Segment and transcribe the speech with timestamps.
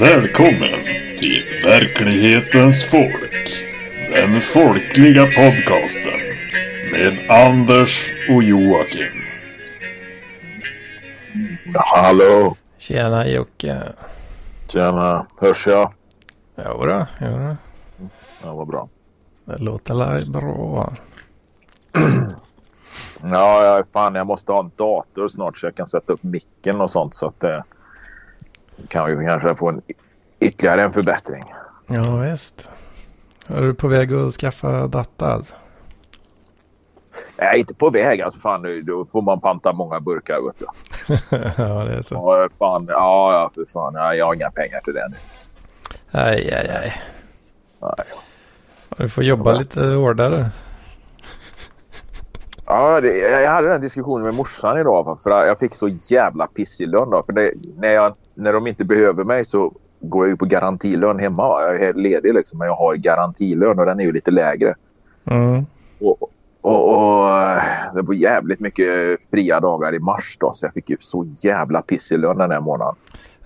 [0.00, 0.84] Välkommen
[1.18, 3.58] till Verklighetens folk.
[4.12, 6.20] Den folkliga podcasten
[6.92, 9.22] med Anders och Joakim.
[11.74, 12.54] Hallå!
[12.78, 13.82] Tjena Jocke.
[14.68, 15.26] Tjena!
[15.40, 15.92] Hörs jag?
[16.56, 17.56] Jodå, jodå.
[18.44, 18.88] Ja, vad bra.
[19.44, 20.92] Det låter la- bra.
[23.22, 26.90] Ja, fan jag måste ha en dator snart så jag kan sätta upp micken och
[26.90, 27.64] sånt så att det
[28.88, 29.82] kan vi kanske få en
[30.40, 31.44] ytterligare en förbättring.
[31.86, 32.70] Ja visst.
[33.46, 35.42] Är du på väg att skaffa data?
[37.36, 38.84] Jag är inte på väg alltså fan.
[38.86, 40.66] Då får man panta många burkar vet du.
[41.62, 42.14] ja det är så.
[42.14, 42.86] Ja, fan.
[42.88, 43.94] Ja, ja för fan.
[43.94, 45.16] Ja, jag har inga pengar till det nu.
[46.10, 47.02] Aj, aj, aj.
[47.80, 48.06] Nej.
[48.96, 50.50] Du får jobba lite hårdare.
[52.70, 56.88] Ja, det, jag hade den diskussionen med morsan idag för jag fick så jävla pissig
[56.88, 57.22] lön då.
[57.22, 61.18] För det, när, jag, när de inte behöver mig så går jag ju på garantilön
[61.18, 61.62] hemma.
[61.62, 64.74] Jag är ledig liksom, men jag har garantilön och den är ju lite lägre.
[65.24, 65.66] Mm.
[66.00, 66.22] Och,
[66.60, 67.28] och, och
[67.94, 71.82] det var jävligt mycket fria dagar i mars då så jag fick ju så jävla
[71.82, 72.94] pissig lön den här månaden.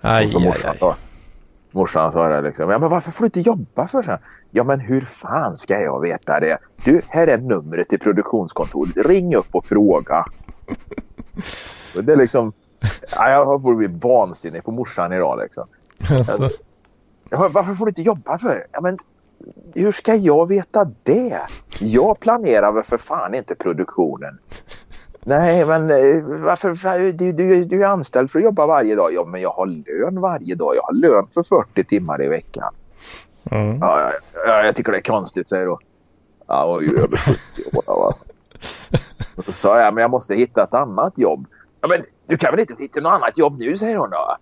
[0.00, 0.78] Aj, och så aj, morsan aj.
[0.78, 0.96] sa,
[1.74, 2.70] morsan sa det liksom.
[2.70, 4.18] Ja men varför får du inte jobba för så?
[4.50, 6.58] Ja men hur fan ska jag veta det?
[6.84, 9.06] Du, här är numret till produktionskontoret.
[9.06, 10.24] Ring upp och fråga.
[11.96, 12.52] Och det är liksom.
[13.10, 15.66] Ja, jag har blivit vansinnig på morsan idag liksom.
[16.10, 16.50] Alltså,
[17.32, 18.66] Ja, varför får du inte jobba för?
[18.72, 18.96] Ja, men
[19.74, 21.40] hur ska jag veta det?
[21.78, 24.38] Jag planerar väl för fan inte produktionen.
[25.24, 27.12] Nej, men eh, varför?
[27.12, 29.12] Du, du, du är anställd för att jobba varje dag.
[29.14, 30.76] Ja, men jag har lön varje dag.
[30.76, 32.74] Jag har lön för 40 timmar i veckan.
[33.50, 33.78] mm.
[33.80, 34.00] Ja,
[34.34, 35.78] ja, ja, jag tycker det är konstigt, säger då.
[36.46, 37.38] Ja, och ju över 70
[37.72, 38.24] år alltså.
[39.36, 41.46] Och så sa jag, men jag måste hitta ett annat jobb.
[41.80, 44.36] Ja, men du kan väl inte hitta något annat jobb nu, säger hon då.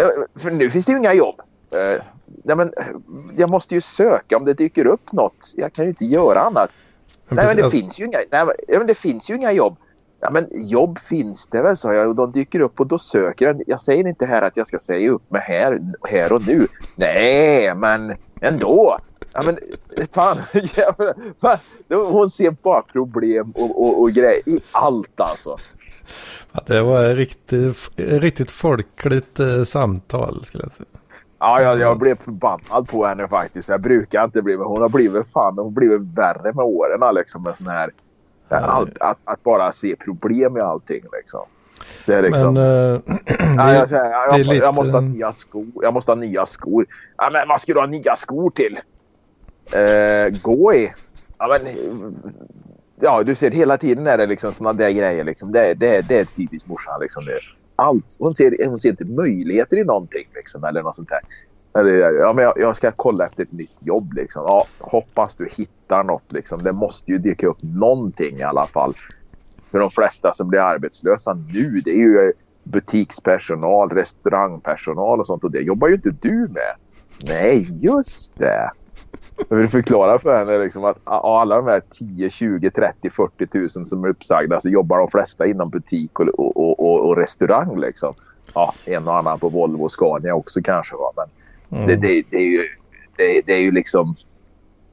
[0.00, 0.08] Eh,
[0.42, 1.40] För nu finns det ju inga jobb.
[1.70, 2.02] Eh,
[2.44, 2.72] Nej, men
[3.36, 5.52] jag måste ju söka om det dyker upp något.
[5.56, 6.70] Jag kan ju inte göra annat.
[7.28, 9.76] Nej, men det Alltså, finns ju inga, nej, men- men det finns ju inga jobb.
[10.20, 12.08] Ja, men jobb finns det väl, sa jag.
[12.08, 13.62] Och de dyker upp och då söker jag.
[13.66, 16.66] Jag säger inte här att jag ska säga upp mig här, här och nu.
[16.96, 18.98] Nej, men ändå.
[19.32, 19.58] Ja, men
[20.12, 20.36] fan.
[20.52, 21.58] jävlar, fan.
[21.88, 25.56] Hon ser bara problem och, och, och grejer i allt alltså.
[26.52, 30.86] ja, det var ett riktigt, riktigt folkligt eh, samtal skulle jag säga.
[31.38, 33.68] Ja, jag, jag blev förbannad på henne faktiskt.
[33.68, 37.14] Jag brukar inte bli, men hon har blivit fan, hon har blivit värre med åren
[37.14, 37.90] liksom med sån här.
[38.56, 41.46] Allt, att, att bara se problem i allting liksom.
[42.06, 42.54] Det är liksom.
[42.54, 43.00] Men eh,
[43.56, 45.66] Nej, jag, jag, är jag, lite- jag måste ha nya skor.
[45.82, 46.86] Jag måste ha nya skor.
[47.16, 48.76] Ja, men vad ska du ha nya skor till?
[49.72, 50.92] Eh, gå i.
[51.38, 52.14] Ja, men,
[53.00, 55.24] ja, du ser hela tiden är det liksom såna där grejer.
[55.24, 55.52] Liksom.
[55.52, 57.00] Det, det, det är typiskt morsan.
[57.00, 57.24] Liksom.
[57.24, 57.38] Det,
[57.76, 58.16] allt.
[58.18, 60.28] Hon, ser, hon ser inte möjligheter i någonting.
[60.34, 61.20] Liksom, eller något sånt där.
[61.78, 64.12] Eller, ja, men jag, jag ska kolla efter ett nytt jobb.
[64.12, 64.42] Liksom.
[64.46, 66.32] Ja, hoppas du hittar något.
[66.32, 66.62] Liksom.
[66.62, 68.94] Det måste ju dyka upp någonting i alla fall.
[69.70, 75.44] För de flesta som blir arbetslösa nu det är ju butikspersonal, restaurangpersonal och sånt.
[75.44, 76.74] Och det jobbar ju inte du med.
[77.24, 78.70] Nej, just det.
[79.48, 83.46] Jag vill förklara för henne liksom att av alla de här 10, 20, 30, 40
[83.46, 87.80] tusen som är uppsagda så jobbar de flesta inom butik och, och, och, och restaurang.
[87.80, 88.14] Liksom.
[88.54, 90.96] Ja, en och annan på Volvo och Scania också kanske.
[90.96, 91.12] Va?
[91.16, 91.26] Men
[91.72, 91.86] mm.
[91.86, 92.62] det, det, det, är ju,
[93.16, 94.14] det, det är ju liksom...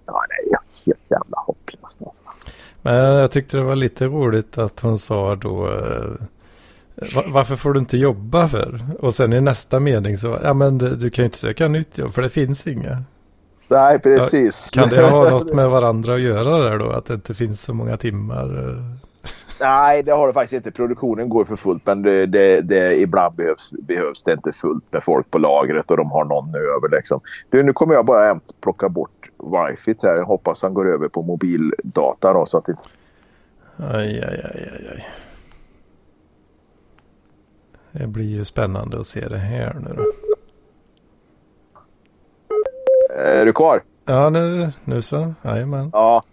[0.07, 0.49] Ja, det är
[0.87, 2.01] helt jävla hopplöst.
[2.05, 2.21] Alltså.
[2.81, 6.11] Men jag tyckte det var lite roligt att hon sa då eh,
[7.15, 8.81] "Va- varför får du inte jobba för?
[8.99, 12.13] Och sen i nästa mening så, ja men du kan ju inte söka nytt jobb
[12.13, 13.03] för det finns inga.
[13.67, 14.69] Nej, precis.
[14.73, 16.91] Kan det ha något med varandra att göra där då?
[16.91, 18.77] Att det inte finns så många timmar?
[19.59, 19.67] Eh?
[19.67, 20.71] Nej, det har det faktiskt inte.
[20.71, 25.03] Produktionen går för fullt men det, det, det, ibland behövs, behövs det inte fullt med
[25.03, 26.89] folk på lagret och de har någon över.
[26.95, 27.21] Liksom.
[27.49, 30.15] Du, nu kommer jag bara att plocka bort wifi här.
[30.15, 32.75] Jag hoppas han går över på mobildata då, så att det...
[33.77, 35.07] Aj, aj, aj, aj, aj.
[37.91, 40.03] Det blir ju spännande att se det här nu då.
[43.15, 43.83] Är du kvar?
[44.05, 45.33] Ja, nu, nu så.
[45.41, 45.89] Jajamän.
[45.93, 46.23] Ja.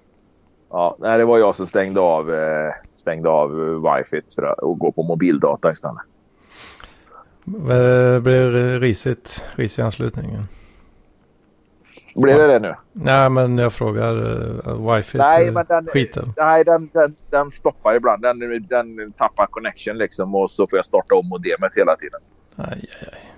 [0.73, 4.59] Ja, nej, det var jag som stängde av, eh, stängde av eh, wifi för att
[4.59, 6.03] och gå på mobildata istället.
[7.45, 10.49] Det blir risigt, risig anslutningen.
[12.17, 12.75] Blir det det nu?
[12.93, 16.35] Nej, men jag frågar uh, wifi Nej, men den, skiten.
[16.37, 18.23] nej den, den, den stoppar ibland.
[18.23, 22.21] Den, den tappar connection liksom och så får jag starta om modemet hela tiden.
[22.57, 23.33] Aj, aj, aj.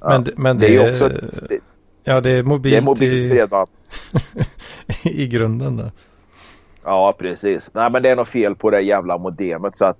[0.00, 1.04] Ja, Men, men det det, är också...
[1.04, 1.60] är,
[2.04, 3.32] ja, det är Det mobilt är mobilt
[5.04, 5.90] i, i grunden där.
[6.86, 7.70] Ja, precis.
[7.74, 9.98] Nej, men det är något fel på det jävla modemet så att...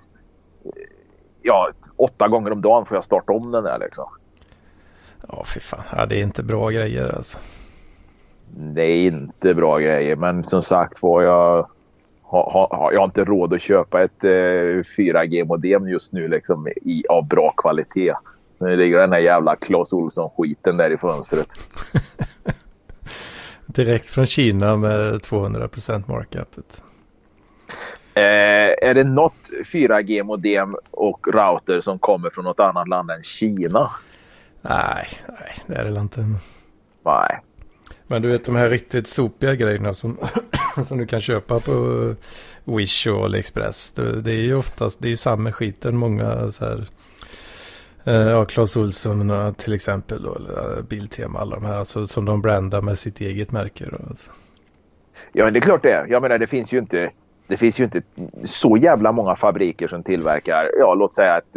[1.42, 4.04] Ja, åtta gånger om dagen får jag starta om den där liksom.
[5.28, 5.82] Ja, fy fan.
[5.96, 7.38] Ja, det är inte bra grejer alltså.
[8.74, 11.68] Det är inte bra grejer, men som sagt var jag
[12.22, 14.28] har, har, jag har inte råd att köpa ett eh,
[14.98, 18.14] 4G-modem just nu liksom, i, av bra kvalitet.
[18.58, 21.48] Nu ligger den här jävla Clas Ohlson-skiten där i fönstret.
[23.76, 26.56] Direkt från Kina med 200% markup.
[28.14, 33.90] Eh, är det något 4G-modem och router som kommer från något annat land än Kina?
[34.62, 36.20] Nej, nej det är det inte.
[37.04, 37.40] Nej.
[38.06, 40.18] Men du vet de här riktigt sopiga grejerna som,
[40.84, 42.14] som du kan köpa på
[42.64, 43.92] Wish och AliExpress.
[43.92, 46.86] Det, är ju oftast, det är ju samma skiten många så här.
[48.06, 52.42] Eh, ja, Clas Ohlson till exempel då, eller Biltema, alla de här alltså, som de
[52.42, 53.84] brandar med sitt eget märke.
[53.90, 54.30] Då, alltså.
[55.32, 56.06] Ja, men det är klart det är.
[56.06, 57.10] Jag menar, det finns ju inte,
[57.46, 58.02] det finns ju inte
[58.44, 61.56] så jävla många fabriker som tillverkar, ja, låt säga ett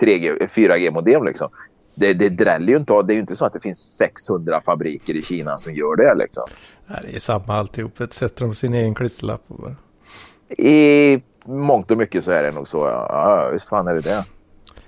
[0.00, 1.48] 3G, eh, 4G-modem liksom
[1.94, 3.02] det, det dräller ju inte.
[3.02, 6.14] Det är ju inte så att det finns 600 fabriker i Kina som gör det.
[6.14, 6.44] Liksom.
[6.86, 7.98] Nej, det är samma alltihop.
[8.10, 9.76] Sätter de sin egen klisterlapp på bara.
[10.58, 12.78] I mångt och mycket så är det nog så.
[12.78, 14.24] Ja, visst fan är det det.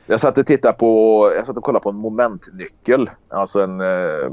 [0.07, 3.11] Jag satt och tittade på, jag satt och kollade på en momentnyckel.
[3.29, 4.31] Alltså en, eh,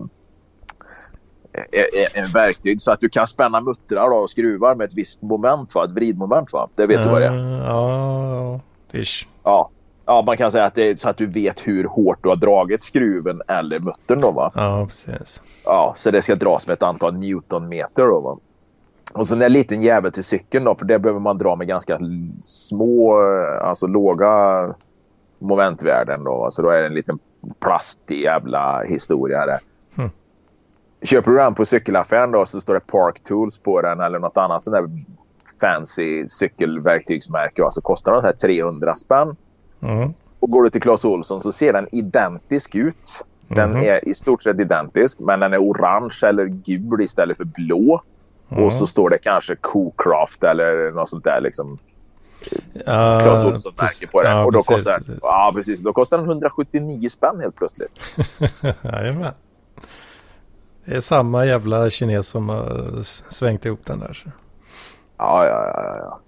[2.13, 5.85] en verktyg så att du kan spänna muttrar och skruvar med ett visst moment, va?
[5.85, 6.53] ett vridmoment.
[6.53, 6.69] Va?
[6.75, 7.33] Det vet uh, du vad det är?
[7.57, 8.59] Ja,
[8.91, 9.03] ja.
[9.43, 9.69] Ja,
[10.05, 12.35] Ja, man kan säga att det är så att du vet hur hårt du har
[12.35, 14.51] dragit skruven eller muttern då va?
[14.55, 15.41] Ja, precis.
[15.63, 18.37] Ja, så det ska dras med ett antal newtonmeter då va?
[19.13, 21.99] Och sen en liten jävel till cykeln då, för det behöver man dra med ganska
[22.43, 23.19] små,
[23.61, 24.27] alltså låga
[25.43, 26.47] momentvärden då.
[26.51, 27.19] Så då är det en liten
[27.59, 29.59] plastig jävla historia där.
[29.97, 30.11] Mm.
[31.01, 34.37] Köper du den på cykelaffären då så står det Park Tools på den eller något
[34.37, 34.89] annat sånt där
[35.61, 37.63] fancy cykelverktygsmärke.
[37.69, 39.35] Så kostar den här 300 spänn.
[39.81, 40.13] Mm.
[40.39, 43.23] Och går du till Clas Ohlson så ser den identisk ut.
[43.47, 43.83] Den mm.
[43.83, 48.01] är i stort sett identisk men den är orange eller gul istället för blå.
[48.49, 48.63] Mm.
[48.63, 51.77] Och så står det kanske Co-Craft eller något sånt där liksom.
[52.75, 54.31] Uh, Clas Ohlson märke på den.
[54.31, 55.19] Ja, och då precis, kostar, precis.
[55.21, 55.79] Ja, precis.
[55.79, 57.99] Då kostar den 179 spänn helt plötsligt.
[58.81, 59.33] Jajamän.
[60.85, 63.01] Det är samma jävla kines som har
[63.31, 64.13] svängt ihop den där.
[64.13, 64.29] Så.
[65.17, 65.97] Ja, ja, ja.
[65.97, 66.19] ja.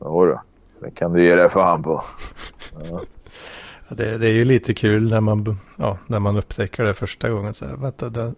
[0.00, 0.40] Jodå.
[0.80, 2.04] Det kan du ge dig fan på.
[2.90, 3.00] Ja.
[3.88, 7.54] Det, det, är ju lite kul när man, ja, när man upptäcker det första gången.
[7.54, 8.34] Så här, vänta, den,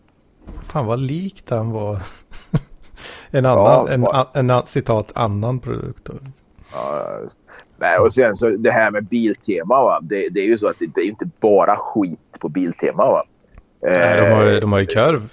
[0.63, 1.99] fan vad lik den var.
[3.31, 6.05] en annan, ja, en, en, citat, annan produkt.
[6.05, 6.13] Då.
[6.73, 7.19] Ja.
[7.79, 9.85] Nej, och sen så det här med Biltema.
[9.85, 9.99] Va?
[10.03, 13.07] Det, det är ju så att det, det är inte bara skit på Biltema.
[13.07, 13.23] Va?
[13.83, 15.29] Nej, de, har, de har ju kurv.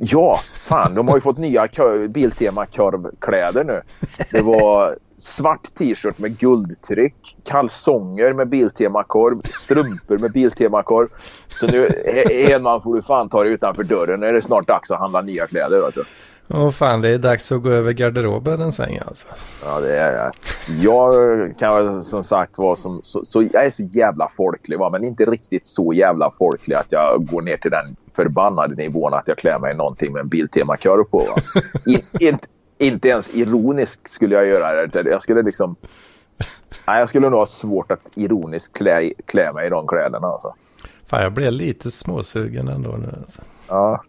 [0.00, 1.68] Ja, fan de har ju fått nya
[2.08, 3.80] Biltema korvkläder nu.
[4.32, 11.08] Det var svart t-shirt med guldtryck, kalsonger med Biltema-korv, strumpor med Biltema-korv.
[11.48, 14.20] Så nu, Hedman får du fan ta dig utanför dörren.
[14.20, 15.80] Nu är det snart dags att handla nya kläder.
[15.80, 16.04] Vet du.
[16.50, 19.26] Åh fan, det är dags att gå över garderoben en sväng alltså.
[19.64, 20.32] Ja, det är det.
[20.82, 21.14] Jag
[21.58, 24.90] kan som sagt vara som, så, så, jag är så jävla folklig va?
[24.90, 29.28] men inte riktigt så jävla folklig att jag går ner till den förbannade nivån att
[29.28, 31.18] jag klär mig i någonting med en Biltema-korv på.
[31.18, 31.62] Va?
[31.86, 32.38] In, in,
[32.78, 35.10] inte ens ironiskt skulle jag göra det.
[35.10, 35.76] Jag skulle liksom...
[36.86, 40.26] Nej, jag skulle nog ha svårt att ironiskt klä, klä mig i de kläderna.
[40.26, 40.54] Alltså.
[41.06, 43.14] Fan, jag blev lite småsugen ändå nu.
[43.18, 43.42] Alltså.
[43.68, 44.02] Ja,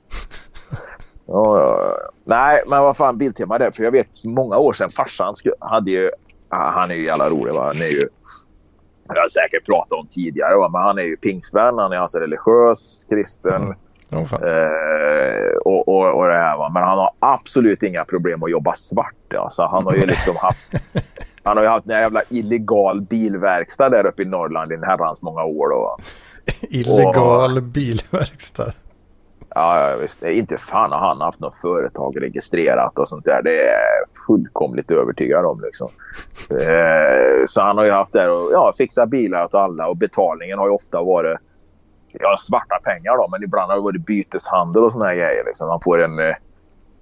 [1.25, 2.08] ja, ja.
[2.23, 3.71] Nej, men vad fan Biltema det.
[3.71, 6.09] För jag vet många år sedan farsan hade ju...
[6.49, 7.63] Han är ju jävla rolig va.
[7.63, 8.07] Han är ju...
[9.07, 10.69] Jag har säkert pratat om tidigare va?
[10.69, 11.77] men han är ju pingstvän.
[11.77, 13.63] Han är alltså religiös, kristen.
[13.63, 13.75] Mm.
[14.11, 16.69] Oh, eh, och, och, och det här va.
[16.73, 19.33] Men han har absolut inga problem att jobba svart.
[19.37, 20.67] Alltså, han har ju liksom haft...
[21.43, 25.21] Han har ju haft en jävla illegal bilverkstad där uppe i Norrland i en herrans
[25.21, 25.69] många år.
[25.69, 25.97] Då,
[26.61, 28.73] illegal och, bilverkstad?
[29.55, 30.23] Ja, visst.
[30.23, 33.41] Inte fan har han haft något företag registrerat och sånt där.
[33.41, 35.61] Det är jag fullkomligt övertygad om.
[35.61, 35.89] Liksom.
[36.49, 40.59] Eh, så han har ju haft det och ja, fixa bilar åt alla och betalningen
[40.59, 41.39] har ju ofta varit
[42.11, 45.43] ja, svarta pengar då, men ibland har det varit byteshandel och såna här grejer.
[45.45, 45.67] Liksom.
[45.67, 46.19] Man får en...
[46.19, 46.35] Eh,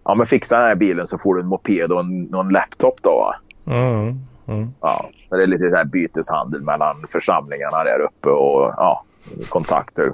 [0.04, 3.02] ja, men fixa den här bilen så får du en moped och en, en laptop
[3.02, 3.34] då.
[3.66, 4.74] Mm, mm.
[4.82, 9.04] Ja, det är lite så här byteshandel mellan församlingarna där uppe och ja,
[9.50, 10.14] kontakter.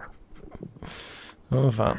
[1.50, 1.98] Oh, fan.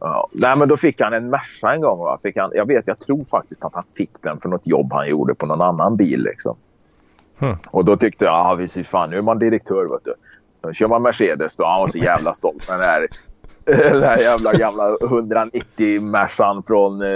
[0.00, 0.28] Ja.
[0.32, 1.98] Nej, men då fick han en Merca en gång.
[1.98, 2.18] Va?
[2.22, 5.08] Fick han, jag vet, jag tror faktiskt att han fick den för något jobb han
[5.08, 6.22] gjorde på någon annan bil.
[6.22, 6.56] Liksom.
[7.38, 7.56] Hmm.
[7.70, 10.14] Och då tyckte jag, ja visst fan, nu är man direktör vet du.
[10.60, 11.66] Då kör man Mercedes då.
[11.66, 13.08] Han var så jävla stolt med den här,
[13.92, 17.08] den här jävla gamla 190 Mercan från, eh,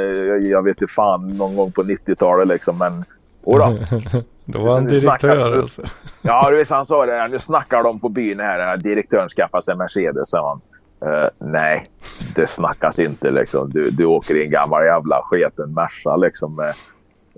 [0.51, 2.79] jag vet inte fan, någon gång på 90-talet liksom.
[2.79, 3.05] Men
[3.45, 3.59] Och
[4.47, 4.59] då.
[4.59, 5.83] Var han direktör alltså.
[6.23, 7.29] Ja, du vet, han sa det.
[7.29, 8.59] Nu snackar de på byn här.
[8.59, 10.61] Den här direktören skaffar sig Mercedes, han.
[11.05, 11.87] Eh, nej,
[12.35, 13.71] det snackas inte liksom.
[13.71, 16.57] Du, du åker i en gammal jävla sketen Merca liksom.
[16.57, 16.75] Med,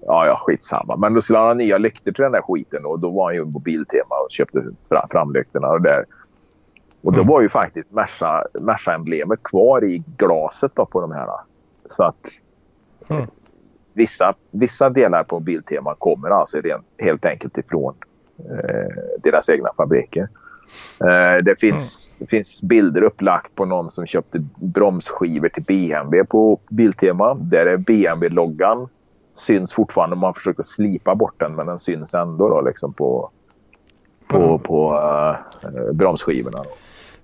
[0.06, 0.96] ja, ja, skitsamma.
[0.96, 3.34] Men då skulle han ha nya lyktor till den där skiten och då var han
[3.34, 6.04] ju på Biltema och köpte fram, framlyktorna och där.
[7.02, 7.32] Och då Mm.
[7.32, 11.28] var ju faktiskt Merca, Merca-emblemet kvar i glaset då på de här.
[11.88, 12.28] Så att
[13.08, 13.26] Mm.
[13.92, 17.94] vissa, vissa delar på Biltema kommer alltså rent, helt enkelt ifrån
[18.38, 20.28] eh, deras egna fabriker.
[21.00, 26.60] Eh, det finns, det finns bilder upplagt på någon som köpte bromsskivor till BMW på
[26.68, 27.34] Biltema.
[27.34, 28.88] Där är BMW-loggan
[29.34, 30.16] syns fortfarande.
[30.16, 33.30] Man har försökt att slipa bort den men den syns ändå då, liksom på,
[34.28, 34.58] på, Mm.
[34.58, 34.94] på
[35.62, 36.58] eh, bromsskivorna.
[36.62, 36.70] Då.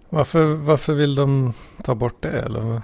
[0.09, 2.83] Varför, varför vill de ta bort det eller?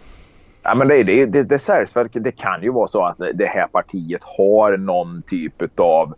[0.63, 2.21] Ja, men det, det, det, det.
[2.21, 6.15] Det kan ju vara så att det här partiet har någon typ av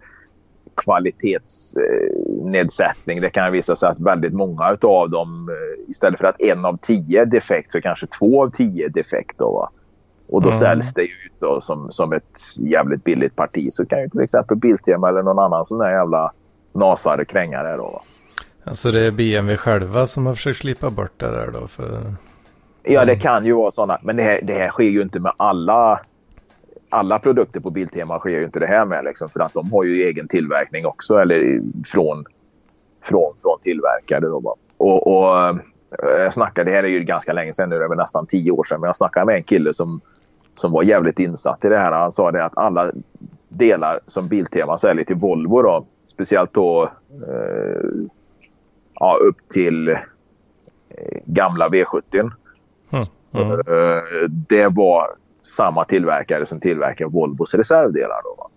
[0.75, 3.21] kvalitetsnedsättning.
[3.21, 5.55] Det kan visa sig att väldigt många av dem eh,
[5.91, 9.39] istället för att en av tio är defekt så kanske två av tio är defekt.
[9.39, 9.71] Då, va?
[10.29, 10.59] Och då Mm.
[10.59, 13.69] säljs det ut då som, som ett jävligt billigt parti.
[13.73, 16.33] Så kan ju till exempel Biltema eller någon annan sån där jävla
[16.73, 17.83] nasare kränga det då.
[17.83, 18.03] Va?
[18.65, 21.67] Alltså det är BMW själva som har försökt slipa bort det där då.
[21.69, 22.15] För...
[22.83, 23.99] Ja, det kan ju vara sådana.
[24.03, 26.01] Men det här, det här sker ju inte med alla
[26.91, 29.05] alla produkter på Biltema sker ju inte det här med.
[29.05, 31.15] Liksom, för att de har ju egen tillverkning också.
[31.15, 32.25] Eller från,
[33.03, 34.21] från, från tillverkare.
[34.21, 35.57] Då, och, och eh,
[36.19, 38.65] jag snackade, det här är ju ganska länge sedan nu, det är nästan tio år
[38.65, 38.81] sedan.
[38.81, 40.01] Men jag snackade med en kille som,
[40.55, 41.93] som var jävligt insatt i det här.
[41.93, 42.93] Han sa det att alla
[43.49, 45.87] delar som Biltema säljer till Volvo då.
[46.05, 46.83] Speciellt då
[47.29, 47.91] eh,
[48.95, 49.97] ja, upp till eh,
[51.25, 52.31] gamla V70.
[53.33, 53.53] Mm.
[53.53, 55.07] Eh, det var
[55.43, 58.23] samma tillverkare som tillverkar Volvos reservdelar.
[58.25, 58.49] Då?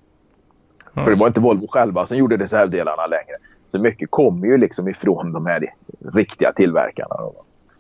[0.93, 1.03] Mm.
[1.03, 3.35] För det var inte Volvo själva som gjorde reservdelarna längre.
[3.67, 5.65] Så mycket kommer ju liksom ifrån de här
[6.13, 7.15] riktiga tillverkarna.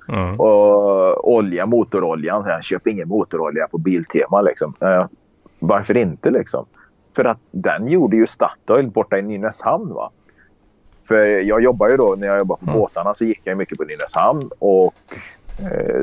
[0.09, 0.39] Mm.
[0.39, 2.43] Och olja, motoroljan.
[2.43, 4.41] Så jag köper ingen motorolja på Biltema.
[4.41, 4.73] Liksom.
[4.79, 5.05] Eh,
[5.59, 6.65] varför inte liksom?
[7.15, 9.93] För att den gjorde ju Statoil borta i Nynäshamn.
[9.93, 10.11] Va?
[11.07, 12.79] För jag jobbar ju då, när jag jobbade på Mm.
[12.79, 14.49] båtarna så gick jag mycket på Nynäshamn.
[14.59, 14.93] Och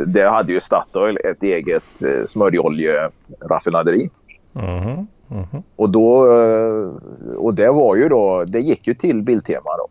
[0.06, 4.10] där hade ju Statoil ett eget eh, smörjoljeraffinaderi.
[4.52, 5.06] Mhm.
[5.28, 5.62] Mhm.
[5.76, 6.88] Och, då, eh,
[7.36, 9.88] och det var ju då, det gick ju till Biltema då.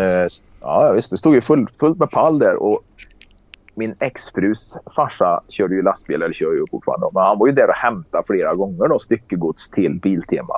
[0.00, 0.26] Eh,
[0.60, 2.62] ja visst, det stod ju full, fullt med pall där.
[2.62, 2.80] Och
[3.74, 7.06] min exfrus farsa körde ju lastbil, eller kör ju fortfarande.
[7.14, 10.54] Men han var ju där och hämtade flera gånger då styckegods till Biltema.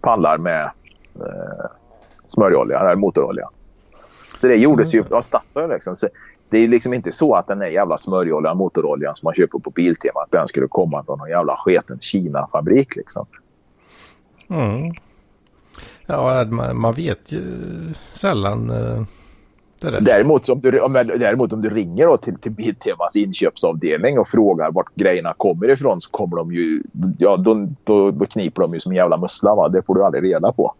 [0.00, 0.70] Pallar med
[1.14, 1.66] eh,
[2.26, 3.48] smörjolja, eller motorolja.
[4.34, 5.96] Så det gjordes ju av Statoil liksom.
[5.96, 6.08] Så
[6.50, 9.70] det är liksom inte så att den där jävla smörjoljan, motoroljan som man köper på
[9.70, 13.26] Biltema, att den skulle komma från någon jävla sketen Kina-fabrik liksom.
[14.50, 14.92] Mm.
[16.06, 17.42] Ja, man, man vet ju
[18.12, 19.02] sällan eh,
[19.80, 20.00] det där.
[20.00, 24.72] Däremot, om du, om, däremot om du ringer då till, till Biltemas inköpsavdelning och frågar
[24.72, 26.82] vart grejerna kommer ifrån så kommer de ju...
[27.18, 29.54] Ja, då, då, då kniper de ju som jävla mussla.
[29.54, 29.68] Va?
[29.68, 30.74] Det får du aldrig reda på.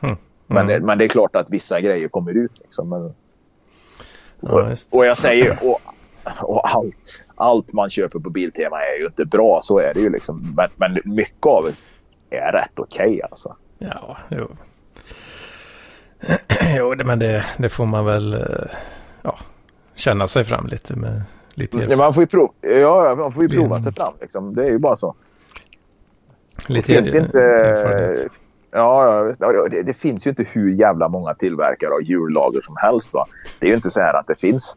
[0.00, 0.16] Mm.
[0.46, 2.58] Men, det, men det är klart att vissa grejer kommer ut.
[2.62, 2.88] Liksom.
[2.88, 3.14] Men,
[4.42, 4.94] Just.
[4.94, 5.58] och jag säger...
[5.62, 5.80] Och,
[6.40, 9.60] och allt, allt man köper på Biltema är ju inte bra.
[9.62, 10.10] Så är det ju.
[10.10, 10.54] Liksom.
[10.56, 11.68] Men, men mycket av
[12.30, 13.56] det är rätt okej alltså.
[13.78, 14.48] Ja, jo.
[16.76, 18.40] jo, det, men det, det får man väl eh,
[19.22, 19.38] ja,
[19.94, 21.22] känna sig fram lite med
[21.54, 22.48] lite, Ja, erf- man får ju, prov,
[22.80, 23.80] ja, man får ju prova Mm.
[23.80, 24.14] sig fram.
[24.20, 24.54] Liksom.
[24.54, 25.14] Det är ju bara så.
[26.66, 28.28] Det lite finns inte...
[28.74, 29.32] Ja,
[29.70, 33.12] det, det finns ju inte hur jävla många tillverkare av hjullager som helst.
[33.12, 33.26] Va?
[33.58, 34.76] Det är ju inte så här att det finns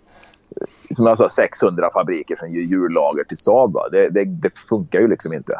[0.92, 3.78] som jag sa, 600 fabriker som gör hjullager till Saab.
[3.92, 5.60] Det, det, det funkar ju liksom inte.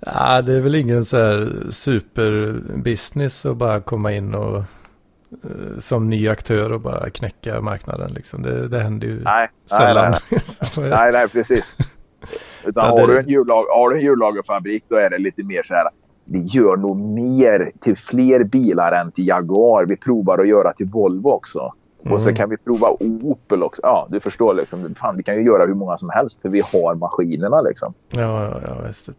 [0.00, 6.10] Ja, det är väl ingen så här superbusiness att bara komma in och eh, som
[6.10, 8.42] ny aktör och bara knäcka marknaden liksom.
[8.42, 10.10] Det, det händer ju Nej, nej, sällan.
[10.30, 10.40] nej,
[10.76, 11.78] jag- nej, nej precis.
[12.64, 15.74] Utan har, du en hjullager, har du en hjullagerfabrik då är det lite mer så
[15.74, 15.84] här.
[16.32, 19.84] Vi gör nog mer till fler bilar än till Jaguar.
[19.86, 21.72] Vi provar att göra till Volvo också.
[22.10, 22.36] Och så Mm.
[22.36, 22.88] kan vi prova
[23.22, 23.82] Opel också.
[23.84, 24.94] Ja, du förstår liksom.
[24.94, 27.94] Fan, vi kan ju göra hur många som helst för vi har maskinerna liksom.
[28.10, 29.06] Ja, ja, ja, visst.
[29.06, 29.12] det.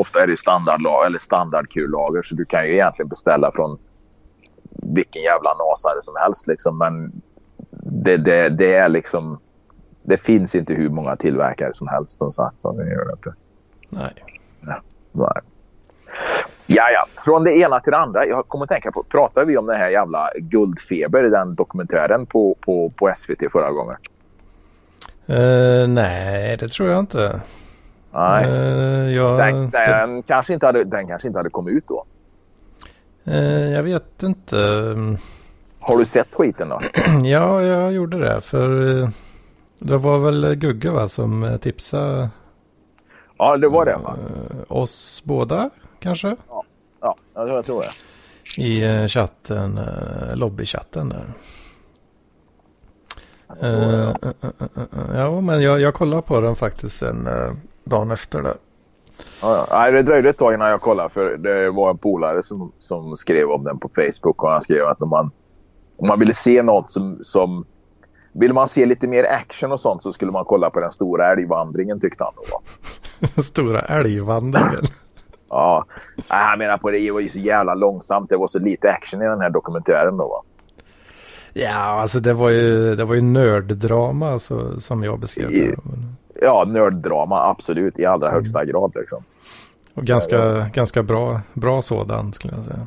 [0.00, 3.78] Ofta är det standardlag eller standardkullager så du kan ju egentligen beställa från
[4.82, 6.78] vilken jävla nasare som helst liksom.
[6.78, 7.12] Men
[8.04, 9.38] det, det, det är liksom.
[10.02, 12.56] Det finns inte hur många tillverkare som helst som sagt.
[12.62, 13.34] Det gör det inte.
[13.90, 14.14] Nej.
[14.60, 14.80] Nej.
[16.66, 17.06] Ja, ja.
[17.24, 18.26] Från det ena till det andra.
[18.26, 22.56] Jag kommer att tänka på, pratade vi om den här jävla Guldfeber, den dokumentären på,
[22.60, 23.96] på, på SVT förra gången?
[25.26, 27.40] Eh, nej, det tror jag inte.
[28.12, 28.44] Nej.
[28.44, 32.04] Eh, ja, Den, den, kanske inte hade, den kanske inte hade kommit ut då.
[33.24, 34.56] eh, jag vet inte.
[35.80, 36.80] Har du sett skiten då?
[37.24, 38.40] Ja, jag gjorde det.
[38.40, 38.68] För
[39.78, 42.28] det var väl Gugge va, som tipsade
[43.38, 44.16] Ja, det var det va?
[44.68, 45.70] oss båda
[46.04, 46.36] kanske.
[47.00, 48.62] Ja, jag tror det.
[48.62, 51.32] I eh, chatten, eh, lobbychatten där.
[53.48, 55.14] Jag det, Eh, ja.
[55.14, 57.52] Ja, men jag, jag kollade på den faktiskt sen eh,
[57.84, 58.54] dagen efter där.
[59.42, 59.66] Ja, ja.
[59.70, 63.16] Nej, det dröjde ett tag innan jag kollade för det var en polare som, som
[63.16, 65.30] skrev om den på Facebook och han skrev att om man,
[65.96, 67.64] om man ville se något som, som
[68.36, 71.32] Vill man se lite mer action och sånt så skulle man kolla på den stora
[71.32, 73.42] älgvandringen tyckte han då.
[73.42, 74.86] Stora älgvandringen.
[75.54, 75.84] Ja,
[76.16, 78.28] Nej, han menar på det, det var ju så jävla långsamt.
[78.28, 80.42] Det var så lite action i den här dokumentären då va.
[81.52, 85.76] ja, alltså det var ju, det var ju nörddrama alltså, som jag beskrev det.
[86.42, 89.24] Ja, nörddrama absolut i allra högsta grad liksom.
[89.94, 92.86] Och ganska, ganska bra, bra sådan skulle jag säga.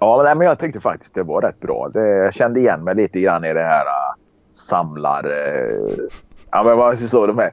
[0.00, 1.90] Ja, men, jag tyckte faktiskt det var rätt bra.
[1.94, 4.14] Det, jag kände igen mig lite grann i det här uh,
[4.52, 5.26] samlar...
[5.26, 6.08] Uh,
[6.50, 7.50] ja, men vad så de här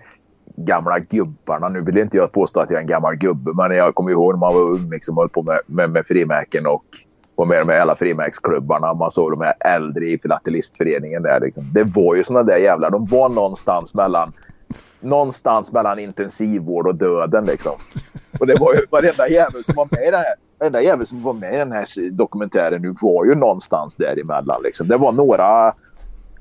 [0.55, 1.69] gamla gubbarna.
[1.69, 4.33] Nu vill inte jag påstå att jag är en gammal gubbe, men jag kommer ihåg
[4.33, 6.85] när man var ung liksom höll på med, med, med frimärken och
[7.35, 8.93] var med i alla frimärksklubbarna.
[8.93, 11.39] Man såg de här äldre i filatelistföreningen där.
[11.39, 11.63] Liksom.
[11.73, 12.89] Det var ju såna där jävlar.
[12.89, 14.33] De var någonstans mellan
[14.99, 17.73] någonstans mellan intensivvård och döden liksom.
[18.39, 21.23] Och det var ju varenda jävel som var med i den här, varenda jävel som
[21.23, 24.87] var med i den här dokumentären nu var ju någonstans däremellan liksom.
[24.87, 25.73] Det var några,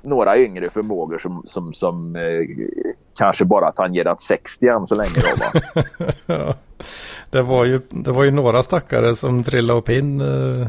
[0.05, 2.23] några yngre förmågor som, som, som eh,
[3.19, 6.55] kanske bara tangerat 60 än så länge då va.
[7.31, 10.69] Det, var ju, det var ju några stackare som trillade upp in eh,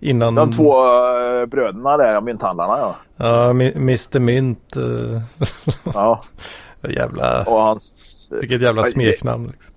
[0.00, 0.34] innan.
[0.34, 2.96] De två eh, bröderna där, mynthandlarna ja.
[3.16, 4.76] Ja, Mr Mynt.
[4.76, 5.22] eh,
[5.94, 6.22] ja.
[6.88, 8.32] jävla, Och hans...
[8.40, 9.46] vilket jävla smeknamn.
[9.46, 9.74] Liksom.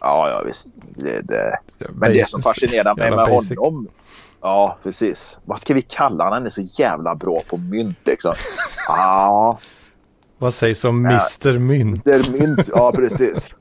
[0.00, 0.74] Ja, ja visst.
[0.96, 1.58] Det, det.
[1.90, 3.58] Men det som fascinerar mig med basic.
[3.58, 3.88] honom.
[4.42, 5.38] Ja, precis.
[5.44, 6.32] Vad ska vi kalla honom?
[6.32, 8.34] Han är så jävla bra på mynt liksom.
[8.88, 9.58] Ja,
[10.38, 12.06] Vad sägs om Mr Mynt?
[12.06, 12.68] är mynt.
[12.74, 13.54] Ja, precis.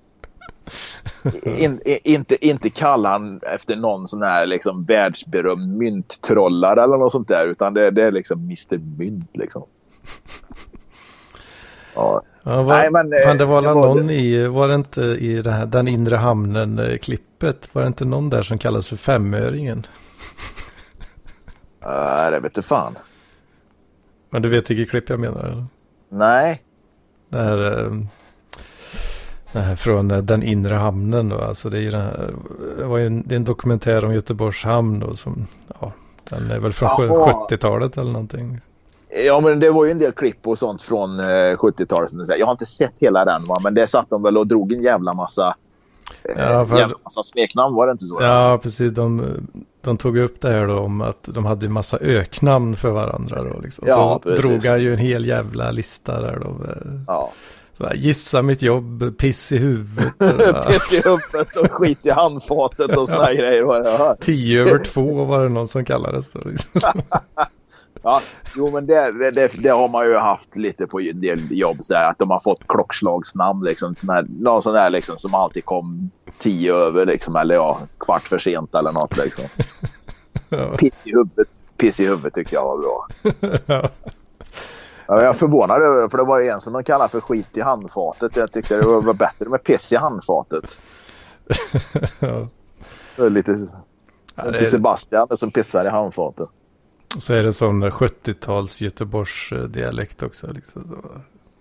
[1.43, 7.11] In, i- inte, inte kalla han efter någon sån här liksom världsberömd mynttrollare eller något
[7.11, 7.47] sånt där.
[7.47, 9.63] Utan det, det är liksom Mr Mynt liksom.
[11.95, 14.13] Ja, Ja, var, Nej, men, eh, fan, det var det var någon det.
[14.13, 17.69] i, var det inte i det här, den inre hamnen-klippet?
[17.71, 19.85] Var det inte någon där som kallas för femöringen?
[22.25, 22.97] Äh, det vet inte fan.
[24.29, 25.43] Men du vet vilket klipp jag menar?
[25.43, 25.65] Eller?
[26.09, 26.63] Nej.
[27.29, 27.91] Det här, eh,
[29.53, 31.37] det här från eh, den inre hamnen då.
[31.41, 32.33] Alltså det är den här,
[32.77, 35.47] det var ju en, det är en dokumentär om Göteborgs hamn då som,
[35.81, 35.91] ja,
[36.29, 37.47] den är väl från sjö- Jaha.
[37.49, 38.59] 70-talet eller någonting.
[39.25, 41.23] Ja, men det var ju en del klipp och sånt från eh,
[41.57, 42.09] 70-talet.
[42.09, 42.39] som du säger.
[42.39, 43.57] Jag har inte sett hela den, va?
[43.63, 45.53] men det satt de väl och drog en jävla massa, eh,
[46.37, 47.75] Ja, för- jävla massa smeknamn.
[47.75, 48.17] Var det inte så?
[48.21, 48.91] Ja, precis.
[48.91, 49.23] De,
[49.81, 53.43] de tog upp det här då om att de hade en massa öknamn för varandra
[53.43, 53.59] då.
[53.59, 53.85] Liksom.
[53.87, 54.41] Ja, så precis.
[54.45, 56.49] drog han ju en hel jävla lista där då.
[56.65, 57.31] eh, ja.
[57.95, 60.13] Gissa mitt jobb, piss i huvudet.
[60.67, 63.63] Piss i huvudet och skit i handfatet och såna här grejer.
[63.63, 63.89] var det.
[63.89, 64.17] Ja.
[64.19, 66.39] Tio över två var det någon som kallades då.
[66.45, 66.81] Liksom.
[68.01, 68.21] Ja,
[68.55, 71.77] jo, men det, det, det, har man ju haft lite på en del jobb.
[71.81, 73.65] Så här, att de har fått klockslagsnamn.
[73.65, 77.05] Liksom, sån här, någon sån där liksom, som alltid kom tio över.
[77.05, 79.17] Liksom, eller ja, kvart för sent eller något.
[79.17, 79.45] Liksom.
[80.77, 81.67] Piss i huvudet.
[81.77, 83.07] Piss i huvudet tycker jag var bra.
[83.65, 83.89] Ja.
[85.07, 87.19] Ja, jag är förvånad över det, för det var ju en som de kallade för
[87.19, 88.35] skit i handfatet.
[88.35, 90.77] Jag tyckte det var bättre med piss i handfatet.
[93.15, 93.67] Det är lite
[94.35, 96.47] Ja, till det är, Sebastian som pissar i handfatet.
[97.17, 100.47] Så är det sån 70-tals Göteborgs eh, också.
[100.53, 101.01] Liksom.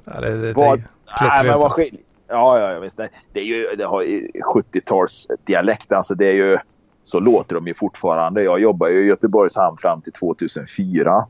[0.05, 0.89] Ja, det, det, det, Vad- är
[1.21, 1.81] Nej, men vad alltså.
[1.81, 1.99] skil...
[2.29, 2.97] Ja, ja, ja, visst.
[2.97, 4.21] Det, det är ju det har ju
[4.55, 5.93] 70-tals dialekt.
[5.93, 6.57] Alltså det är ju...
[7.03, 8.43] Så låter de ju fortfarande.
[8.43, 11.27] Jag jobbar ju i Göteborgs hamn fram till 2004.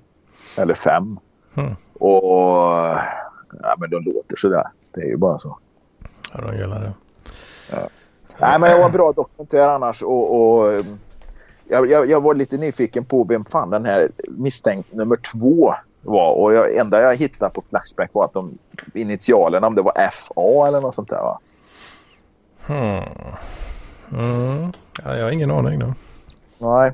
[0.57, 1.19] Eller 5.
[1.55, 1.77] Mm.
[1.93, 2.23] Och...
[3.63, 4.65] Ja, men de låter sådär.
[4.95, 5.59] Det är ju bara så.
[6.33, 6.93] Ja, de gillar det.
[8.41, 10.03] Nej, men det var bra dokumentär annars.
[10.03, 10.85] Och, och,
[11.69, 16.41] jag, jag, jag var lite nyfiken på vem fan den här misstänkt nummer två var.
[16.41, 18.59] Och jag, enda jag hittade på Flashback var att de
[18.95, 21.41] initialerna, om det var FA eller något sånt där va?
[22.67, 23.03] Hmm.
[24.13, 24.73] Mm.
[25.05, 25.95] Ja, jag har ingen aning då.
[26.59, 26.93] Nej.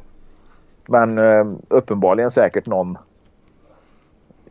[0.88, 2.98] Men eh, uppenbarligen säkert någon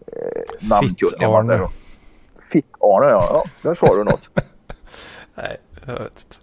[0.08, 1.20] eh, namnkunnig.
[1.20, 1.68] Fitt-Arne.
[2.52, 3.28] Fitt-Arne, ja.
[3.30, 3.44] ja.
[3.62, 4.30] Där sa du något.
[5.36, 6.36] Nej, jag vet inte.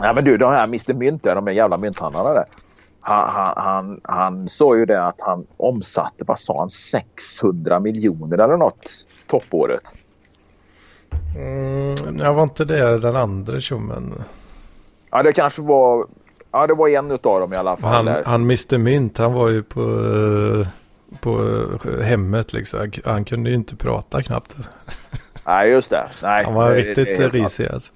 [0.00, 2.46] Nej men du, de här Mr Mynt där, de är jävla mynthandlarna där.
[3.08, 8.38] Han, han, han, han sa ju det att han omsatte, vad sa han, 600 miljoner
[8.38, 8.90] eller något
[9.26, 9.82] toppåret.
[11.36, 14.14] Mm, jag var inte det den andra tjommen.
[15.10, 16.06] Ja, det kanske var...
[16.52, 18.08] Ja, det var en utav dem i alla fall.
[18.08, 20.68] Han, han Mr Mynt, han var ju på, eh,
[21.20, 21.60] på
[22.02, 22.90] hemmet liksom.
[23.04, 24.56] Han kunde ju inte prata knappt.
[25.46, 26.08] Nej, just det.
[26.22, 27.92] Nej, Han var det- riktigt det helt risig alltså.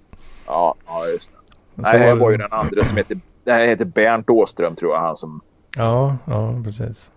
[0.46, 1.36] Ja, ja just det.
[1.74, 3.20] Nej, det här var ju det- den andra som heter...
[3.50, 5.00] Det här heter Bernt Åström tror jag.
[5.00, 5.40] Han som...
[5.76, 7.10] Ja, ja precis.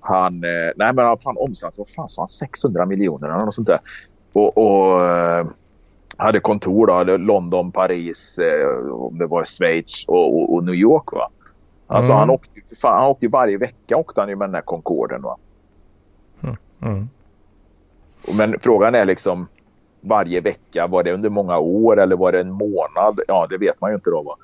[0.00, 0.34] Han...
[0.44, 1.78] Eh, nej, men han fan omsatt...
[1.78, 2.28] Vad fan sa han?
[2.28, 3.80] 600 miljoner eller något sånt där.
[4.32, 4.58] Och...
[4.58, 5.46] och eh,
[6.16, 7.16] hade kontor då.
[7.16, 11.28] London, Paris, eh, om det var Schweiz och, och, och New York va.
[11.86, 12.18] Alltså Mm.
[12.20, 12.60] han åkte.
[12.80, 15.36] Fan, han åkte ju varje vecka åkte han ju med den här Concorden va.
[16.82, 17.08] Mm.
[18.38, 19.46] Men frågan är liksom
[20.00, 20.86] varje vecka.
[20.86, 23.20] Var det under många år eller var det en månad?
[23.28, 24.22] Ja, det vet man ju inte då.
[24.22, 24.36] Va?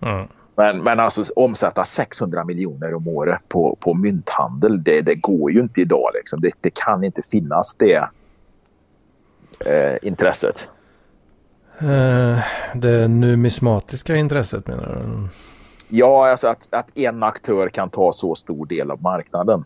[0.00, 0.26] Mm.
[0.54, 5.60] Men, men alltså omsätta 600 miljoner om året på, på mynthandel, det, det går ju
[5.60, 6.10] inte idag.
[6.14, 6.40] Liksom.
[6.40, 8.08] Det, det kan inte finnas det
[9.66, 10.68] eh, intresset.
[11.78, 12.38] Eh,
[12.74, 15.28] det numismatiska intresset menar du?
[15.88, 19.64] Ja, alltså att, att en aktör kan ta så stor del av marknaden.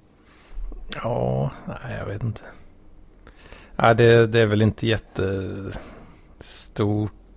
[1.03, 2.43] Ja, nej jag vet inte.
[3.77, 5.83] Nej, det, det är väl inte jättestort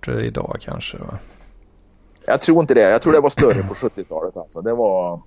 [0.08, 0.98] eh, idag kanske.
[0.98, 1.18] Va?
[2.28, 2.80] Jag tror inte det.
[2.80, 4.36] Jag tror det var större på 70-talet.
[4.36, 4.60] Alltså.
[4.60, 5.20] Det var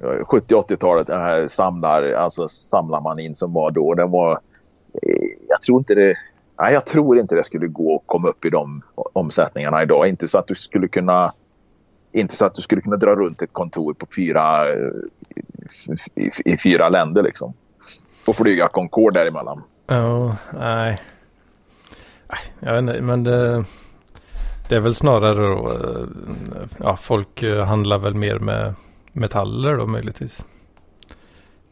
[0.00, 1.06] 70-80-talet.
[1.06, 3.94] Den här samlar, alltså samlarmanin som var då.
[3.94, 4.32] Den var,
[5.02, 6.14] eh, jag tror inte det.
[6.60, 10.08] Nej, jag tror inte det skulle gå att komma upp i de omsättningarna idag.
[10.08, 11.32] Inte så att du skulle kunna
[12.12, 14.82] inte så att du skulle kunna dra runt ett kontor på fyra, i,
[16.14, 17.52] i, i fyra länder liksom.
[18.26, 19.62] Och flyga Concorde däremellan.
[19.86, 20.98] Ja, nej.
[22.28, 23.64] Nej, Jag vet inte, men det,
[24.68, 26.06] det är väl snarare då, eh,
[26.78, 28.74] ja folk eh, handlar väl mer med
[29.12, 30.44] metaller då möjligtvis.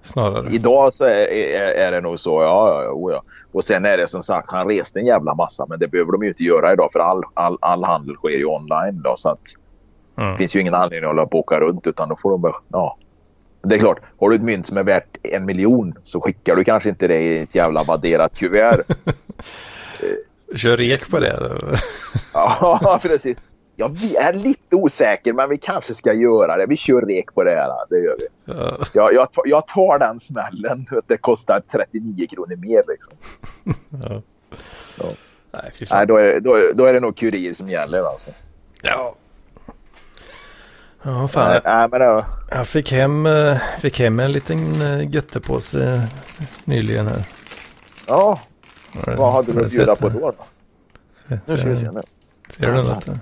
[0.03, 0.47] Snarare.
[0.51, 3.23] Idag så är, är, är det nog så, ja, ja, ja.
[3.53, 5.67] Och sen är det som sagt, han reste en jävla massa.
[5.69, 8.45] Men det behöver de ju inte göra idag för all, all, all handel sker ju
[8.45, 9.03] online.
[9.05, 9.41] Då, så att
[10.17, 10.33] Mm.
[10.33, 12.41] det finns ju ingen anledning att hålla på och åka runt utan då får de
[12.41, 12.97] bara, ja.
[13.63, 16.65] Det är klart, har du ett mynt som är värt en miljon så skickar du
[16.65, 18.81] kanske inte det i ett jävla vadderat kuvert.
[20.57, 21.37] Kör rek på det.
[21.41, 21.77] då.
[22.33, 23.39] ja, precis.
[23.77, 26.67] Ja, vi är lite osäker men vi kanske ska göra det.
[26.67, 27.69] Vi kör rek på det här.
[27.91, 28.27] Det gör vi.
[28.45, 30.87] Ja, Jag, jag, tar- jag tar den smällen.
[30.91, 33.13] att Det kostar 39 kronor mer liksom.
[34.09, 34.23] ja.
[34.99, 35.05] Ja.
[35.53, 35.71] Nej.
[35.91, 38.31] Nej, då är, då, då är det nog kurir som gäller alltså.
[38.83, 39.15] Ja.
[41.03, 41.61] Ja, fan.
[41.65, 46.09] Nej, men det, Jag fick hem, eh, fick hem en liten eh, göttepåse
[46.65, 47.25] nyligen här.
[48.07, 48.41] ja,
[48.95, 50.19] vad hade har du att bjuda på då?
[50.19, 50.35] då?
[51.47, 52.01] Nu ska vi se nu.
[52.49, 53.21] Ser du lite?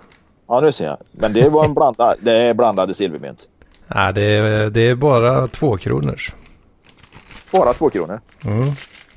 [0.48, 0.96] Ja, nu ser jag.
[1.12, 3.48] Men det var en blandad, det är blandade silvermynt.
[3.86, 6.34] Nej, det är, det är bara två kronors.
[7.52, 8.20] Bara två kronor.
[8.44, 8.64] Mm.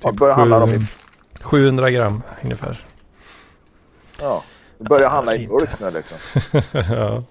[0.04, 0.70] Vad börjar handla om?
[0.70, 2.86] Sju- i- 700 gram ungefär.
[4.22, 4.44] Ja,
[4.78, 6.18] det börjar handla i burk nu liksom.
[6.72, 7.24] ja.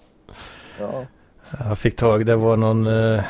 [0.81, 1.05] Ja.
[1.69, 3.23] Jag fick tag, det var någon eh,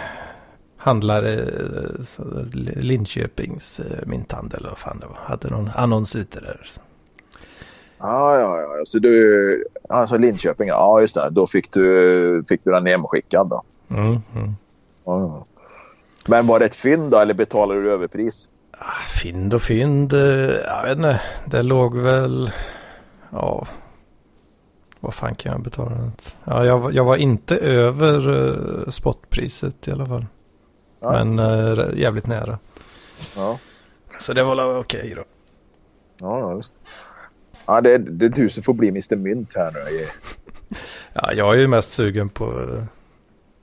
[0.85, 2.45] handlare, eh,
[2.77, 5.19] Linköpings eh, mynthandel, vad fan det var.
[5.25, 6.61] Hade någon annons ute där.
[7.99, 8.83] Ja, ja, ja.
[8.85, 11.29] Så du, alltså Linköping, ja just det.
[11.31, 13.63] Då fick du, fick du den hemskickad då.
[13.91, 14.55] Mm, mm.
[15.05, 15.47] Ja.
[16.27, 18.49] Men var det ett fynd då eller betalade du överpris?
[18.79, 18.85] Ah,
[19.23, 20.21] Fynd och fynd, eh,
[20.51, 21.21] jag vet inte.
[21.47, 22.51] Det låg väl,
[23.31, 23.67] ja,
[25.01, 25.97] vad fan kan jag betala?
[26.45, 30.27] Ja, jag, var- jag var inte över uh, spotpriset i alla fall.
[31.05, 31.25] Ja.
[31.25, 32.59] Men eh, jävligt nära.
[33.37, 33.59] Ja,
[34.21, 35.25] Så det var okej då.
[36.19, 36.79] ja, ja just.
[37.67, 40.07] Ja, det det är du som får bli Mr Mynt här nu.
[41.13, 42.83] Ja, jag är ju mest sugen på uh,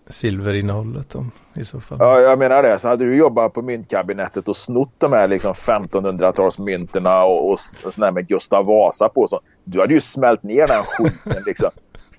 [0.10, 1.98] silverinnehållet om, i så fall.
[2.02, 2.80] Ja, jag menar det.
[2.80, 7.94] Så hade du jobbat på myntkabinettet och snott de här liksom 1500-talsmynterna och, och, och
[7.98, 9.28] här med Gustav Vasa på.
[9.28, 11.70] Så, du hade ju smält ner den skiten liksom.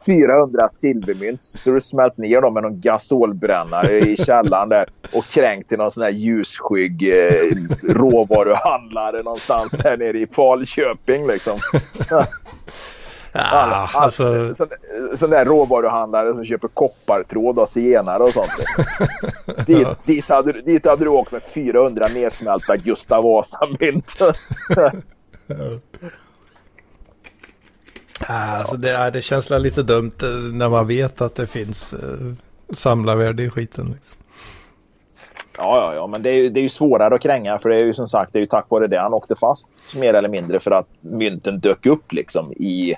[0.07, 5.69] 400 silvermynt så du smält ner dem med någon gasolbrännare i källaren där och kränkt
[5.69, 11.59] till någon sån här ljusskygg eh, råvaruhandlare någonstans där nere i Falköping liksom.
[13.35, 14.69] Ja, alltså, Sån,
[15.15, 18.51] sån där råvaruhandlare som köper koppartråd och senare och sånt.
[19.67, 24.19] dit, dit, hade, dit hade du åkt med 400 nedsmälta Gustav Vasa-mynt.
[28.29, 31.95] ja, alltså det, är- det känns lite dumt eh, när man vet att det finns
[32.71, 33.87] samlarvärde i skiten.
[33.95, 34.19] Liksom.
[35.59, 37.85] ja, ja, ja, men det är, det är ju svårare att kränga för det är
[37.85, 40.61] ju som sagt det är ju tack vare det han åkte fast mer eller mindre
[40.61, 42.95] för att mynten dök upp liksom i,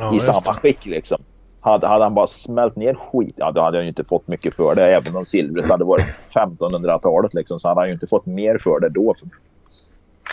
[0.00, 1.18] Ja, i samma skick liksom.
[1.60, 4.54] Hade, hade han bara smält ner skit, ja då hade han ju inte fått mycket
[4.56, 4.94] för det.
[4.96, 8.80] Även om silvret hade varit 1500-talet liksom, så hade han ju inte fått mer för
[8.80, 9.14] det då.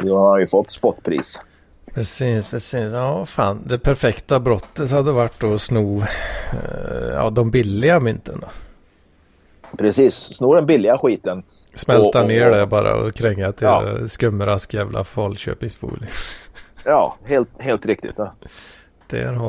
[0.02, 1.40] Då har han ju fått spotpris.
[1.94, 2.94] Precis, precis.
[2.94, 3.62] Ja, fan.
[3.66, 6.00] Det perfekta brottet hade varit att sno
[6.52, 8.40] eh, ja, de billiga mynten.
[8.42, 8.48] Då.
[9.78, 11.44] Precis, snor den billiga skiten.
[11.76, 13.88] Smälta Och- och- ner det bara och kränga till Ja.
[14.00, 14.08] ja.
[14.08, 15.90] skumrask jävla Falköpingsbo.
[16.86, 18.14] Ja, helt, helt riktigt.
[18.18, 18.34] Ja.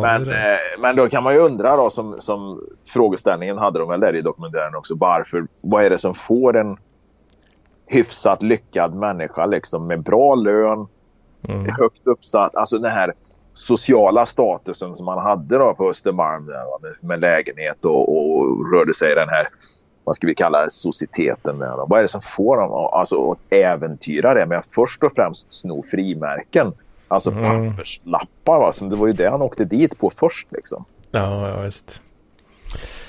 [0.02, 0.36] Men, eh,
[0.78, 4.22] men då kan man ju undra då som, som frågeställningen hade de väl där i
[4.22, 4.94] dokumentären också.
[4.96, 5.46] Varför?
[5.60, 6.76] Vad är det som får en
[7.86, 10.86] hyfsat lyckad människa liksom med bra lön,
[11.48, 11.66] Mm.
[11.78, 13.12] högt uppsatt, alltså den här
[13.54, 18.94] sociala statusen som man hade då på Östermalm där, med, med lägenhet och, och rörde
[18.94, 19.46] sig i den här,
[20.04, 21.58] vad ska vi kalla det, societeten.
[21.58, 21.86] Där, då.
[21.88, 25.12] Vad är det som får dem att- alltså, att äventyra det med att först och
[25.14, 26.72] främst sno frimärken?
[27.08, 27.44] Alltså Mm.
[27.70, 28.58] papperslappar.
[28.58, 28.72] Va?
[28.72, 30.48] Som det var ju det han åkte dit på först.
[30.52, 30.84] Liksom.
[31.10, 32.02] Ja, ja, visst.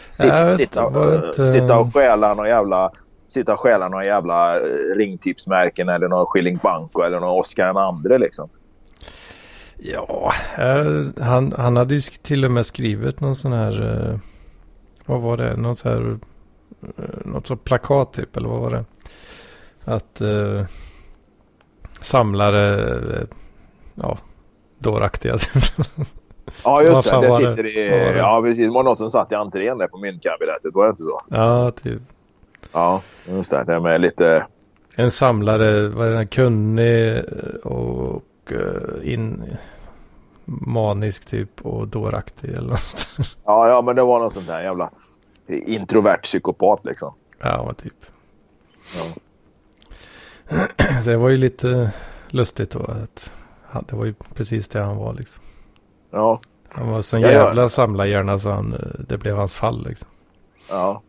[0.10, 2.92] Sitt, sitta, inte- sitta och stjäla någon jävla
[3.28, 7.78] Sitta och stjäla några jävla eh, ringtipsmärken eller någon Skilling Banco eller någon Oscar den
[7.78, 8.50] andre liksom.
[9.78, 14.20] Ja, eh, han, han hade ju till och med skrivit någon sån här, eh,
[15.06, 16.20] vad var det, någon sån här,
[16.98, 18.86] eh, något sånt plakat typ, eller vad var det?
[19.86, 20.66] Att eh,
[22.02, 23.28] samlare,
[23.96, 24.18] ja,
[24.80, 25.38] dåraktiga.
[26.64, 28.18] Ja just det, det sitter i...
[28.18, 31.04] Ja precis, det var någon som satt i entrén där på myntkabinettet, var det inte
[31.04, 31.22] så?
[31.30, 32.02] ja, typ.
[32.72, 33.64] Ja, just det.
[33.64, 34.48] Det med lite...
[34.98, 37.24] En samlare, vad är det, kunnig
[37.64, 39.44] och eh, in,
[40.46, 43.08] manisk typ och dåraktig eller något.
[43.46, 44.90] Ja, ja men det var någon sån där jävla
[45.48, 47.14] introvert psykopat liksom.
[47.40, 48.06] Ja, typ.
[48.96, 49.04] Ja.
[51.04, 51.92] Så det var ju lite
[52.30, 55.44] lustigt då att han, det var ju precis det han var liksom.
[56.12, 57.34] Ja, Han var sån Ja, ja.
[57.34, 60.10] jävla samlarhjärna så han, eh, det blev hans fall liksom.
[60.70, 61.02] ja.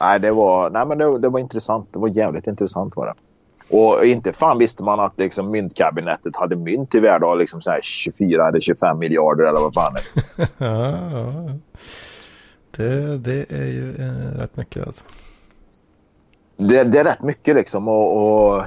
[0.00, 1.92] Nej, det var, nej men det, det var intressant.
[1.92, 3.14] Det var jävligt intressant var det.
[3.68, 7.70] Och inte fan visste man att liksom, myntkabinettet hade mynt i värde av liksom så
[7.70, 11.58] här 24 eller 25 miljarder eller vad fan det är.
[12.76, 15.04] Det, det är ju eh, rätt mycket alltså.
[16.56, 18.66] det, det är rätt mycket liksom och, och eh,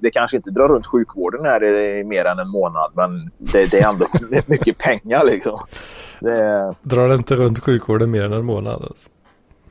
[0.00, 3.80] det kanske inte drar runt sjukvården här i mer än en månad men det, det
[3.80, 4.06] är ändå
[4.46, 5.60] mycket pengar liksom.
[6.20, 9.10] Det, Drar det inte runt sjukvården mer än en månad alltså.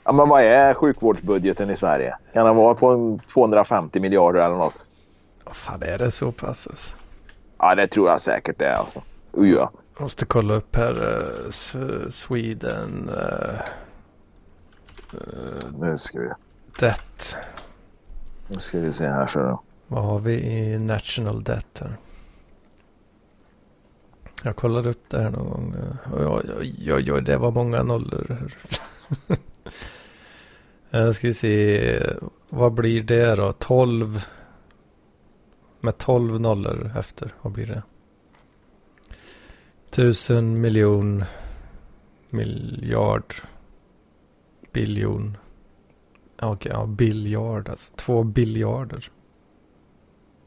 [0.07, 2.15] Ja, men vad är sjukvårdsbudgeten i Sverige?
[2.33, 4.91] Kan den vara på en 250 miljarder eller något?
[5.43, 6.95] Vad fan är det så pass alltså?
[7.59, 9.01] Ja, det tror jag säkert det är alltså.
[9.31, 9.71] Oj, ja.
[9.99, 11.13] Måste kolla upp här.
[11.43, 11.75] eh, S-
[12.09, 13.09] Sweden.
[13.09, 13.59] eh,
[15.79, 16.29] Nu ska vi,
[16.79, 17.37] debt.
[18.47, 19.61] nu ska vi se här så då.
[19.87, 21.97] Vad har vi i national debt här?
[24.43, 25.75] Jag kollade upp det här någon gång.
[25.75, 28.51] eh, oj, oj, oj det var många nollor.
[30.95, 31.99] Uh, ska vi se.
[32.49, 33.53] Vad blir det då?
[33.53, 34.25] 12.
[35.79, 37.33] Med 12 nollor efter.
[37.41, 37.83] Vad blir det?
[39.89, 41.23] Tusen miljon.
[42.29, 43.35] Miljard.
[44.71, 45.37] Biljon.
[46.39, 47.95] Ja, Okej, ja, biljard alltså.
[47.95, 49.11] Två biljarder.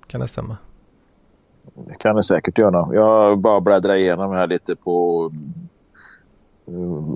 [0.07, 0.57] Kan det stämma?
[1.62, 2.94] Det kan det säkert göra.
[2.94, 5.31] Jag bara bläddrar igenom här lite på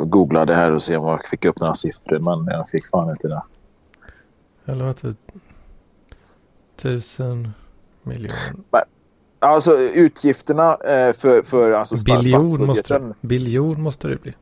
[0.06, 3.28] googlade här och se om jag fick upp några siffror men jag fick fan inte
[3.28, 3.42] det.
[4.66, 5.14] Eller vänta.
[6.76, 7.52] Tusen
[8.02, 8.54] miljoner.
[9.38, 14.34] Alltså utgifterna eh, för, för alltså, Biljon måste, biljon måste det bli.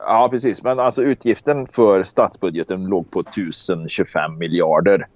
[0.00, 0.62] Ja, precis.
[0.62, 5.06] Men alltså utgiften för statsbudgeten låg på 1025 miljarder.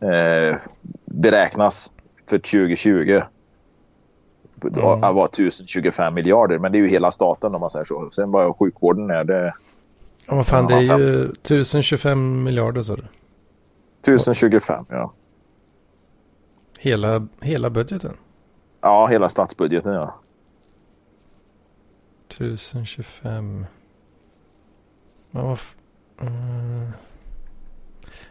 [0.00, 0.56] Eh,
[1.04, 1.92] beräknas
[2.28, 3.20] för 2020.
[4.64, 5.14] Mm.
[5.14, 6.58] Var 1025 miljarder.
[6.58, 8.10] Men det är ju hela staten om man säger så.
[8.10, 9.54] Sen vad sjukvården är det
[10.26, 13.04] Ja, vad fan, det är ju 1025 miljarder sa du.
[14.00, 14.84] 1025.
[14.88, 15.12] Ja.
[16.78, 18.16] Hela, hela budgeten.
[18.80, 20.14] ja, hela statsbudgeten ja.
[22.28, 23.66] 1025.
[25.30, 25.76] Ja, vad f-
[26.20, 26.88] mm.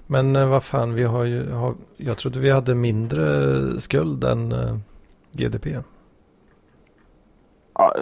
[0.08, 1.52] Men eh, vad fan, vi har ju...
[1.52, 4.78] Har, jag trodde vi hade mindre skuld än eh,
[5.32, 5.68] GDP.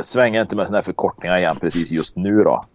[0.01, 2.65] Svänger inte med sådana här förkortningar igen precis just nu då.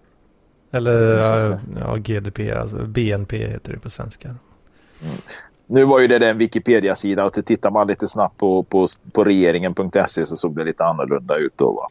[0.70, 1.58] Eller så.
[1.80, 4.34] ja, GDP, alltså BNP heter det på svenska.
[5.66, 9.24] Nu var ju det en Wikipedia-sida och så tittar man lite snabbt på, på, på
[9.24, 11.72] regeringen.se så såg det lite annorlunda ut då.
[11.72, 11.88] Va?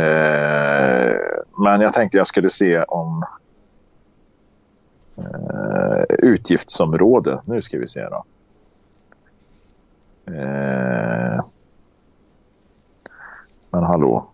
[0.00, 1.14] Eh,
[1.64, 3.24] men jag tänkte jag skulle se om
[5.16, 7.40] eh, utgiftsområde.
[7.44, 8.24] Nu ska vi se då.
[10.32, 11.44] Eh,
[13.70, 14.28] men hallå.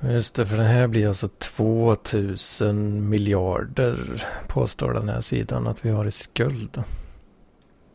[0.00, 5.90] Just det, för det här blir alltså 2000 miljarder påstår den här sidan att vi
[5.90, 6.82] har i skuld.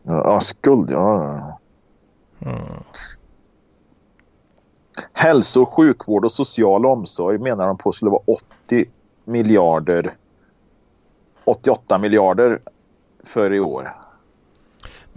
[0.02, 1.58] Ja, skuld ja.
[2.40, 2.82] Mm.
[5.12, 8.84] Hälso och sjukvård och social omsorg menar de på skulle vara 80
[9.24, 10.16] miljarder.
[11.44, 12.60] 88 miljarder
[13.24, 13.96] för i år.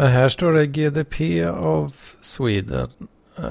[0.01, 2.89] Men här står det GDP av Sweden.
[3.39, 3.45] Uh,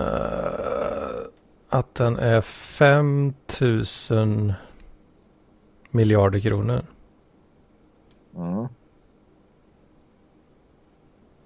[1.68, 4.52] att den är 5000
[5.90, 6.82] miljarder kronor.
[8.36, 8.66] Mm.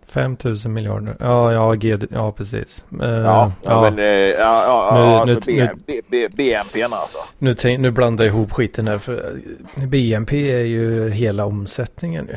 [0.07, 1.17] 5000 miljarder.
[1.21, 2.85] Ja, ja, GD, ja precis.
[3.03, 7.19] Uh, ja, ja, men uh, ja, ja, Nu- ja, alltså nu- B, B, BNP alltså.
[7.39, 8.99] Nu, tänk, nu blandar jag ihop skiten här.
[8.99, 9.41] För
[9.77, 12.37] eh, BNP är ju hela omsättningen nu.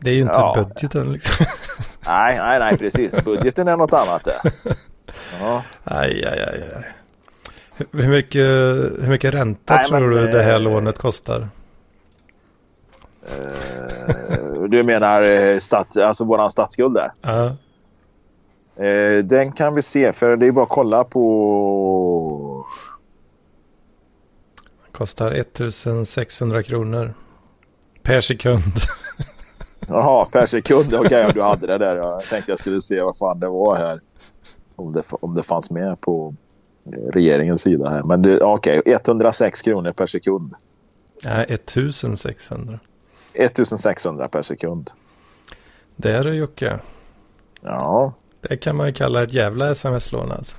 [0.00, 0.54] Det är ju inte Ja.
[0.56, 1.46] budgeten liksom.
[2.08, 3.24] Nej, nej, nej, precis.
[3.24, 4.28] Budgeten är något annat.
[5.40, 5.62] Ja.
[5.84, 6.84] Aj, aj, aj, aj.
[7.92, 8.46] Hur- mycket,
[9.02, 11.48] hur mycket ränta Nej, tror men, du det här eh, lånet kostar?
[13.22, 17.12] Eh, du menar eh, stat, alltså våran statsskuld där?
[17.22, 17.56] Ja,
[18.84, 22.66] Eh, den kan vi se för det är bara att kolla på...
[24.92, 27.14] kostar 1600 kronor.
[28.02, 28.62] Per sekund.
[29.88, 30.94] Jaha, per sekund.
[30.94, 31.96] Okej, om du hade det där.
[31.96, 34.00] Jag tänkte jag skulle se vad fan det var här.
[34.76, 36.34] Om det, om det fanns med på
[37.12, 38.02] regeringens sida här.
[38.02, 40.54] Men okej, 106 kronor per sekund.
[41.24, 42.78] Nej, 1600.
[43.34, 44.90] 1600 per sekund.
[45.96, 46.78] Det är det Jocke.
[47.60, 50.56] Ja, Det kan man ju kalla ett jävla sms-lån alltså.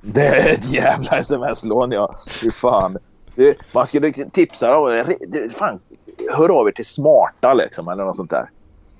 [0.00, 2.14] det är ett jävla sms-lån ja.
[2.42, 2.98] Fy fan.
[3.34, 5.04] Det, man skulle tipsa dem.
[5.28, 5.80] det- Fan,
[6.38, 8.50] hör av er till Smarta liksom eller något sånt där.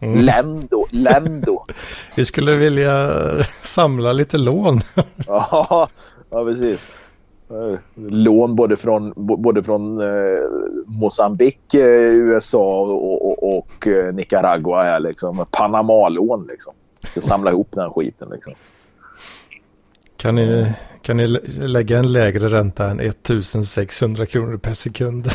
[0.05, 0.25] Mm.
[0.25, 1.65] Lendo, Lendo.
[2.17, 3.11] Vi skulle vilja
[3.63, 4.81] samla lite lån.
[5.27, 5.89] Ja,
[6.31, 6.89] ja precis.
[7.97, 10.09] Lån både från, både från eh,
[11.01, 14.83] Mosambik, eh, USA och, och, och eh, Nicaragua.
[14.83, 15.47] Här, liksom.
[15.51, 16.47] Panama-lån.
[16.51, 16.75] Liksom.
[17.11, 18.29] Ska samla ihop den skiten.
[18.33, 18.53] Liksom.
[20.17, 25.29] Kan ni, kan ni lä- lägga en lägre ränta än 1600 kronor per sekund?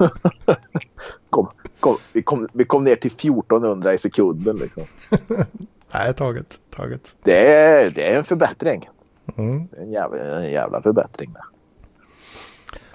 [1.30, 1.48] Kom,
[1.84, 4.56] kom, vi, kom, vi kom ner till 1400 i sekunden.
[4.56, 4.82] Liksom.
[5.92, 6.60] Nej, taget.
[6.76, 7.16] taget.
[7.22, 8.88] Det, är, det är en förbättring.
[9.36, 9.68] Mm.
[9.78, 11.34] En jävla, en jävla förbättring.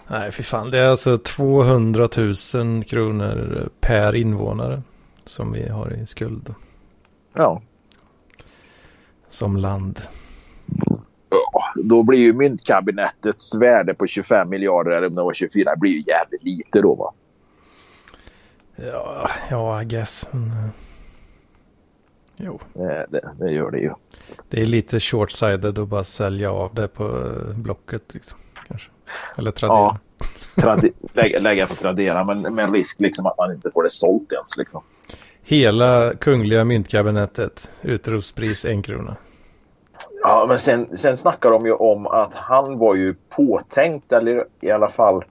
[0.08, 0.72] Nej, fy fan.
[0.72, 2.10] Det är alltså 200
[2.54, 4.82] 000 kronor per invånare
[5.26, 6.54] som vi har i skuld
[7.34, 7.62] Ja.
[9.30, 10.02] som land.
[11.30, 15.92] Ja, Då blir ju myntkabinettets värde på 25 miljarder eller om det var 24 blir
[15.92, 17.14] ju jävligt lite då va.
[18.82, 20.28] Ja, ja I guess.
[20.34, 20.70] Eh,
[22.38, 23.90] jo, Det, det, det gör det ju.
[24.50, 28.14] det är lite short-sided att bara sälja av det på eh, Blocket.
[28.14, 28.38] Liksom,
[28.68, 28.92] kanske.
[29.38, 29.78] Eller Tradera.
[29.78, 29.98] Ja.
[30.62, 34.32] Trade, lägga, lägga på Tradera men med risk liksom att man inte får det sålt
[34.32, 34.58] ens.
[34.58, 34.84] Liksom.
[35.44, 37.72] Hela kungliga myntkabinettet.
[37.82, 39.16] Utropspris en krona.
[40.24, 44.72] Ja, men sen, sen snackar de ju om att han var ju påtänkt eller i
[44.72, 45.24] alla fall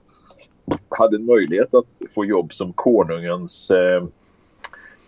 [0.89, 4.03] hade en möjlighet att få jobb som konungens eh,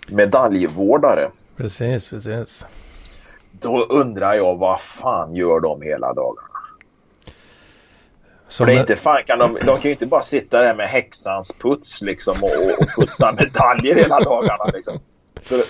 [0.08, 1.30] medaljvårdare.
[1.58, 2.66] Precis, precis.
[3.52, 6.48] Då undrar jag vad fan gör de hela dagarna?
[8.48, 10.88] Som det är inte fan kan de, de kan ju inte bara sitta där med
[10.88, 14.66] häxans puts liksom och, och putsa medaljer hela dagarna.
[14.74, 15.00] Liksom.
[15.42, 15.64] För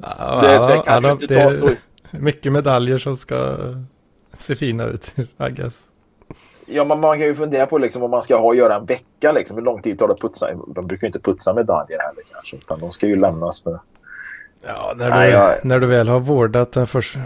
[0.00, 1.70] Ja, det, ja, det kan ja, ju inte det ta så...
[2.10, 3.56] Mycket medaljer som ska
[4.38, 5.84] se fina ut, I guess.
[6.66, 9.32] Ja, man, man kan ju fundera på liksom, om man ska ha göra en vecka.
[9.32, 10.46] Liksom, hur lång tid tar det att putsa?
[10.66, 12.56] De brukar ju inte putsa medaljer heller kanske.
[12.56, 13.78] Utan de ska ju lämnas med...
[14.66, 17.16] Ja, när du, Nej, jag- när du väl har vårdat den först,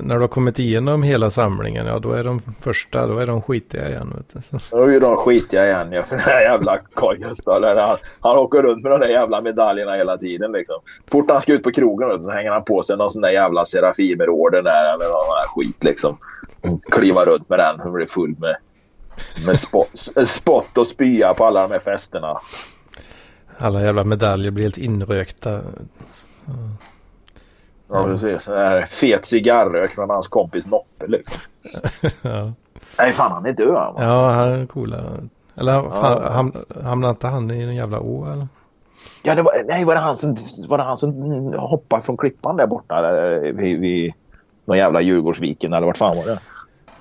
[0.00, 3.42] när du har kommit igenom hela samlingen, ja då är de första, då är de
[3.42, 4.12] skitiga igen.
[4.16, 4.58] Vet du.
[4.58, 5.92] Så, Då är de skitiga igen.
[5.92, 7.60] Ja, för den här jävla Carl Gustaf.
[7.60, 10.52] där Han, han åker runt med de där jävla medaljerna hela tiden.
[10.52, 10.76] Liksom.
[11.12, 13.30] Fort han ska ut på krogen vet så hänger han på sig någon sån där
[13.30, 14.84] jävla Serafimerorden där.
[14.94, 16.18] Eller någon sån här skit liksom.
[16.90, 17.80] Kliva runt med den.
[17.80, 18.56] Han blir full med,
[19.46, 19.90] med spott,
[20.26, 22.38] spott och spya på alla de här festerna.
[23.58, 25.60] alla jävla medaljer blir helt inrökta.
[27.90, 28.48] Ja, precis.
[28.86, 31.06] Fet cigarrök från hans kompis Noppe.
[31.06, 31.38] Liksom.
[32.22, 32.52] ja.
[32.98, 33.94] Nej, fan han är död va?
[33.98, 35.04] ja, han är coola.
[35.56, 36.30] Eller fan, Ja.
[36.32, 36.52] ham,
[36.84, 38.48] hamnade inte han i en jävla å eller?
[39.22, 40.36] Ja, det var, nej, var det han som,
[40.68, 41.12] var det han som
[41.58, 43.02] hoppade från klippan där borta?
[43.02, 44.12] Där, vid, vid
[44.64, 46.40] någon jävla Djurgårdsviken eller vart fan var det?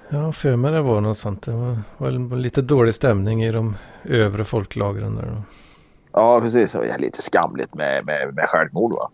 [0.10, 1.42] Ja, för mig det var något sånt.
[1.42, 5.26] Det var, var lite dålig stämning i de övre folklagren där.
[5.26, 5.42] då.
[6.12, 6.72] Ja, precis.
[6.72, 9.10] Det var lite skamligt med, med, med självmord va?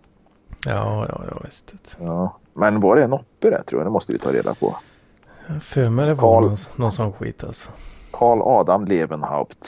[0.66, 1.74] Ja, ja, ja, visst.
[2.00, 2.38] Ja.
[2.54, 3.88] Men var det Noppe det tror jag?
[3.88, 4.76] Det måste vi ta reda på.
[5.62, 7.70] För mig det var Karl- någon, någon sån skit alltså.
[8.12, 9.68] Karl Adam Levenhaupt.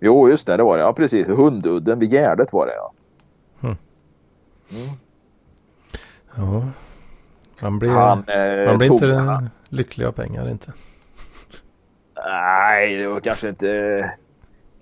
[0.00, 0.82] Jo, just det, det var det.
[0.82, 1.28] Ja, precis.
[1.28, 2.92] Hundudden vid Gärdet var det, ja.
[3.60, 3.76] Mm.
[4.70, 4.96] Mm.
[6.34, 6.62] Ja.
[7.60, 10.72] Man blir, Han, eh, man blir tog, inte han, lycklig av pengar inte.
[12.26, 14.10] Nej, det var kanske inte...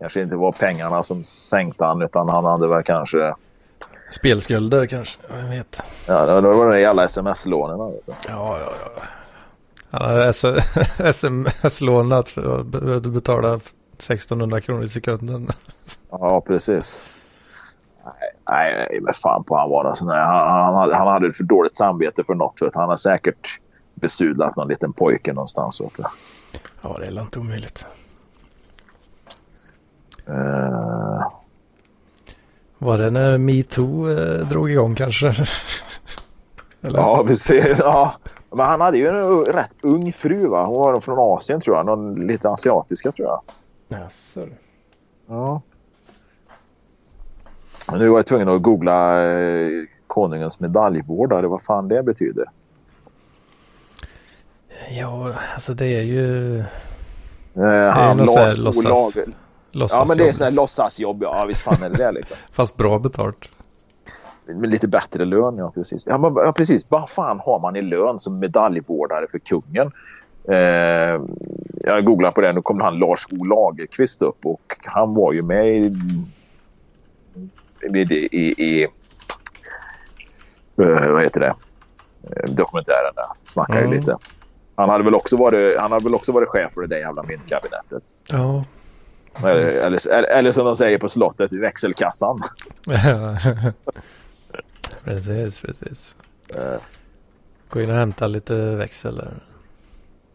[0.01, 3.35] Kanske inte var pengarna som sänkte han utan han hade väl kanske...
[4.11, 5.83] Spelskulder kanske, jag vet.
[6.07, 7.79] Ja, det var det alla sms-lånen.
[8.07, 8.59] Ja, ja,
[8.97, 9.03] ja.
[9.91, 10.29] Han hade
[10.99, 12.61] sms-lånat för
[12.97, 15.51] att betala 1600 kronor i sekunden.
[16.11, 17.05] Ja, precis.
[18.49, 20.21] Nej, men fan på han var en sån där.
[20.21, 22.63] Han, han, hade, han hade för dåligt samvete för något.
[22.63, 22.75] Vet.
[22.75, 23.61] Han har säkert
[23.95, 25.81] besudlat någon liten pojke någonstans.
[25.81, 26.03] Vet du.
[26.83, 27.87] Ja, det är inte omöjligt.
[30.27, 31.27] Eh,
[32.79, 35.35] Var det när metoo eh, drog igång kanske?
[36.87, 37.79] Ja, precis.
[37.79, 38.15] Ja.
[38.51, 40.47] Men han hade ju en rätt ung fru.
[40.47, 40.65] Va?
[40.67, 41.87] Hon var från Asien tror jag.
[41.87, 43.41] Någon lite asiatiska tror jag.
[43.89, 44.47] Jaså.
[45.27, 45.63] Ja.
[47.93, 49.69] Nu var jag tvungen att googla eh,
[50.07, 51.47] konungens medaljvårdare.
[51.47, 52.45] Vad fan det betyder.
[54.91, 56.59] Ja, alltså det är ju
[57.57, 59.35] Eh, han sån här Lars låtsas- Olager.
[59.73, 61.23] Ja men det är sån här låtsasjobb.
[61.23, 62.37] Ja visst fan är det det liksom.
[62.53, 63.49] Fast bra betalt.
[64.47, 66.07] Med lite bättre lön, ja precis.
[66.07, 66.87] Ja, men, ja precis.
[66.89, 69.91] Vad fan har man i lön som medaljvårdare för kungen?
[70.49, 71.23] Eh,
[71.91, 72.53] jag googlade på det.
[72.53, 75.97] Nu kom han Lars O Lagerqvist upp och han var ju med i,
[77.85, 78.89] i, i, i eh,
[81.13, 81.55] vad heter det?
[82.23, 83.27] Eh, Dokumentären där.
[83.45, 83.93] Snackar ju Mm.
[83.99, 84.17] lite.
[84.77, 87.23] Han hade, väl också varit, han hade väl också varit chef för det där jävla
[87.23, 88.03] myntkabinettet.
[88.29, 88.65] Ja.
[89.43, 92.41] Eller, eller, eller, som de säger på slottet, växelkassan.
[95.05, 96.17] precis, precis.
[96.55, 96.81] Eh,
[97.69, 99.35] Gå in och hämta lite växel där.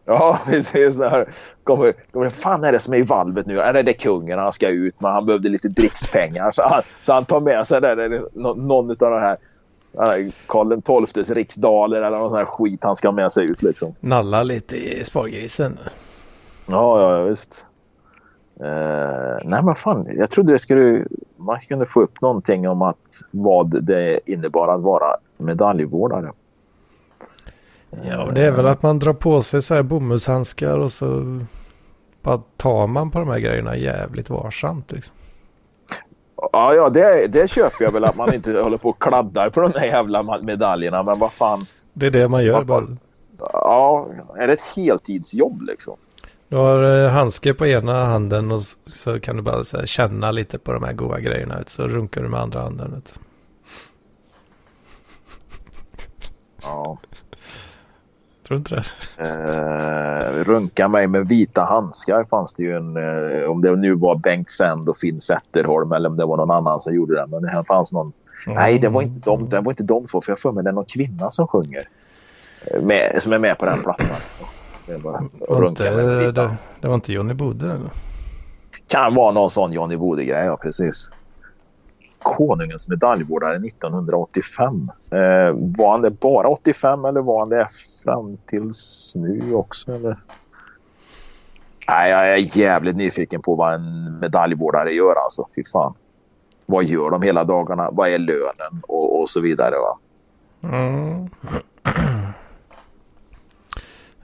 [0.04, 0.96] Ja, precis.
[0.96, 1.28] Där.
[1.64, 3.60] Kommer, kommer, fan är det som är i valvet nu?
[3.60, 6.52] Är det, det är kungen han ska ut men han behövde lite drickspengar.
[6.52, 9.36] Så han, så han tar med sig där, det är nå- någon av de här
[10.46, 13.94] Karl XIIs riksdaler eller någon sån här skit han ska ha med sig ut liksom.
[14.00, 15.78] Nalla lite i spargrisen.
[16.66, 17.66] Ja, ja, visst.
[18.60, 21.04] Eh, nej men fan, jag trodde det skulle,
[21.36, 26.32] man kunde få upp någonting om att vad det innebar att vara medaljvårdare.
[27.90, 31.40] Ja, och det är väl att man drar på sig så här bomullshandskar och så
[32.22, 35.14] bara tar man på de här grejerna jävligt varsamt liksom.
[36.52, 39.60] Ja, ja det, det köper jag väl att man inte håller på och kladdar på
[39.60, 41.02] de där jävla medaljerna.
[41.02, 41.66] Men vad fan.
[41.92, 42.86] Det är det man gör bara.
[43.38, 45.96] Ja, är det ett heltidsjobb liksom?
[46.48, 50.30] Du har eh, handske på ena handen och så kan du bara så här, känna
[50.30, 51.58] lite på de här goda grejerna.
[51.58, 52.92] vet Så runkar du med andra handen.
[52.94, 53.20] Vet.
[56.62, 56.98] Ja.
[58.50, 58.84] Tror du inte
[59.16, 59.24] det?
[59.28, 62.96] Eh, runka mig med vita handskar fanns det ju en.
[62.96, 66.50] Eh, om det nu var Bengt Sänd och Finn Zetterholm eller om det var någon
[66.50, 67.26] annan som gjorde det.
[67.26, 68.12] Men det här fanns någon.
[68.46, 70.20] Nej, det var inte de, det var inte de två.
[70.20, 71.84] För jag för mig det är någon kvinna som sjunger.
[72.66, 74.06] eh, Med, som är med på den plattan.
[74.86, 74.96] Det
[75.48, 77.90] Var inte, med det, det var inte Johnny Bode eller?
[78.88, 81.10] Kan vara någon sån Johnny Bode-grej, ja precis.
[82.22, 84.90] Konungens medaljvårdare 1985.
[85.10, 85.18] Eh,
[85.78, 87.66] var han det bara 85 eller var han det
[88.04, 89.92] fram tills nu också?
[89.92, 90.18] Eller?
[91.88, 95.46] Nej, jag är jävligt nyfiken på vad en medaljvårdare gör alltså.
[95.56, 95.94] Fy fan.
[96.66, 97.88] Vad gör de hela dagarna?
[97.92, 98.82] Vad är lönen?
[98.88, 99.74] Och, och så vidare.
[99.78, 99.98] Va?
[100.62, 101.30] Mm.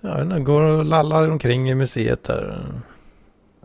[0.00, 2.64] Ja, den går och lallar omkring i museet här.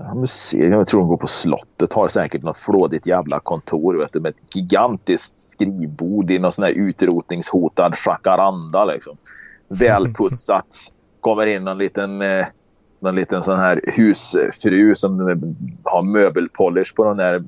[0.04, 1.94] Ja, museet, jag tror de går på slottet.
[1.94, 6.64] Har säkert något flådigt jävla kontor vet du, med ett gigantiskt skrivbord i någon sån
[6.64, 8.86] här utrotningshotad jacaranda.
[8.86, 9.18] Liksom.
[9.68, 10.78] Välputsat.
[11.20, 12.46] Kommer in någon liten, eh,
[13.00, 15.20] någon liten sån här husfru som
[15.84, 17.44] har möbelpolish på den där,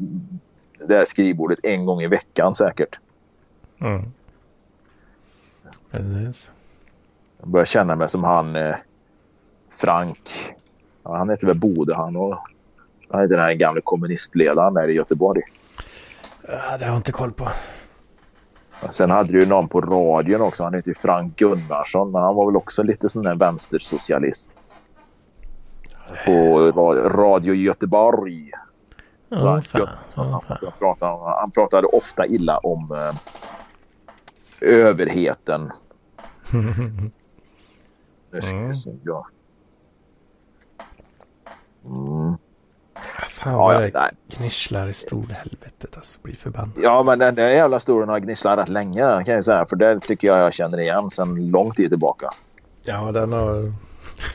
[0.80, 3.00] det där skrivbordet en gång i veckan säkert.
[3.82, 4.02] Mm.
[5.92, 6.52] Precis.
[7.40, 8.76] Jag börjar känna mig som han eh,
[9.70, 10.54] Frank.
[11.04, 12.38] Ja, han heter väl Bode han och
[13.10, 15.42] han är den här gamla kommunistledaren där i Göteborg.
[16.48, 17.50] Ja, det har jag inte koll på.
[18.90, 20.64] Sen hade du ju någon på radion också.
[20.64, 22.12] Han heter ju Frank Gunnarsson.
[22.12, 24.52] Men han var väl också lite sån där vänstersocialist.
[26.26, 26.32] På
[26.72, 28.52] ra- Radio Göteborg.
[29.36, 29.62] Fan.
[30.80, 33.16] Pratade, han pratade ofta illa om eh,
[34.62, 35.72] överheten.
[38.32, 38.74] Nu ska vi Mm.
[38.74, 38.92] se.
[39.04, 39.26] Ja.
[41.86, 42.38] Mm.
[43.30, 44.12] Fan vad ja, det nej.
[44.28, 46.20] gnisslar i storhelvetet alltså.
[46.22, 46.72] Blir förbannad.
[46.82, 49.66] ja, men den där jävla historien har gnisslat rätt länge den kan jag säga.
[49.66, 52.30] För det tycker jag jag känner igen sedan lång tid tillbaka.
[52.84, 53.74] Ja, den har...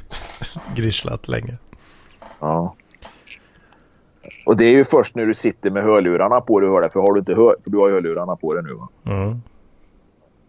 [0.75, 1.59] grisslat länge.
[2.41, 2.75] Ja.
[4.47, 6.91] Och det är ju först när du sitter med hörlurarna på du hör det.
[6.91, 8.89] För, har du inte hör, för du har hörlurarna på dig nu va?
[9.07, 9.43] Mm.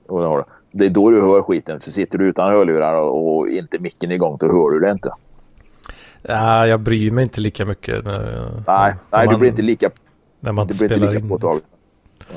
[0.07, 0.43] Och det, har du.
[0.71, 1.79] det är då du hör skiten.
[1.79, 5.11] För sitter du utan hörlurar och, och inte micken igång då hör du det inte.
[6.21, 8.05] Ja, jag bryr mig inte lika mycket.
[8.05, 9.89] När, Nej, nej man, du blir inte lika,
[10.39, 11.29] när man du inte blir inte lika in.
[11.29, 11.63] påtaglig.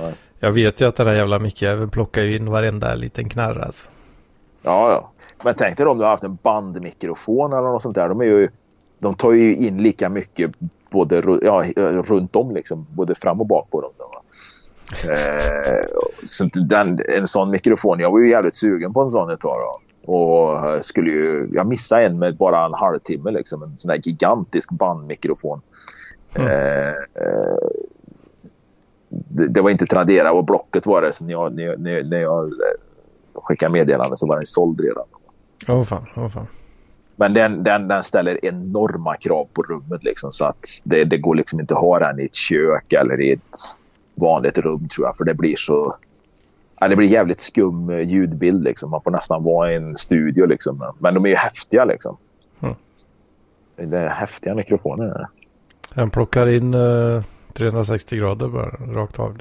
[0.01, 0.15] Nej.
[0.41, 3.87] Jag vet ju att den här jävla mickjäveln plockar ju in varenda liten knarr alltså.
[4.63, 5.11] Ja, ja.
[5.45, 8.09] Men tänk dig om du har haft en bandmikrofon eller något sånt där.
[8.09, 8.49] De, är ju,
[8.99, 10.51] de tar ju in lika mycket
[10.91, 11.65] både ja,
[12.03, 12.87] runt om liksom.
[12.91, 13.91] Både fram och bak på dem.
[13.99, 14.11] Då,
[15.11, 15.87] eh,
[16.25, 18.01] så den, en sån mikrofon.
[18.01, 19.55] Jag var ju jävligt sugen på en sån ett tag.
[19.61, 19.81] Då.
[20.07, 23.63] Och skulle ju, jag missade en med bara en halvtimme liksom.
[23.63, 25.61] En sån där gigantisk bandmikrofon.
[26.35, 26.49] Mm.
[26.49, 27.69] Eh, eh,
[29.09, 31.13] det, det var inte Tradera och Blocket var det.
[31.13, 35.05] Så när jag, när, när, jag- eh, skickade meddelande så var den såld redan.
[35.69, 36.47] Åh fan, åh fan.
[37.17, 41.35] Men den, den, den ställer enorma krav på rummet liksom, så att det, det går
[41.35, 43.59] liksom inte att ha den i ett kök eller i ett
[44.15, 45.17] vanligt rum tror jag.
[45.17, 45.97] För det blir så...
[46.83, 48.91] Ja, det blir jävligt skum eh, ljudbild liksom.
[48.91, 50.79] Man får nästan vara i en studio liksom.
[50.99, 52.17] Men de är ju häftiga liksom.
[52.61, 52.75] Mm.
[53.77, 55.29] Det är häftiga mikrofoner.
[55.95, 57.23] Den plockar in eh,
[57.53, 59.39] 360 grader bara rakt av.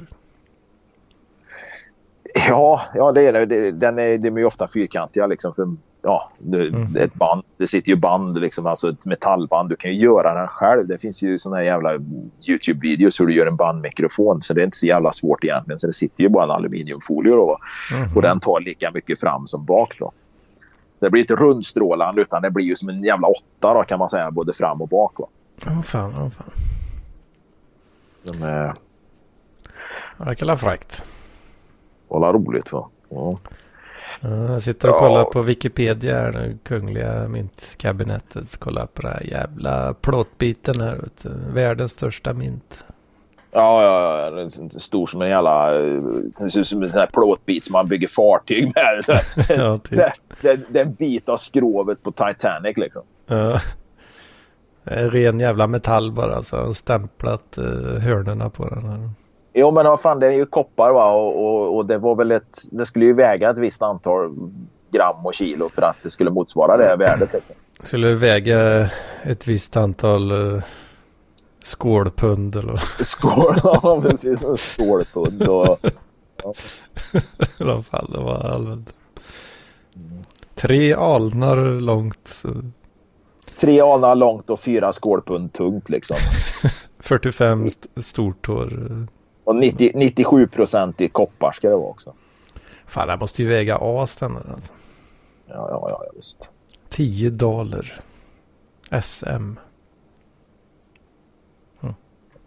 [2.48, 3.46] Ja, ja det är det.
[3.46, 5.54] det den är, de är ju ofta fyrkantiga liksom.
[5.54, 6.96] För, ja, det, Mm.
[6.96, 7.42] ett band.
[7.56, 9.68] Det sitter ju band, liksom, alltså ett metallband.
[9.68, 10.86] Du kan ju göra den själv.
[10.86, 11.92] Det finns ju såna jävla
[12.48, 14.42] YouTube-videos hur du gör en bandmikrofon.
[14.42, 15.78] Så det är inte så jävla svårt egentligen.
[15.78, 17.56] Så det sitter ju bara en aluminiumfolie då.
[17.94, 18.16] Mhm.
[18.16, 20.12] Och den tar lika mycket fram som bak då.
[20.98, 23.98] Så det blir inte rundstrålande utan det blir ju som en jävla åtta då kan
[23.98, 24.30] man säga.
[24.30, 25.20] Både fram och bak.
[25.66, 26.50] Åh fan, åh fan.
[28.24, 28.72] De är,
[30.18, 31.04] Ja, det kan vara fräckt.
[32.08, 32.88] hålla roligt va.
[33.08, 33.38] Ja.
[34.20, 34.98] Ja, Jag sitter och Ja.
[35.08, 36.58] kollar på Wikipedia här nu.
[36.62, 38.48] Kungliga myntkabinettet.
[38.48, 40.96] Så kollar på den här jävla plåtbiten här.
[40.96, 41.28] Vet du.
[41.54, 42.84] Världens största mynt.
[43.54, 44.30] Ja, ja, ja.
[44.30, 45.70] Den är stor som en jävla...
[45.72, 49.04] Den ser ut som en sån här plåtbit som man bygger fartyg med.
[49.48, 49.90] ja, typ.
[49.98, 53.02] det, det, det är en bit av skrovet på Titanic liksom.
[53.26, 53.60] Ja.
[54.84, 56.42] Det är ren jävla metall bara.
[56.42, 59.10] Så har de stämplat uh, hörnerna på den här.
[59.54, 62.30] Jo, men vad fan, det är ju koppar va och, och, och det var väl
[62.30, 62.62] ett...
[62.70, 64.30] Det skulle ju väga ett visst antal
[64.90, 67.34] gram och kilo för att det skulle motsvara det värdet.
[67.82, 68.88] Skulle väga
[69.22, 70.62] ett visst antal uh,
[71.62, 74.42] skålpund eller Skål, ja precis.
[74.42, 75.78] En skålpund och...
[77.58, 78.92] vad fan det var allmänt.
[80.54, 82.42] Tre alnar långt.
[83.60, 86.16] Tre anar långt och fyra skålpund tungt liksom.
[86.98, 88.68] 45 st- stortår.
[89.44, 89.48] Eh.
[89.48, 92.14] Och 90, 97 procent i koppar ska det vara också.
[92.86, 94.74] Fan, det måste ju väga as den där alltså.
[95.46, 96.50] Ja, ja, ja, visst.
[96.88, 98.00] 10 dollar.
[99.02, 99.56] SM.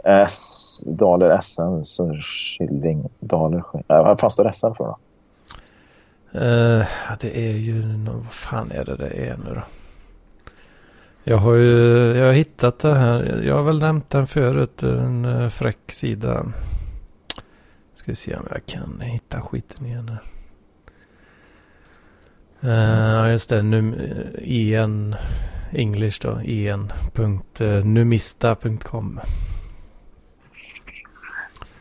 [0.06, 4.98] S, daler SM, så shilling, daler, äh, vad fan står SM för då?
[6.40, 6.86] Eh,
[7.20, 9.62] det är ju, vad fan är det det är nu då?
[11.24, 15.26] Jag har ju, jag har hittat det här, jag har väl nämnt den förut, en
[15.26, 16.46] uh, fräck sida.
[18.06, 20.24] Ska vi se om jag kan hitta skiten igen här.
[22.62, 25.16] Eh, Ja just det, num, eh, en
[25.72, 29.20] English då, en.numista.com.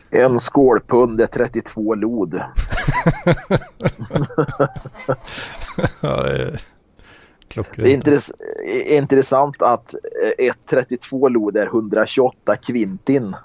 [0.09, 2.35] En skålpund är 32 lod.
[6.01, 6.61] ja, det är.
[7.75, 8.31] Det är intress
[8.65, 9.99] är intressant att eh,
[10.47, 13.35] ett 32 lod är 128 kvintin.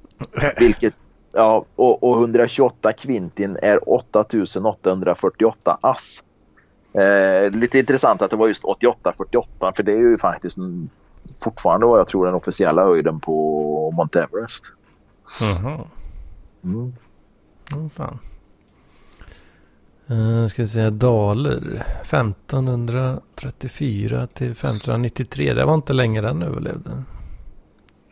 [0.58, 0.94] Vilket,
[1.32, 6.24] ja, och, och 128 kvintin är 8848 ass.
[6.92, 10.90] Eh, lite intressant att det var just 8848 för det är ju faktiskt en,
[11.40, 14.72] fortfarande vad jag tror den officiella höjden på Mount Everest.
[15.40, 15.80] Jaha.
[16.64, 16.94] Mm.
[17.74, 18.18] Åh fan.
[20.10, 21.84] Uh, ska vi säga daler.
[22.02, 25.54] 1534 till 1593.
[25.54, 26.90] Det var inte länge den överlevde.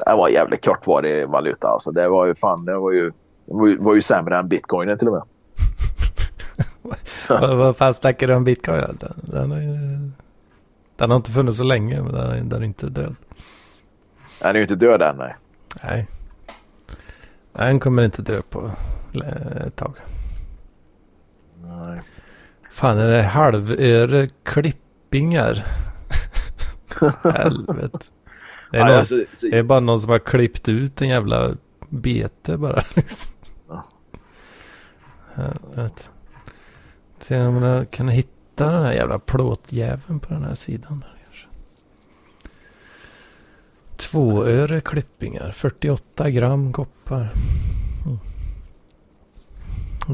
[0.05, 1.93] Det var jävligt kortvarig valuta alltså.
[1.93, 3.13] Det var ju fan, det var ju,
[3.47, 5.23] det var ju, sämre än bitcoinen till och med.
[7.41, 8.99] vad, vad fan snackar du om bitcoin?
[9.01, 10.11] Den, den, är,
[10.97, 13.17] den har inte funnits så länge men den är, den är inte död.
[14.41, 15.37] Den är ju inte död än nej.
[15.83, 16.07] Nej.
[17.53, 18.71] Den kommer inte dö på
[19.15, 19.95] eh, ett tag.
[21.63, 22.01] nej.
[22.73, 25.67] Fan är det halvöre klippingar?
[27.35, 28.07] Helvete.
[28.77, 31.57] Det är, någon, alltså, så- det är bara någon som har klippt ut en jävla
[31.89, 32.83] bete bara.
[32.95, 33.31] Liksom.
[33.69, 33.85] Ja.
[35.35, 36.03] Helvete.
[37.19, 41.05] Se om jag kan hitta den här jävla plåtjäveln på den här sidan.
[43.97, 45.53] Tvåöre klippingar.
[45.53, 47.33] 48 gram koppar.
[48.07, 48.19] Mm.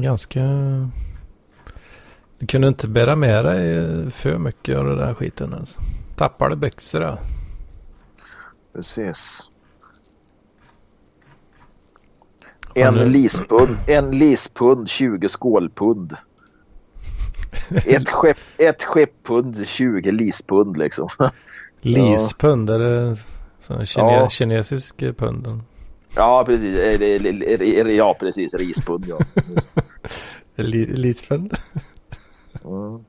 [0.03, 0.41] Ganska...
[2.39, 5.81] Du kunde inte bära med dig för mycket av den där skiten alltså.
[6.15, 7.17] Tappade byxorna.
[8.73, 9.49] Precis.
[12.75, 16.15] En lispund, en lispund, 20 skålpund.
[17.85, 21.09] Ett skepp, ett skepppund, 20 lispund liksom.
[21.81, 23.17] Lispund, är det
[23.59, 24.29] så kine ja.
[24.29, 25.61] kinesisk pund?
[26.15, 26.77] Ja, precis.
[27.97, 28.53] Ja, precis.
[28.53, 29.19] Rispund, ja.
[30.63, 31.57] Lispund?
[32.65, 33.05] Mm.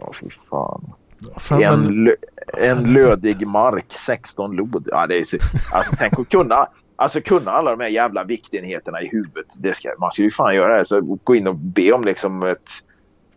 [0.00, 0.92] Ja, fy fan.
[1.36, 2.14] Fan en, men...
[2.58, 4.88] en lödig mark, 16 lod.
[4.90, 5.36] Ja, det är så...
[5.72, 9.46] Alltså tänk att kunna, alltså, kunna alla de här jävla viktenheterna i huvudet.
[9.58, 10.84] Det ska, man skulle ju fan göra det.
[10.84, 12.70] Så gå in och be om liksom ett...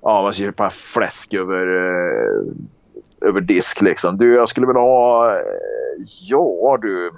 [0.01, 4.17] Ja, man ska köpa fläsk över, eh, över disk liksom.
[4.17, 5.31] Du, jag skulle vilja ha...
[5.31, 5.41] Eh,
[6.21, 7.11] ja, du.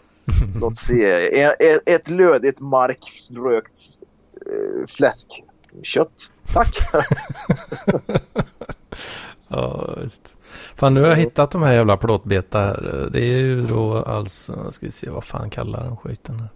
[0.60, 1.42] Låt se.
[1.42, 3.78] Ett, ett lödigt markrökt
[4.46, 6.30] eh, fläskkött.
[6.52, 6.78] Tack!
[9.48, 10.34] ja, visst.
[10.76, 13.08] Fan, nu har jag hittat de här jävla plåtbeta här.
[13.12, 16.48] Det är ju då alltså, ska vi se vad fan kallar de skiten här.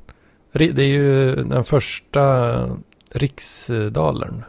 [0.53, 2.55] Det är ju den första
[3.11, 4.45] riksdalern.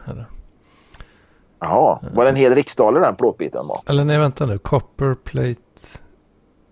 [1.60, 3.80] Jaha, var det en hel riksdaler den plåtbiten var?
[3.86, 4.58] Eller nej, vänta nu.
[4.58, 5.60] Copper plate.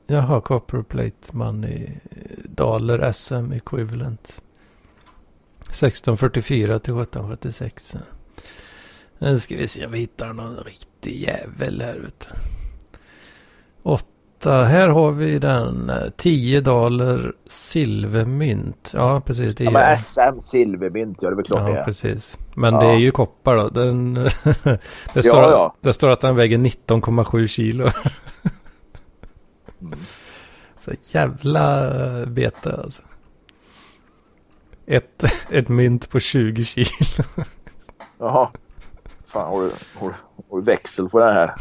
[0.07, 1.89] Jaha, copper plate money.
[2.45, 4.43] Daler SM equivalent.
[5.61, 7.97] 1644 till 1776.
[9.23, 12.27] Nu ska vi se om vi hittar någon riktig jävel här ute.
[13.83, 14.64] Åtta.
[14.64, 15.93] Här har vi den.
[16.16, 18.93] 10 eh, dollar silvermynt.
[18.95, 19.55] Ja, precis.
[19.55, 19.66] Det är...
[19.66, 21.18] ja, men SM silvermynt.
[21.20, 21.85] Ja, det är väl klart ja, det är.
[21.85, 22.39] precis.
[22.55, 22.81] Men ja.
[22.81, 23.68] det är ju koppar då.
[23.68, 24.14] Den...
[25.14, 25.75] det, står, ja, ja.
[25.81, 27.83] det står att den väger 19,7 kilo.
[29.81, 29.99] mm.
[30.81, 33.03] Så jävla bete alltså.
[34.87, 37.25] Ett, ett mynt på 20 kilo.
[38.18, 38.49] Jaha.
[39.33, 40.14] Fan, har du, har, du,
[40.51, 41.47] har du växel på den här?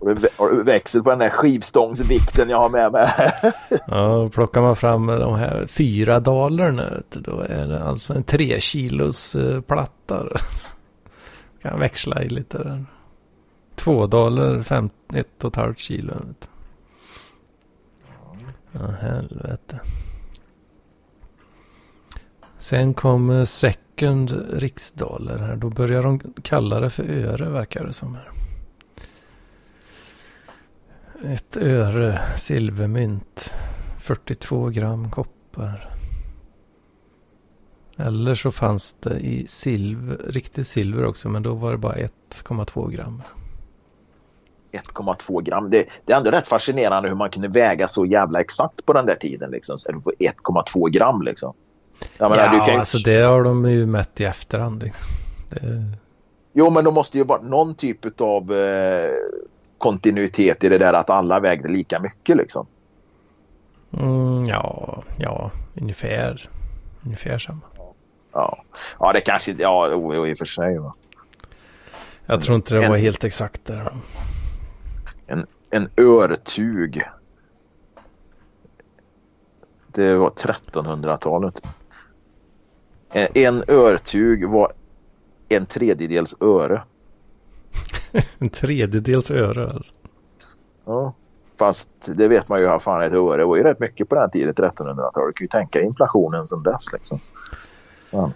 [0.00, 3.32] har, du, har du växel på den här skivstångsvikten jag har med mig?
[3.86, 6.92] ja, plockar man fram de här fyra dalarna.
[7.10, 10.26] Då är det alltså en tre kilos uh, platta.
[11.62, 12.58] kan växla i lite.
[12.58, 12.84] Där.
[13.74, 16.14] Två daler, fem, ett och ett halvt kilo.
[18.72, 19.80] Ja, helvete.
[22.58, 23.46] Sen kom
[23.94, 25.56] second riksdaler här.
[25.56, 28.14] Då börjar de kalla det för öre verkar det som.
[28.14, 28.30] här.
[31.32, 33.54] Ett öre silvermynt.
[34.00, 35.90] 42 gram koppar.
[37.96, 41.28] Eller så fanns det i silver, riktigt silver också.
[41.28, 43.22] Men då var det bara 1,2 gram.
[44.72, 45.70] 1,2 gram.
[45.70, 49.06] Det, det, är ändå rätt fascinerande hur man kunde väga så jävla exakt på den
[49.06, 49.50] där tiden.
[49.50, 49.78] Liksom.
[49.78, 51.54] 1,2 gram liksom.
[52.18, 54.82] Jag menar, ja, kan alltså det har de ju mätt i efterhand.
[54.82, 55.08] Liksom.
[55.50, 55.84] Det...
[56.52, 59.10] Jo, men de måste ju vara någon typ av eh,
[59.78, 62.66] kontinuitet i det där att alla vägde lika mycket liksom.
[63.92, 66.50] Mm, ja, ja, ungefär.
[67.04, 67.60] Ungefär samma.
[68.32, 68.58] Ja,
[69.00, 69.88] ja det kanske, ja,
[70.28, 70.78] i och för sig.
[70.78, 70.94] Va?
[72.26, 73.92] Jag tror inte det en, var helt exakt där.
[75.26, 77.02] En, en örtug.
[79.86, 81.62] Det var 1300-talet.
[83.14, 84.72] Eh, en örtug var
[85.48, 86.82] en tredjedels öre.
[88.38, 89.92] en tredjedels öre alltså?
[90.84, 91.14] Ja.
[91.58, 94.30] Fast det vet man ju, har fan ett öre var ju rätt mycket på den
[94.30, 95.14] tiden, 1300-talet.
[95.14, 97.20] Du kan ju tänka inflationen som dess liksom.
[98.10, 98.32] Ja.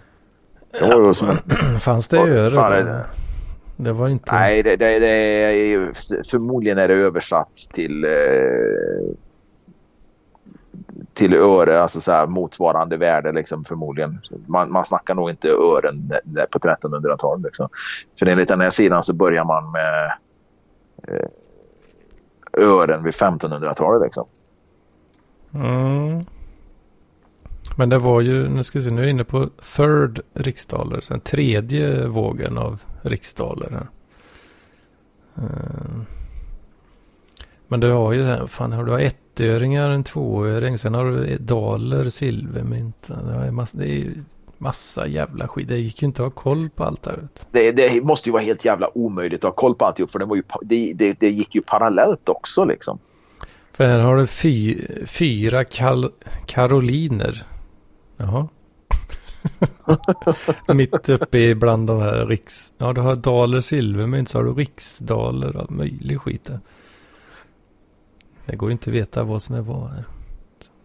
[0.71, 1.37] Det var ju som en...
[1.79, 2.51] Fanns det öre?
[2.51, 3.05] Fan, det,
[3.75, 4.35] det var inte...
[4.35, 5.93] Nej, det, det, det
[6.29, 8.11] förmodligen är det översatt till eh,
[11.19, 14.21] till öre, alltså så här motsvarande värde liksom förmodligen.
[14.47, 16.13] Man, man snackar nog inte ören
[16.51, 17.43] på 1300-talet.
[17.43, 17.69] Liksom.
[18.19, 20.11] För enligt den här sidan så börjar man med
[21.07, 21.29] eh,
[22.67, 24.03] ören vid 1500-talet.
[24.03, 24.27] Liksom.
[25.53, 26.25] Mm.
[27.77, 31.01] Men det var ju, nu ska vi se, nu är jag inne på third riksdaler,
[31.01, 33.87] så den tredje vågen av riksdaler.
[35.37, 36.05] Mm.
[37.71, 43.07] Men du har ju, fan, du har ettöringar, en tvåöring, sen har du daler, silvermynt.
[43.07, 44.13] Det är, massa, det är
[44.57, 45.67] massa jävla skit.
[45.67, 47.27] Det gick ju inte att ha koll på allt där.
[47.51, 50.11] Det, det, måste ju vara helt jävla omöjligt att ha koll på alltihop.
[50.11, 52.99] För det, var ju, det, det, det gick ju parallellt också liksom.
[53.73, 56.11] För här har du fy, fyra kal,
[56.45, 57.43] karoliner.
[58.17, 58.47] Jaha.
[60.73, 62.73] Mitt uppe i bland de här riks...
[62.77, 66.59] Ja, du har daler silvermynt så har du riksdaler och all möjlig skit där.
[68.49, 70.05] Det går inte att veta vad som är vad här.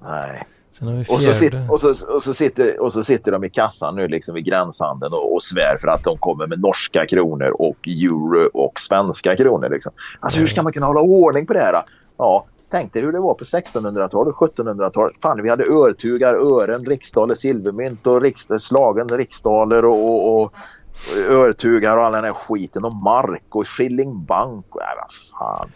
[0.03, 0.43] Nej.
[0.71, 3.45] Sen har vi Och så, sit, och, så, och, så sitter, och så sitter de
[3.45, 7.07] i kassan nu liksom i gränshandeln och, och svär för att de kommer med norska
[7.07, 9.69] kronor och euro och svenska kronor.
[9.69, 9.93] Liksom.
[10.21, 11.83] Alltså hur ska man kunna hålla ordning på det här?
[12.17, 15.13] Ja, tänk dig hur det var på 1600-talet, 1700-talet.
[15.23, 20.55] Fan, vi hade örtugar, ören, riksdaler, silvermynt och riks, slagen riksdaler och, och, och
[21.31, 24.67] örtugar och all den här skiten och mark och shillingbank.
[24.75, 25.71] Ja, vad fan.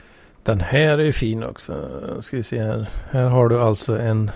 [0.49, 1.75] Den här är ju fin också.
[2.21, 2.89] Ska vi se här.
[3.11, 4.31] Här har du alltså en,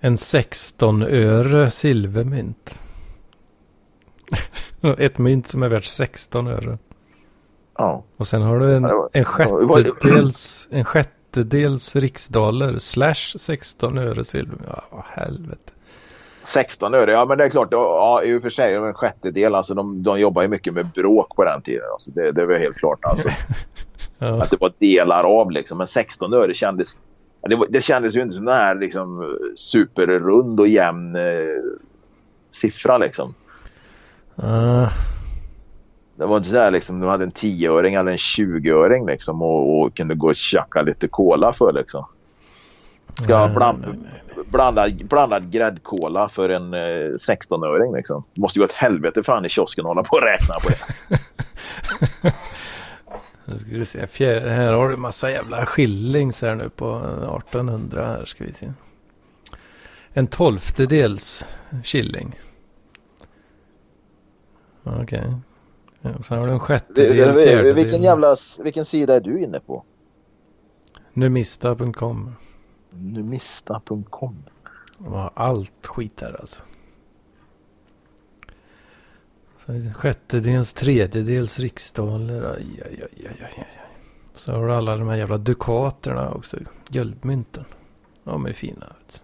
[0.00, 2.78] en 16 öre silvermynt.
[4.98, 6.78] Ett mynt som är värt 16 öre.
[7.78, 8.04] Ja.
[8.16, 14.58] Och sen har du en, en, sjättedels, en sjättedels riksdaler slash 16 öre silver.
[14.90, 15.72] Ja, helvete.
[16.42, 17.68] 16 öre, ja men det är klart.
[17.70, 19.54] Ja, i och för sig en sjättedel.
[19.54, 21.86] Alltså de, de jobbar ju mycket med bråk på den tiden.
[21.92, 23.04] Alltså, det, det var helt klart.
[23.04, 23.28] Alltså,
[24.22, 25.78] Ja, att det var delar av liksom.
[25.78, 26.98] Men 16 öre kändes...
[27.48, 31.22] Det, var, det kändes ju inte som den här liksom, superrund och jämn eh,
[32.50, 33.34] siffra liksom.
[34.36, 34.88] Ah,
[36.16, 39.80] Det var inte så där liksom, du hade en 10-öring eller en 20-öring liksom och,
[39.80, 42.04] och kunde gå och tjacka lite cola för liksom.
[43.22, 48.24] Ska nej, bland, nej, nej, blandad, blandad gräddkola för en eh, 16-öring liksom.
[48.34, 52.32] Måste ju gå åt helvete fan i kiosken att hålla på och räkna på det.
[53.52, 54.06] Nu ska vi se.
[54.06, 58.72] Fjär, här har du massa jävla skillings här nu på 1800 här ska vi se.
[60.12, 61.46] En tolftedels
[61.84, 62.40] shilling.
[64.82, 65.34] Okej.
[66.00, 67.74] Ja, och sen har du en sjättedel, fjärdedel.
[67.74, 68.36] vilken jävla...
[68.58, 69.84] Vilken sida är du inne på?
[71.12, 72.34] Numista.com.
[72.90, 74.44] Numista.com.
[75.34, 76.62] Allt skit här alltså.
[79.94, 82.42] Sjättedels, tredjedels riksdaler.
[82.44, 83.66] Aj, aj, aj, aj, aj.
[84.34, 86.56] Så har du alla de här jävla dukaterna också.
[86.88, 87.64] Guldmynten.
[88.24, 88.86] De är fina.
[88.98, 89.22] Vet.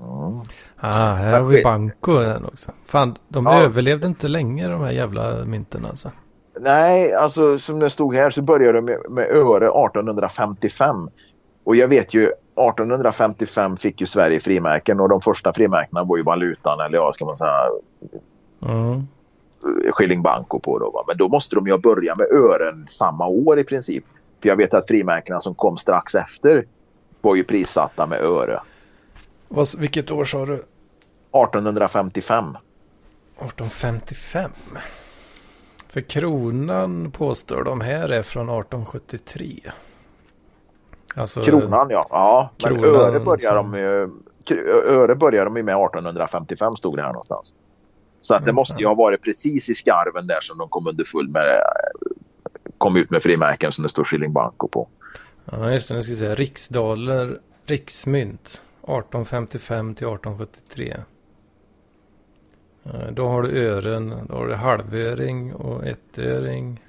[0.00, 0.40] Mm.
[0.76, 2.72] Ah, här har vi Banco den också.
[2.84, 3.62] Fan, de Ja.
[3.62, 6.10] överlevde inte länge de här jävla mynten alltså.
[6.60, 11.08] Nej, alltså som det stod här så började de med, med öre 1855.
[11.64, 16.22] Och jag vet ju 1855 fick ju Sverige frimärken och de första frimärkena var ju
[16.22, 17.68] valutan eller ja, ska man säga
[18.62, 19.06] Mm.
[19.92, 20.90] shilling banco på då.
[20.90, 21.04] Va?
[21.06, 24.04] Men då måste de ju börja med ören samma år i princip.
[24.42, 26.66] För jag vet att frimärkena som kom strax efter
[27.20, 28.60] var ju prissatta med öre.
[29.48, 30.54] Vad, vilket år sa du?
[30.54, 32.44] 1855.
[33.40, 34.50] 1855.
[35.88, 39.72] För kronan påstår de här är från 1873.
[41.14, 42.06] Alltså, Kronan ja.
[42.10, 44.10] Ja, men Kronan öre börjar som- de ju
[44.86, 47.54] öre börjar de ju med 1855 stod det här någonstans.
[48.20, 50.86] Så att det Mm, måste ju ha varit precis i skarven där som de kom
[50.86, 51.62] underfull med
[52.78, 54.88] kom ut med frimärken som det står shilling banco på.
[55.44, 55.94] Ja, just det.
[55.94, 58.62] Nu ska vi säga riksdaler, riksmynt.
[58.82, 60.96] 1855 till 1873.
[62.84, 66.80] Eh, Då har du ören, då har du halvöring och ettöring.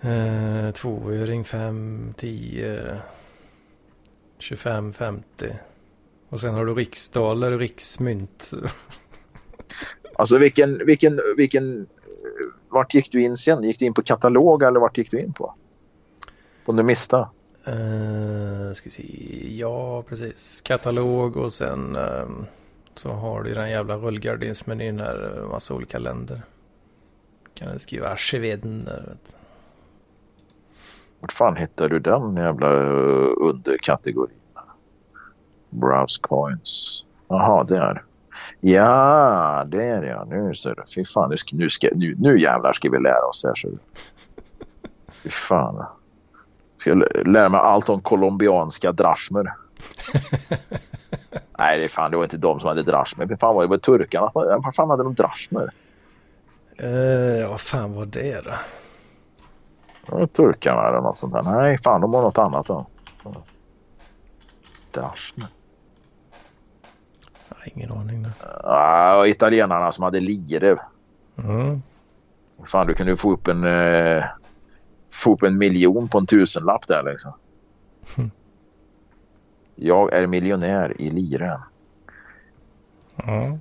[0.00, 3.00] Eh, tvåöring, fem, tio,
[4.38, 5.58] 25, 50.
[6.28, 8.50] Och sen har du riksdaler riksmynt.
[10.18, 11.86] Alltså vilken, vilken, vilken,
[12.68, 13.62] vart gick du in sen?
[13.62, 15.54] Gick du in på katalog eller vart gick du in på?
[16.64, 17.28] På Numista?
[17.68, 19.04] Uh, ska se.
[19.56, 20.60] Ja, precis.
[20.60, 22.46] Katalog och sen ehm,
[22.94, 25.38] så har du den jävla rullgardinsmenyn här.
[25.38, 26.42] eh, Massa olika länder.
[27.54, 29.04] Kan du skriva Schweden där.
[29.08, 29.26] Vet.
[29.26, 29.36] du.
[31.20, 34.38] Vart fan hittar du den jävla uh, underkategorin?
[35.70, 37.04] Browse coins.
[37.28, 38.04] Jaha, där.
[38.60, 40.24] Ja, där ja.
[40.24, 40.82] Nu ser du.
[40.94, 43.54] Fy fan, nu, ska, nu, ska, nu, nu jävlar ska vi lära oss här.
[43.54, 43.68] Så.
[45.22, 45.84] Fy fan.
[46.76, 49.52] Ska jag lä- lära mig allt om colombianska drachmer.
[51.58, 53.26] Nej, det, är fan, det var inte de som hade drachmer.
[53.26, 54.30] Det fan var det var turkarna.
[54.34, 55.72] Vad fan hade de drachmer?
[56.82, 56.88] Eh,
[57.40, 60.18] ja, vad fan var det då?
[60.18, 61.42] Det turkarna eller något sånt där.
[61.42, 62.86] Nej, fan de har något annat då.
[64.90, 65.48] Drachmer.
[67.74, 68.22] Ingen aning.
[68.22, 68.28] Då.
[68.62, 70.76] Ja, italienarna som hade lire.
[71.38, 71.82] Mm.
[72.64, 74.24] Fan, du kunde få upp en, eh,
[75.10, 77.32] få upp en miljon på en tusenlapp där liksom.
[78.16, 78.30] Mm.
[79.74, 81.60] Jag är miljonär i liren.
[83.16, 83.58] Ja.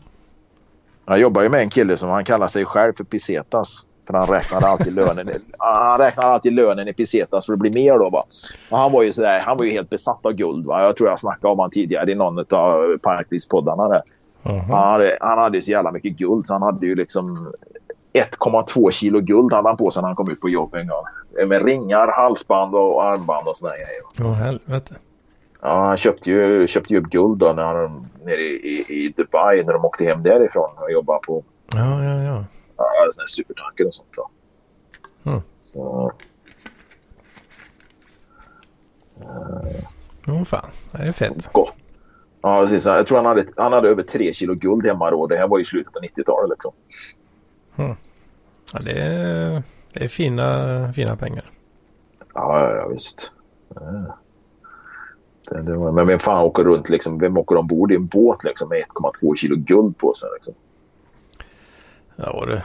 [1.05, 3.87] Jag jobbar ju med en kille som han kallar sig själv för Pisetas.
[4.07, 5.29] För han räknade alltid lönen,
[5.59, 8.09] han räknade alltid lönen i Pisetas för att bli mer då.
[8.09, 8.23] Va?
[8.69, 10.65] Och han var ju sådär, han var ju helt besatt av guld.
[10.65, 10.83] Va?
[10.83, 14.01] Jag tror jag snackade om han tidigare i någon av Parklivspoddarna där.
[14.43, 17.53] Han hade, han hade ju så jävla mycket guld så han hade ju liksom
[18.13, 21.47] 1,2 kilo guld hade han på sig när han kom ut på jobb en gång.
[21.49, 24.31] Med ringar, halsband och armband och sådana grejer.
[24.31, 24.95] Åh helvete.
[25.61, 29.13] Ja, han köpte ju, köpte ju upp guld då när han nere i, i, i
[29.17, 31.43] Dubai när de åkte hem därifrån och jobbade på
[31.75, 32.43] Ja, ja, ja.
[32.77, 34.09] Ja, såna här supertanker och sånt.
[34.15, 34.29] Då.
[35.29, 35.41] Mm.
[35.59, 36.11] Så,
[40.27, 41.53] Åh fan, det är fett.
[41.53, 41.75] gott.
[42.41, 42.85] Ja, precis.
[42.85, 45.27] Jag tror han hade, han hade över 3 kilo guld hemma då.
[45.27, 46.73] Det här var i slutet på 90-talet liksom.
[48.73, 49.63] Ja, det är,
[49.93, 51.51] det är fina, fina pengar.
[52.33, 53.33] Ja, ja, ja visst.
[53.75, 54.17] Ja.
[55.49, 57.19] Det, det var, men vem fan åker runt liksom?
[57.19, 58.83] Vem åker ombord i en båt liksom med
[59.21, 60.53] 1,2 kilo guld på sig liksom?
[62.17, 62.63] Ja, det.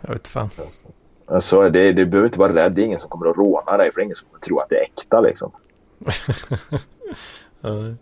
[0.00, 0.50] Jag vet fan.
[0.58, 0.86] Alltså,
[1.26, 2.72] alltså, det, det behöver inte vara rädd.
[2.72, 4.68] Det är ingen som kommer att råna dig för ingen som kommer att tro att
[4.68, 5.52] det är äkta liksom.
[7.60, 7.94] Ja.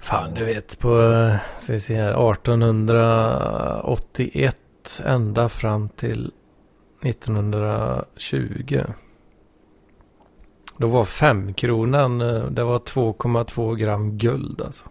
[0.00, 4.56] Fan, du vet på, eh, ska vi se här, 1881
[5.04, 6.32] ända fram till
[7.02, 8.80] 1920.
[10.76, 14.84] Då var femkronan, eh, det var 2,2 gram guld alltså.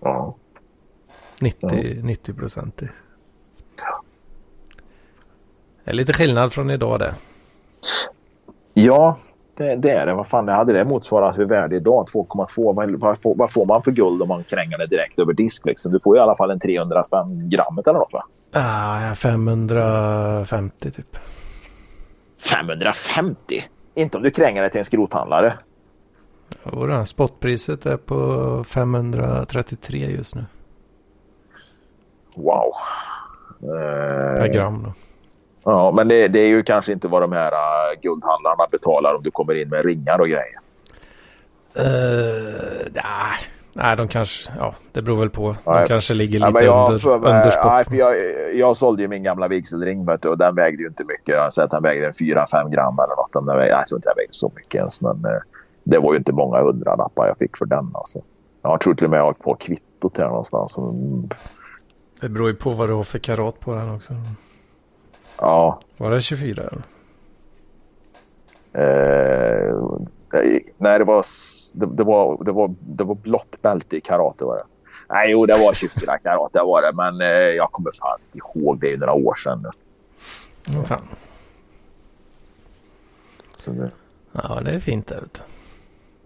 [0.00, 0.36] Ja.
[1.40, 2.88] 90, 90 procent i.
[5.84, 7.14] Det är lite skillnad från idag det.
[8.74, 9.16] Ja,
[9.56, 10.14] det, det är det.
[10.14, 12.06] Vad fan det hade det motsvarat för värde idag?
[12.14, 12.74] 2,2.
[12.74, 15.66] Vad, vad, får- vad får man för guld om man kränger det direkt över disk?
[15.66, 15.92] Liksom?
[15.92, 18.24] Du får i alla fall en 300 spänn grammet eller något va?
[18.52, 21.16] Ah, 550 typ.
[22.50, 23.64] 550?
[23.94, 25.54] Inte om du kränger det till en skrothandlare.
[26.72, 30.44] Jodå, spotpriset är på 533 just nu.
[32.40, 32.72] Wow.
[33.60, 34.92] Per Eh, gram då.
[35.70, 39.22] ja, men det, det är ju kanske inte vad de här uh, guldhandlarna betalar om
[39.22, 40.60] du kommer in med ringar och grejer.
[41.78, 43.38] Uh, nej,
[43.72, 45.56] nej, de kanske, ja, det beror väl på.
[45.64, 45.86] De Nej.
[45.86, 47.64] kanske ligger lite men jag, under, för, under spot.
[47.72, 48.14] nej, för jag,
[48.54, 51.34] jag sålde ju min gamla vigselring vet du, och den vägde ju inte mycket.
[51.34, 53.32] Jag har sett att den vägde 4-5 gram eller något.
[53.32, 55.00] Den vägde, jag tror inte den vägde så mycket ens.
[55.00, 55.40] Men eh,
[55.84, 57.90] det var ju inte många hundralappar jag fick för den.
[57.94, 58.18] Alltså.
[58.62, 60.78] Jag tror till och med jag har på kvittot här någonstans.
[60.78, 61.28] Mm,
[62.20, 64.14] Det beror ju på vad du har för karat på den också.
[65.38, 66.82] Ja, Var det 24 eller?
[68.72, 69.74] eh,
[70.78, 71.24] nej det var,
[71.74, 74.64] det, det, var, det, var, det var blått bälte i karate var det.
[75.10, 76.92] Nej, jo det var 24 karat det var det.
[76.92, 79.62] Men eh, jag kommer fan inte ihåg det är ju några år sedan.
[79.62, 79.70] nu.
[80.74, 80.84] Mm.
[80.84, 81.02] Fan.
[83.52, 83.90] Så det,
[84.32, 85.34] Ja, det är fint vet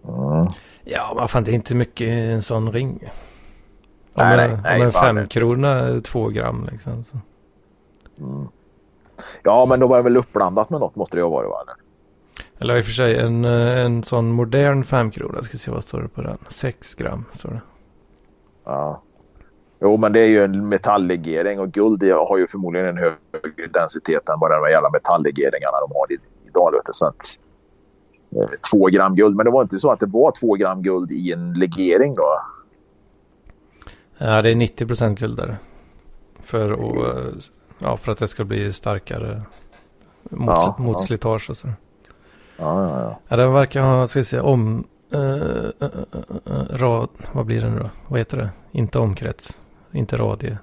[0.03, 0.11] du.
[0.11, 0.47] mm.
[0.83, 3.03] Ja, men fan det är inte mycket i en sån ring.
[4.17, 7.03] Om Nej, nej, en, nej, om en femkrona två gram liksom.
[7.03, 7.17] Så.
[9.43, 11.61] Ja, men då var det väl uppblandat med något måste det ju ha varit va?
[11.61, 11.75] eller?
[12.59, 15.43] Eller i och för sig en, eh, en sån modern femkrona.
[15.43, 16.37] Ska se vad står det på den.
[16.49, 17.61] 6 gram står det.
[18.65, 19.01] Ja.
[19.81, 24.29] Jo, men det är ju en metalllegering och guld har ju förmodligen en högre densitet
[24.29, 26.07] än vad de jävla metalllegeringarna de har
[26.47, 26.71] idag.
[26.71, 26.93] vet du.
[26.93, 27.37] Så att,
[28.35, 31.11] eh, två gram guld, men det var inte så att det var två gram guld
[31.11, 32.41] i en legering då?
[34.17, 35.57] Ja, det är 90 procent guld där.
[36.43, 36.79] För, att,
[37.25, 37.31] eh,
[37.79, 39.41] ja, för att det ska bli starkare
[40.29, 40.99] mot, Ja, mot ja.
[40.99, 41.67] slitage och så.
[41.67, 41.73] Ja,
[42.57, 43.19] ja, ja.
[43.27, 44.83] Ja, den verkar ha, ska vi se, om...
[45.11, 45.89] eh, eh,
[46.45, 47.89] eh, rad, vad blir det nu då?
[48.07, 48.49] Vad heter det?
[48.71, 49.61] Inte omkrets.
[49.91, 50.57] Inte radie.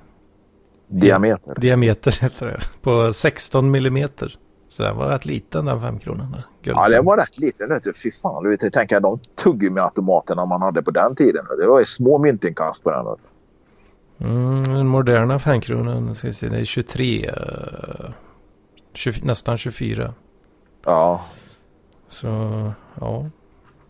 [0.89, 1.55] Diameter.
[1.61, 2.61] Diameter heter det.
[2.83, 4.39] På 16 millimeter.
[4.69, 6.37] Så den var rätt liten den femkronan.
[6.63, 7.69] Ja, det var rätt liten.
[7.69, 7.93] vet du.
[7.93, 11.45] Fy fan, du vet, tänker de tuggummi-automaterna man hade på den tiden.
[11.61, 13.05] Det var ju små myntinkast på den.
[13.05, 13.27] Vet.
[14.23, 17.27] Mm, den moderna femkronan, ska vi se, det är 23.
[17.27, 18.11] eh,
[18.93, 20.15] 20, nästan 24.
[20.85, 21.25] Ja,
[22.09, 22.27] Så
[23.01, 23.27] ja,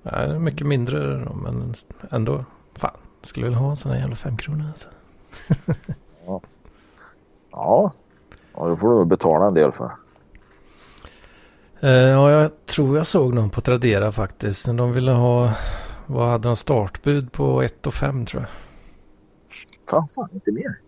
[0.02, 1.74] det är mycket mindre då, men
[2.10, 2.44] ändå.
[2.74, 4.88] Fan, skulle väl ha en sån här jävla femkrona alltså.
[6.26, 6.40] ja.
[7.52, 7.92] ja,
[8.54, 9.92] då får du betala en del för.
[11.80, 14.66] Eh, ja, jag tror jag såg någon på Tradera faktiskt.
[14.66, 15.52] De ville ha,
[16.06, 18.50] vad hade de startbud på 1 och 5 tror jag.
[19.92, 20.78] Fan, fan, inte mer.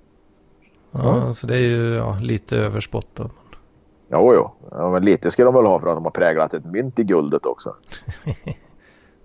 [0.91, 3.31] Ja, så det är ju ja, lite över spot då.
[4.11, 4.51] Jo, jo.
[4.71, 7.05] Ja, men lite ska de väl ha för att de har präglat ett mynt i
[7.05, 7.77] guldet också.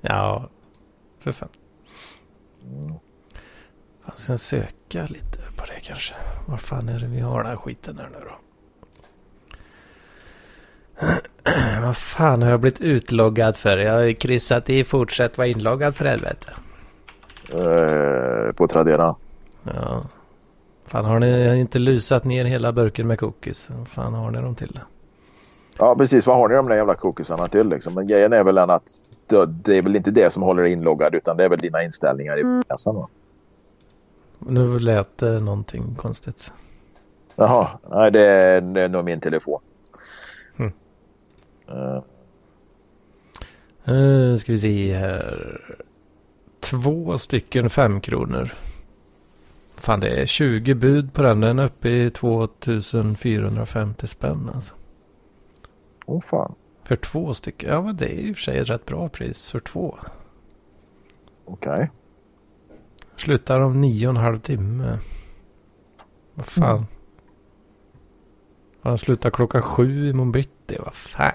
[0.01, 0.49] Ja,
[1.19, 1.49] för fan.
[4.15, 6.15] Ska jag söka lite på det kanske.
[6.47, 8.35] Var fan är det vi har den här skiten här nu då?
[11.81, 13.77] Vad fan har jag blivit utloggad för?
[13.77, 16.49] Jag har ju kryssat i fortsätt vara inloggad för helvete.
[17.53, 19.15] Eh, på Tradera.
[19.63, 20.03] Ja.
[20.85, 23.69] Fan har ni inte lusat ner hela burken med cookies?
[23.69, 24.79] Vad fan har ni dem till?
[25.77, 26.27] Ja, precis.
[26.27, 27.93] Vad har ni de där jävla cookiesarna till liksom?
[27.93, 29.03] Men grejen är väl den att
[29.47, 32.39] det, är väl inte det som håller dig inloggad utan det är väl dina inställningar
[32.39, 33.07] i kassan va?
[34.39, 36.53] Nu lät det någonting konstigt.
[37.35, 39.61] Jaha, nej det är, det är nog min telefon.
[40.57, 40.71] Mm.
[41.67, 42.03] Eh,
[43.85, 45.61] Nu ska vi se här.
[46.59, 48.53] Två stycken fem kronor.
[49.79, 51.39] Fan det är 20 bud på den.
[51.41, 54.75] Den är uppe i 2450 spänn alltså.
[56.05, 57.69] Åh fan, För två stycken.
[57.69, 59.97] Ja men det är i och för sig ett rätt bra pris för två.
[61.45, 61.91] okej.
[63.17, 64.99] Slutar om nio och en halv timme.
[66.33, 66.75] Vad fan.
[66.75, 66.87] Mm.
[68.81, 70.77] Har de slutat klockan sju i morgon bitti?
[70.79, 71.31] Vad fan.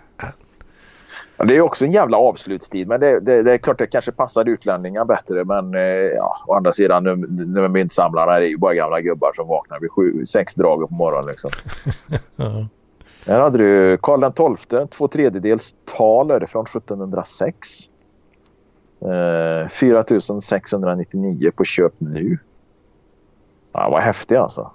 [1.37, 4.49] Det är också en jävla avslutstid men det, det, det är klart det kanske passar
[4.49, 5.81] utlänningar bättre men eh,
[6.17, 9.81] ja, å andra sidan nu, nu med myntsamlarna är ju bara gamla gubbar som vaknar
[9.81, 11.51] vid sju, sex dragen på morgonen liksom.
[12.37, 12.67] Ja.
[13.27, 17.69] Här hade du Karl XII, två tredjedels taler från 1706.
[19.01, 22.39] Eh, 4699 på köp nu.
[23.73, 24.71] Ja, vad häftigt alltså.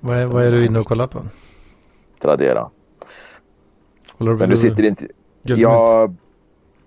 [0.00, 1.22] Vad, är, vad är du inne och kollar på?
[2.22, 2.70] Tradera.
[4.18, 5.06] Håller Men du sitter inte...
[5.42, 6.14] Jag,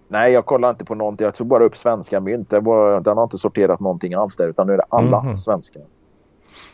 [0.07, 1.25] nej, jag kollar inte på någonting.
[1.25, 2.53] Jag tog bara upp svenska mynt.
[2.53, 5.35] Var, den har inte sorterat någonting alls där utan nu är det alla Mhm.
[5.35, 5.79] svenska.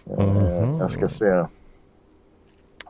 [0.05, 0.79] Eh, Mhm.
[0.79, 1.45] Jag ska se.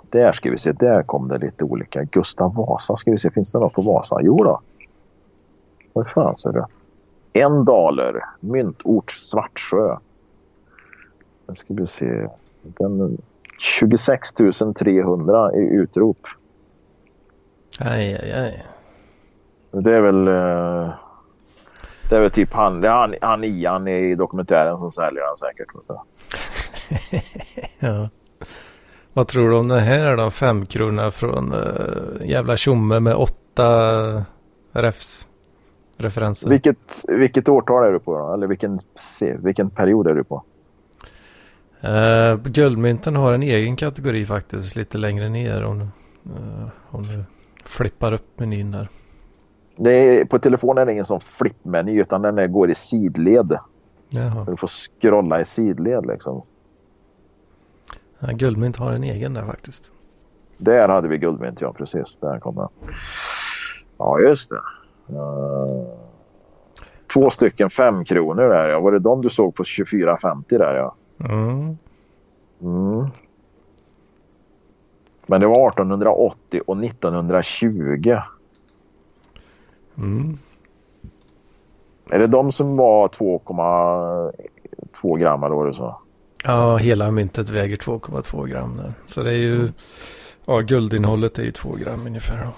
[0.10, 0.72] Där ska vi se.
[0.72, 2.04] Där kom det lite olika.
[2.04, 3.32] Gustav Vasa ska vi se.
[3.32, 4.18] Finns det något på Vasa?
[4.22, 4.60] Jo då.
[5.94, 6.66] Vad fan så är det?
[7.34, 8.24] En daler.
[8.40, 9.98] Myntort Svartsjö.
[11.48, 12.28] Nu ska vi se.
[12.62, 13.18] Den
[13.60, 14.34] 26
[14.76, 16.18] 300 i utrop.
[17.80, 18.66] Aj, aj, aj.
[19.72, 20.28] Det är väl...
[20.28, 20.94] eh,
[22.10, 25.38] Det är väl typ han, det är han, han Ian i dokumentären som säljer den
[25.38, 25.68] säkert.
[27.80, 28.10] Ja.
[29.14, 30.32] Vad tror du om den här då?
[30.32, 34.26] Fem kronor från uh, jävla tjomme med åtta
[34.72, 35.28] refs.
[35.98, 36.50] Referenser.
[36.50, 38.34] Vilket, vilket årtal är du på då?
[38.34, 38.80] Eller vilken,
[39.40, 40.44] vilken period är du på?
[41.84, 45.86] Uh, guldmynten har en egen kategori faktiskt lite längre ner om du,
[46.32, 47.24] eh, om du
[47.66, 48.90] flippar upp menyn där.
[49.90, 53.58] Är, på telefonen är det ingen sån flippmeny utan den går i sidled.
[54.10, 54.46] Jaha.
[54.46, 56.42] Du får scrolla i sidled liksom.
[58.20, 59.92] Ja, guldmynt har en egen där faktiskt.
[60.58, 62.18] Där hade vi guldmynt, ja precis.
[62.18, 62.68] Där kom den.
[63.98, 64.62] Ja, just det.
[65.10, 66.00] Eh,
[67.14, 68.80] två stycken fem kronor där ja.
[68.80, 70.96] Var det de du såg på 24,50 där ja?
[71.20, 71.78] Mm.
[72.62, 73.08] Mm.
[75.26, 78.16] Men det var 1880 och 1920.
[79.98, 80.38] Mm.
[82.10, 86.02] Är det de som var 2,2 gram eller vad du sa?
[86.44, 88.94] Ja, hela myntet väger 2,2 gram där.
[89.06, 89.70] Så det är ju,
[90.46, 92.46] ja guldinnehållet är ju 2 gram ungefär.
[92.46, 92.52] Då.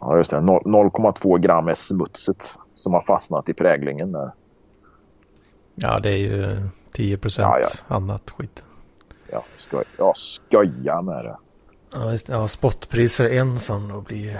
[0.00, 0.36] Ja, just det.
[0.36, 4.30] Noll- 0,2 gram är smutset som har fastnat i präglingen där.
[5.74, 6.62] Ja, det är ju
[6.92, 7.68] 10 procent Ja, ja.
[7.96, 8.64] annat skit.
[9.32, 11.36] Ja, skoj, ja, skoja med det.
[11.92, 14.36] Ja, just, ja, spotpris för en sån då blir ju...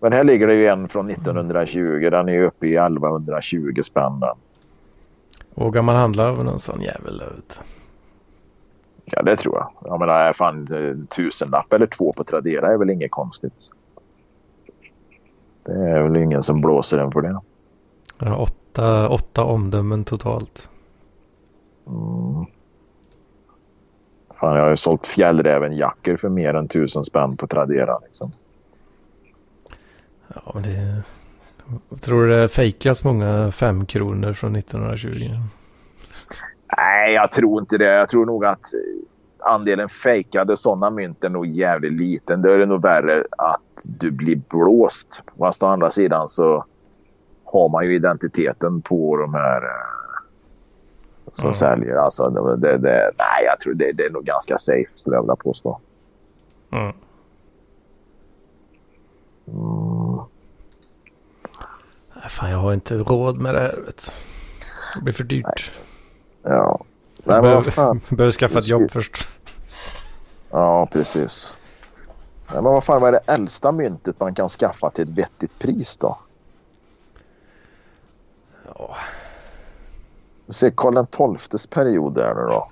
[0.00, 2.08] Men här ligger det ju en från 1920.
[2.10, 4.36] Den är uppe i 1120 spänn den.
[5.54, 7.22] Vågar man handla av någon sån jävel?
[7.26, 7.64] jag.
[9.04, 9.70] Ja, det tror jag.
[9.84, 13.70] Jag menar, fan, eh, tusenlapp eller två på Tradera är väl inget konstigt.
[15.64, 17.40] Det är väl ingen som blåser en för det.
[18.18, 20.70] Jag har åtta, åtta omdömen totalt.
[21.86, 22.46] Mm.
[24.42, 27.98] Fan, jag har ju sålt fjällrävenjackor för mer än tusen spänn på Tradera.
[27.98, 28.32] Liksom.
[30.28, 31.02] Ja, det...
[32.00, 35.08] Tror det fejkas många fem kronor från 1920.
[36.78, 37.94] Nej, jag tror inte det.
[37.94, 38.64] Jag tror nog att
[39.38, 42.42] andelen fejkade sådana mynt är nog jävligt liten.
[42.42, 45.22] Då är det nog värre att du blir blåst.
[45.38, 46.64] Fast å andra sidan så
[47.44, 50.01] har man ju identiteten på de här eh,
[51.32, 51.52] som Ja.
[51.52, 51.96] säljer.
[51.96, 55.22] Alltså, det, det, det, nej, jag tror det, det är nog ganska safe skulle jag
[55.22, 55.80] vilja påstå.
[56.72, 56.92] Mm.
[59.46, 60.16] Mm.
[62.14, 63.76] Nej, Fan, jag har inte råd med det här.
[63.86, 64.12] Vet.
[64.94, 65.70] Det blir för dyrt.
[66.42, 66.50] Ja.
[67.24, 67.98] Jag Nej, men vad fan.
[67.98, 69.28] behöver, behöver skaffa ett jobb först.
[70.50, 71.56] Ja, precis.
[72.46, 75.58] Nej, men vad fan vad är det äldsta myntet man kan skaffa till ett vettigt
[75.58, 76.18] pris då?
[78.78, 78.96] Ja,
[80.52, 82.62] Se Karl XIIs period där nu då.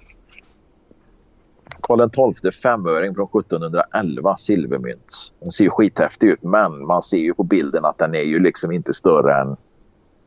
[1.80, 5.32] Karl XII femöring från 1711 silvermynt.
[5.40, 8.38] Den ser ju skithäftig ut men man ser ju på bilden att den är ju
[8.38, 9.56] liksom inte större än...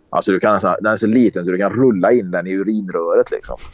[0.10, 3.32] Alltså du kan den är så liten så du kan rulla in den i urinröret
[3.32, 3.58] liksom.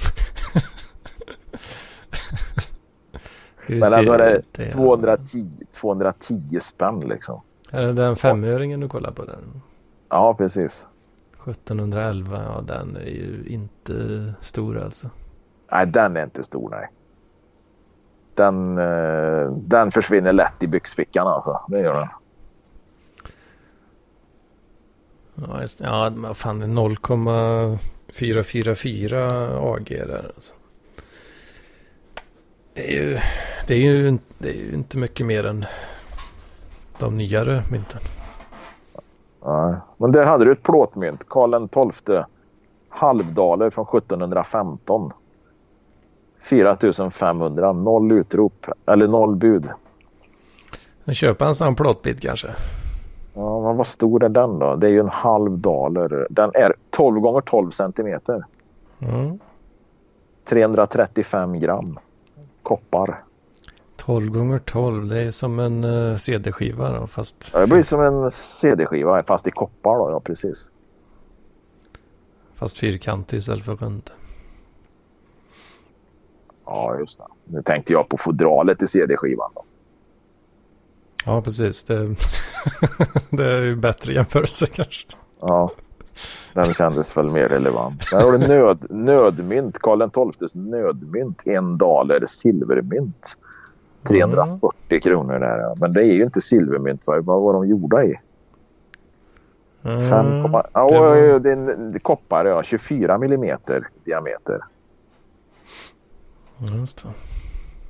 [3.67, 5.47] Men ändå är det Det- 210,
[5.81, 7.41] 210 spänn liksom.
[7.71, 9.25] Är det den femöringen du kollar på?
[9.25, 9.61] Den?
[10.09, 10.87] Ja, precis.
[11.47, 15.09] 1711, ja den är ju inte stor alltså.
[15.71, 16.89] Nej, den är inte stor nej.
[18.33, 21.61] Den, eh, den försvinner lätt i byxfickan alltså.
[21.67, 22.07] Det gör den.
[25.35, 29.27] Ja, just, ja fan det är 0,444
[29.59, 30.53] AG där alltså.
[32.73, 33.19] Det är ju,
[33.67, 35.65] det är ju, det är ju inte mycket mer än
[36.99, 38.01] de nyare mynten.
[39.43, 41.29] Ja, men där hade du ett plåtmynt.
[41.29, 42.23] Karl XII.
[42.89, 45.11] Halvdaler från 1715.
[46.39, 47.73] 4500.
[47.73, 48.65] Noll utrop.
[48.85, 49.69] Eller noll bud.
[51.11, 52.47] Köpa en sån plåtbit kanske.
[53.33, 54.75] Ja, men vad stor är den då?
[54.75, 56.27] Det är ju en halv daler.
[56.29, 58.45] Den är 12 gånger 12 centimeter.
[58.99, 59.39] Mm.
[60.45, 61.99] 335 gram.
[62.63, 63.23] Koppar.
[64.09, 67.51] 12 gånger 12 det är som en uh, CD-skiva då fast...
[67.53, 70.71] Ja, det blir som en CD-skiva fast i koppar då, ja precis.
[72.55, 74.09] Fast fyrkantig istället för rund.
[76.65, 77.25] Ja, just det.
[77.45, 79.63] Nu tänkte jag på fodralet i CD-skivan då.
[81.25, 81.83] Ja, precis.
[81.83, 82.15] Det,
[83.29, 85.07] det är ju bättre jämförelse kanske.
[85.41, 85.71] Ja,
[86.53, 88.09] den kändes väl mer relevant.
[88.11, 93.37] Där har du nöd, nödmynt, Karl XIIs nödmynt, en daler silvermynt.
[94.03, 95.01] 340 mm.
[95.01, 95.75] kronor där.
[95.75, 97.03] Men det är ju inte silvermynt.
[97.07, 98.19] Vad var de gjorda i?
[99.83, 100.25] Mm, 5,
[100.73, 101.39] ja, det, var...
[101.39, 101.51] det
[101.95, 102.63] är koppar, ja.
[102.63, 104.59] 24 millimeter diameter.
[106.59, 107.09] Just det.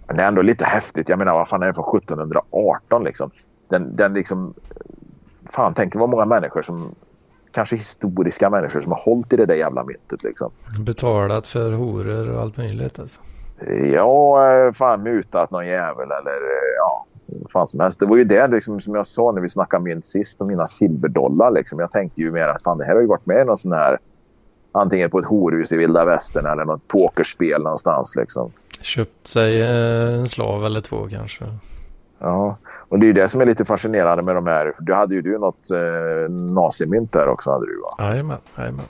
[0.07, 1.09] Men det är ändå lite häftigt.
[1.09, 3.31] Jag menar, vad fan är det från 1718 liksom?
[3.67, 4.53] Den, den liksom...
[5.45, 6.95] Fan, tänk vad många människor som...
[7.51, 10.51] Kanske historiska människor som har hållit i det där jävla myntet liksom.
[10.79, 13.21] Betalat för horor och allt möjligt alltså.
[13.93, 16.39] Ja, fan mutat någon jävel eller
[16.77, 17.05] ja,
[17.53, 17.99] fan som helst.
[17.99, 20.65] Det var ju det liksom, som jag sa när vi snackade mynt sist och mina
[20.65, 21.51] silverdollar.
[21.51, 21.79] Liksom.
[21.79, 23.71] Jag tänkte ju mer att fan det här har ju varit med i någon sån
[23.71, 23.97] här
[24.71, 28.51] antingen på ett horhus i vilda västern eller något pokerspel någonstans liksom.
[28.81, 31.45] Köpt sig en slav eller två kanske.
[32.19, 32.57] Ja,
[32.89, 34.73] och det är ju det som är lite fascinerande med de här.
[34.79, 37.95] Du hade ju du något eh, nazimynt där också hade du va?
[38.05, 38.85] Jajamän, jajamän.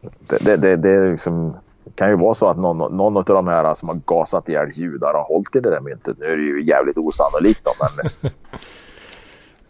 [0.00, 1.56] Det, det, det, det är liksom
[1.94, 5.14] kan ju vara så att någon, någon av de här som har gasat ihjäl judar
[5.14, 6.18] har hållit i det där myntet.
[6.18, 8.10] Nu är det ju jävligt osannolikt då, men...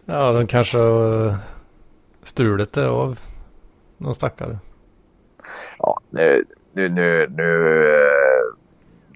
[0.17, 1.35] ja, de kanske har
[2.23, 3.21] stulit det av
[3.99, 4.59] någon stackare.
[5.79, 8.57] Ja, nu, nu, nu, nu eh,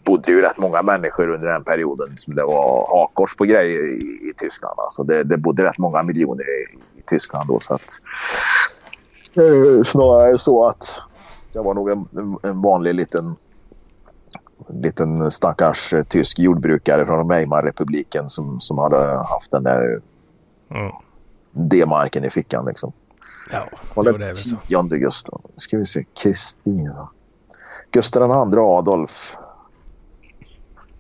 [0.05, 4.31] bodde ju rätt många människor under den perioden som det var hakors på grejer i,
[4.31, 4.75] i Tyskland.
[4.79, 8.01] Alltså det, det bodde rätt många miljoner i, i Tyskland då så att...
[9.35, 11.01] Eh, snarare så att
[11.53, 12.09] jag var nog en,
[12.42, 13.36] en vanlig liten,
[14.68, 20.01] liten stackars eh, tysk jordbrukare från Weimarrepubliken som, som hade haft den där
[20.70, 20.92] mm.
[21.53, 22.66] D-marken i fickan.
[22.66, 22.92] Liksom.
[23.51, 24.57] Ja, det är väl så.
[24.57, 25.40] Tionde Gustav.
[25.57, 26.05] ska vi se.
[26.22, 27.09] Kristina.
[27.90, 29.36] Gustav II Adolf.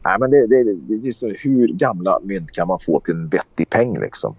[0.04, 3.14] Nej, men det, det, det, det är så, hur gamla mynt kan man få till
[3.14, 4.36] en vettig peng liksom?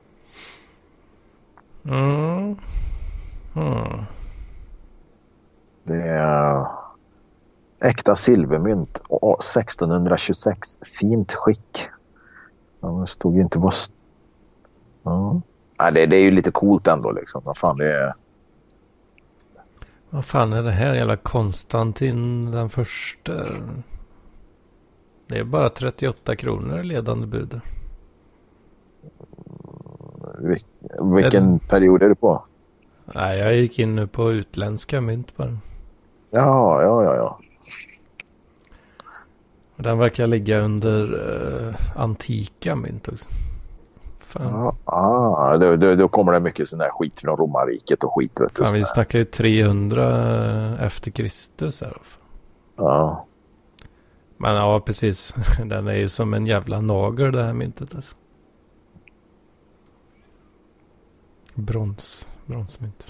[1.86, 2.56] Mm.
[3.56, 4.06] Mm.
[5.90, 6.66] Det är
[7.82, 9.02] äkta silvermynt
[9.40, 10.78] 1626.
[11.00, 11.88] Fint skick.
[12.82, 13.74] Det stod inte vad...
[15.04, 15.42] Ja.
[15.80, 17.42] Nej, det, det, är ju lite coolt ändå liksom.
[17.46, 18.10] Vad fan det är...
[20.10, 20.94] Vad fan är det här?
[20.94, 23.44] Jävla Konstantin den första.
[25.28, 27.62] Det är bara 38 kronor ledande bud.
[30.40, 30.58] Vil
[31.14, 31.68] vilken det...
[31.68, 32.44] period är du på?
[33.16, 35.58] Nej, jag gick in nu på utländska mynt bara.
[36.30, 37.40] Ja, ja, ja, ja.
[39.76, 43.30] Den verkar ligga under uh, antika mynt också.
[44.20, 44.54] Fan.
[44.54, 48.40] Ja, ah, då, då, då, kommer det mycket sån där skit från romarriket och skit.
[48.40, 51.98] Vet du, Fan, vi snackar ju 300 efter Kristus här.
[52.76, 53.26] Ja.
[54.38, 55.36] Men ja, precis.
[55.66, 58.16] Den är ju som en jävla nagel det här myntet alltså.
[61.54, 63.06] Brons, bronsmynt.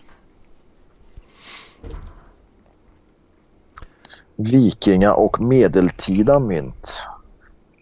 [4.41, 7.07] Vikinga och medeltida mynt.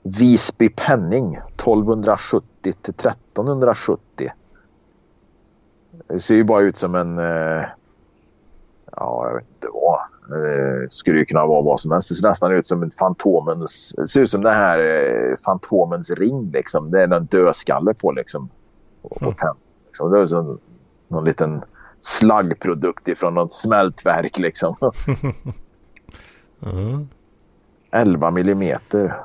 [0.04, 4.32] Visby penning 1270 till 1370.
[6.08, 7.20] Det ser ju bara ut som en...
[7.20, 7.66] Eh,
[8.92, 10.00] ja, jag vet inte vad.
[10.30, 12.10] Det skulle ju kunna vara vad som helst.
[12.10, 13.96] Det ser nästan ut som en Fantomens...
[13.98, 16.92] Det ser ut som den här eh, Fantomens ring liksom.
[16.92, 18.50] Det är en dödskalle på liksom.
[19.02, 20.12] Och, och tänd, liksom.
[20.12, 20.60] Det är som
[21.08, 21.62] någon liten
[22.02, 24.76] slaggprodukt ifrån något smältverk liksom.
[26.62, 27.08] Mm.
[27.92, 29.16] 11 millimeter.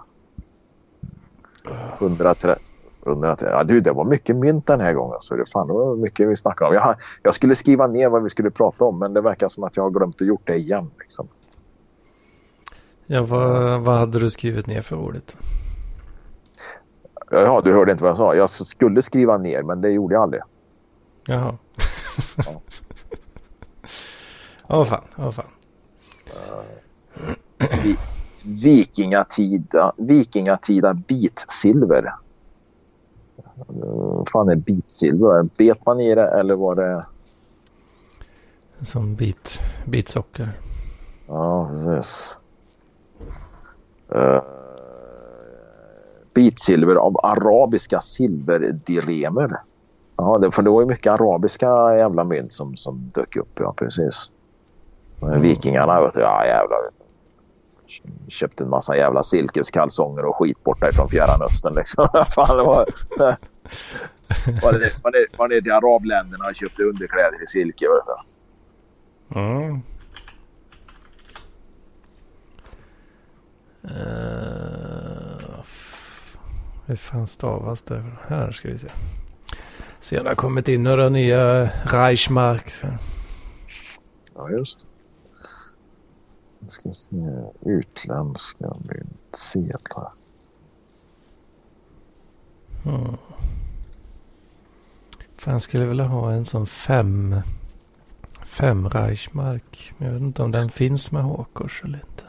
[1.98, 2.54] 130,
[3.04, 5.16] Undrar att, ja, du, det var mycket mynt den här gången.
[5.20, 6.74] Så det, fan, det var mycket vi snackade om.
[6.74, 9.76] Jag, jag skulle skriva ner vad vi skulle prata om men det verkar som att
[9.76, 10.90] jag har glömt att gjort det igen.
[11.00, 11.28] Liksom.
[13.06, 15.36] Ja, vad, vad hade du skrivit ner för ordet?
[17.30, 18.34] Ja, du hörde inte vad jag sa.
[18.34, 20.42] Jag skulle skriva ner men det gjorde jag aldrig.
[21.26, 21.58] Jaha.
[22.36, 22.62] Ja.
[24.68, 25.44] Åh fan, åh fan.
[27.84, 27.96] Vi,
[28.46, 32.14] vikingatida, vikingatida bitsilver.
[33.66, 35.42] Vad fan är bitsilver?
[35.56, 37.06] Bet man i det eller var det?
[38.80, 40.52] Som bit, bitsocker.
[41.26, 42.38] Ja, precis.
[44.14, 44.42] Uh,
[46.34, 49.60] bitsilver av arabiska silverdiremer.
[50.16, 53.60] Ja, det, för det var ju mycket arabiska jävla mynt som, som dök upp.
[53.60, 54.32] Ja, precis.
[55.22, 55.40] Mm.
[55.40, 56.78] Vikingarna, vet du, ja jävlar.
[56.84, 57.04] Vet du.
[58.28, 61.74] Köpte en massa jävla silkeskalsonger och skit borta ifrån Fjärran Östern.
[61.74, 62.08] Liksom.
[62.34, 62.86] Fan, det var,
[64.62, 67.86] var, det, var, det, var det till arabländerna och köpte underkläder i silke.
[69.34, 69.82] Mm.
[73.84, 75.64] Uh,
[76.86, 78.04] hur fan stavas det?
[78.28, 78.88] Här ska vi se.
[80.00, 82.72] Se om det har kommit in några nya Reichmark.
[84.34, 84.86] Ja, just
[86.62, 87.16] Jag ska se.
[87.60, 90.12] Utländska myntsedlar.
[92.84, 93.16] Hmm.
[95.36, 97.36] Fan, jag skulle vilja ha en sån fem,
[98.46, 99.92] fem Reichmark.
[99.98, 102.24] Men jag vet inte om den finns med Håkors eller inte.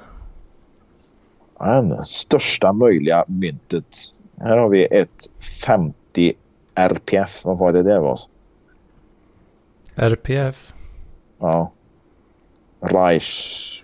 [1.59, 3.97] Den största möjliga myntet.
[4.37, 5.29] Här har vi ett
[5.65, 6.33] 50
[6.75, 7.45] RPF.
[7.45, 8.19] Vad var det det var?
[9.95, 10.73] RPF?
[11.39, 11.71] Ja.
[12.79, 13.82] Reich.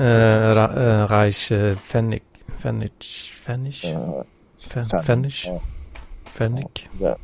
[0.00, 2.22] Uh, ra, uh, Reich uh, Fennig.
[2.58, 2.92] Fennig.
[3.44, 3.74] Fennig.
[3.84, 4.22] Uh,
[6.24, 6.88] Fennig.
[7.00, 7.16] Ja.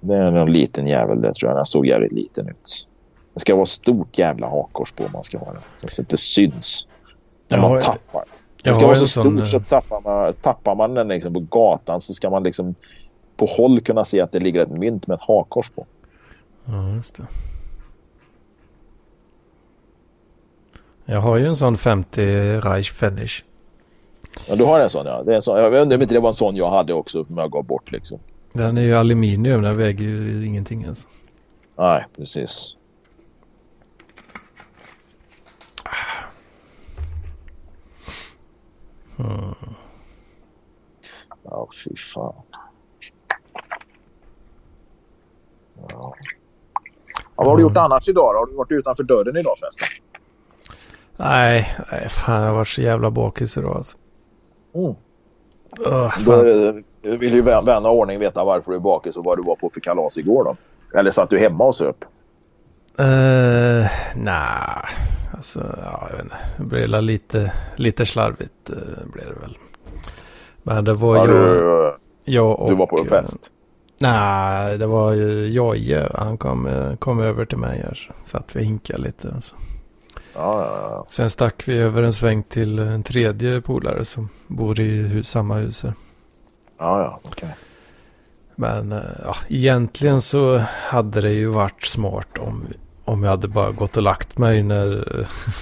[0.00, 1.58] Det, är någon liten jävel det tror jag.
[1.58, 2.88] Den såg jävligt liten ut.
[3.34, 5.88] Det ska vara stort jävla hakkors på man ska ha det.
[5.88, 6.86] Så att det syns.
[7.48, 8.24] När man tappar.
[8.62, 9.46] Det ska vara så stort sån...
[9.46, 12.74] så tappar man, tappar man den liksom på gatan så ska man liksom
[13.36, 15.86] på håll kunna se att det ligger ett mynt med ett hakkors på.
[16.64, 17.22] Ja, just det.
[21.10, 23.44] Jag har ju en sån 50 Reich Finish.
[24.48, 25.22] Ja, du har en sån ja.
[25.22, 25.58] Det är en sån.
[25.58, 28.18] Jag inte om det var en sån jag hade också som jag gav bort liksom.
[28.52, 29.62] Den är ju aluminium.
[29.62, 31.08] Den väger ju ingenting ens.
[31.76, 32.76] Nej, precis.
[39.16, 39.54] Hmm.
[41.42, 42.34] Ja, fy fan.
[45.88, 46.14] Ja.
[47.34, 48.38] vad har du gjort annars idag då?
[48.38, 49.88] Har du varit utanför dörren idag förresten?
[51.20, 53.96] Nej, nej fan jag har varit så jävla bakis idag alltså.
[54.74, 54.94] Mm.
[55.86, 56.14] Uh,
[57.02, 59.56] då vill ju vän och ordning veta varför du är bakis och vad du var
[59.56, 60.56] på för kalas igår då.
[60.98, 61.96] Eller satt du hemma och söp?
[63.00, 63.86] Uh,
[64.16, 64.84] Nej,
[65.34, 66.36] alltså ja, jag vet inte.
[66.56, 69.58] Det blev lite, lite slarvigt uh, blev det väl.
[70.62, 71.32] Men det var ja, ju...
[71.32, 73.38] Du, jag och, du var på en fest?
[73.98, 76.10] Nej, det var ju Jojje.
[76.14, 76.68] Han kom,
[76.98, 77.94] kom över till mig här.
[77.94, 79.32] Så satt vi och hinkade lite.
[79.34, 79.56] Alltså.
[80.34, 81.06] Ja, ja, ja.
[81.08, 85.54] Sen stack vi över en sväng till en tredje polare som bor i hus, samma
[85.54, 85.94] hus här.
[86.78, 87.30] Ja, ja, okej.
[87.32, 87.50] Okay.
[88.60, 88.90] Men
[89.24, 90.58] ja, egentligen så
[90.88, 92.64] hade det ju varit smart om,
[93.04, 95.04] om jag hade bara gått och lagt mig när,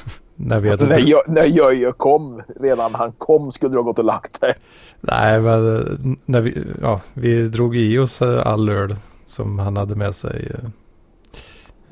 [0.36, 0.86] när vi hade...
[0.86, 4.54] när, jag, när Jöje kom, redan han kom skulle du ha gått och lagt dig.
[5.00, 8.96] Nej, men när vi, ja, vi drog i oss all öl
[9.26, 10.50] som han hade med sig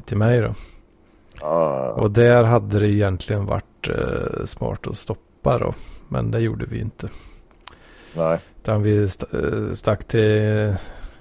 [0.04, 0.54] till mig då.
[1.40, 1.90] Ah.
[1.90, 5.74] Och där hade det egentligen varit eh, smart att stoppa då.
[6.08, 7.08] Men det gjorde vi inte.
[8.16, 8.38] Nej.
[8.62, 10.74] Utan vi st eh, stack till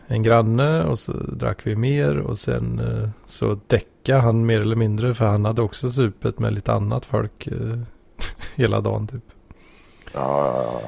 [0.07, 4.75] en granne och så drack vi mer och sen eh, så däckade han mer eller
[4.75, 7.79] mindre för han hade också supet med lite annat folk eh,
[8.55, 9.23] hela dagen typ.
[10.13, 10.81] Ja.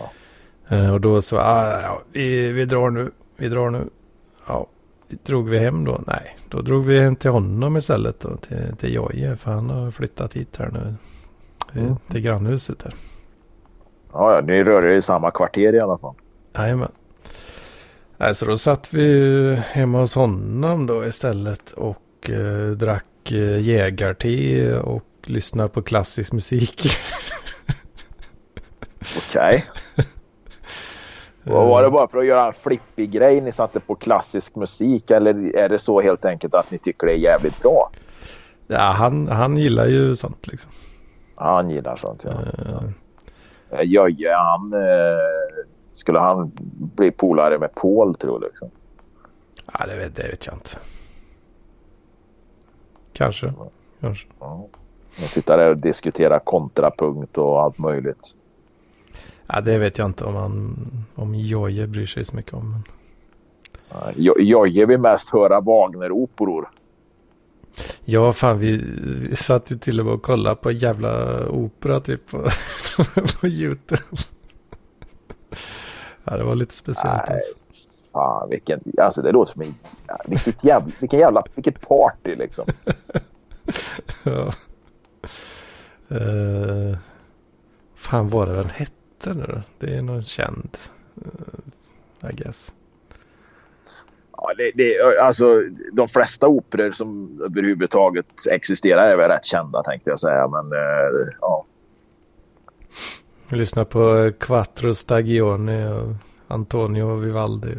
[0.68, 3.90] Eh, och då så, ah, ja, vi, vi drar nu, vi drar nu.
[4.48, 4.68] Ja,
[5.10, 6.02] drog vi hem då?
[6.08, 9.36] Nej, då drog vi hem till honom istället då, till, till Jojje.
[9.36, 10.96] För han har flyttat hit här nu.
[11.82, 11.96] Mm.
[12.12, 12.94] Till grannhuset här.
[14.14, 16.16] Ja, ja, ni rör er i samma kvarter i alla fall.
[16.56, 16.92] Jajamän.
[18.18, 24.80] Nej, så då satt vi hemma hos honom då istället och eh, drack eh, jägarte
[24.80, 26.90] och lyssnade på klassisk musik.
[29.18, 29.66] Okej.
[29.96, 30.06] Okay.
[31.54, 35.56] var det bara för att göra en flippig grej ni satte på klassisk musik eller
[35.56, 37.90] är det så helt enkelt att ni tycker det är jävligt bra?
[38.68, 40.72] Ja, han, han gillar ju sånt liksom.
[41.38, 42.32] Ja, han gillar sånt ja.
[42.32, 43.84] Uh.
[43.84, 44.74] Jöje, han...
[44.74, 46.52] Eh, Skulle han
[46.96, 48.48] bli polare med Paul tror du?
[48.48, 48.70] Liksom?
[49.74, 50.70] Ja, det vet, det vet jag inte.
[53.14, 53.54] Kanske.
[54.00, 54.28] Kanske.
[54.40, 54.68] Ja.
[55.24, 58.36] Och sitta där och diskutera kontrapunkt och allt möjligt.
[59.48, 60.78] Ja, det vet jag inte om han,
[61.16, 62.84] om Jojje bryr sig så mycket om.
[63.90, 66.70] Ja, Jojje vill mest höra Wagner-operor.
[68.06, 68.78] Ja, fan vi,
[69.30, 72.50] vi satt ju till och med och kollade på jävla opera typ på,
[73.40, 74.02] på YouTube.
[76.24, 77.24] ja, det var lite speciellt.
[77.28, 77.58] Nej, alltså.
[78.12, 79.76] fan vilken, alltså det låter som en,
[80.28, 82.66] vilket jävla, vilken jävla, vilket party liksom.
[84.24, 84.54] ja.
[86.12, 86.98] Uh,
[87.96, 88.92] fan vad den hette
[89.26, 89.62] nu då?
[89.80, 90.78] Det är någon känd.
[91.26, 92.74] Uh, I guess.
[94.32, 95.46] Ja, det, det, alltså,
[95.94, 100.48] de flesta operor som överhuvudtaget existerar är väl rätt kända tänkte jag säga.
[100.48, 101.66] Men uh, ja.
[103.50, 106.14] Jag lyssnar på Quattro Stagioni och
[106.48, 107.76] Antonio Vivaldi.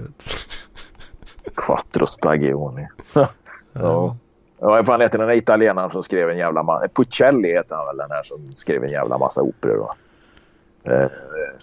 [1.55, 2.89] Quattro Stagioni.
[3.73, 4.17] ja.
[4.61, 6.89] Ja, vad fan heter den där italienaren som skrev en jävla massa...
[6.89, 9.79] Puccelli heter han väl den här som skrev en jävla massa operor.
[9.79, 9.97] Va?
[10.89, 11.11] Eh,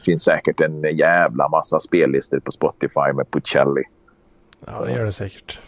[0.06, 3.84] finns säkert en jävla massa spellistor på Spotify med Puccelli.
[4.66, 5.60] Ja, det gör det säkert.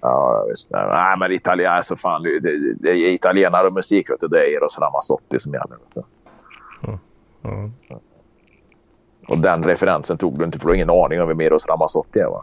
[0.00, 0.70] Ja, visst.
[0.70, 4.38] Nej, men Italien, alltså fan, det, det, det är italienare och musik, vet du, det
[4.38, 5.76] är Eros Ramazzotti som gäller.
[5.76, 6.02] Vet du.
[6.88, 6.98] Mm.
[7.44, 7.72] Mm.
[9.28, 12.18] Och den referensen tog du inte för du har ingen aning om vem Eros Ramazzotti
[12.18, 12.42] är va?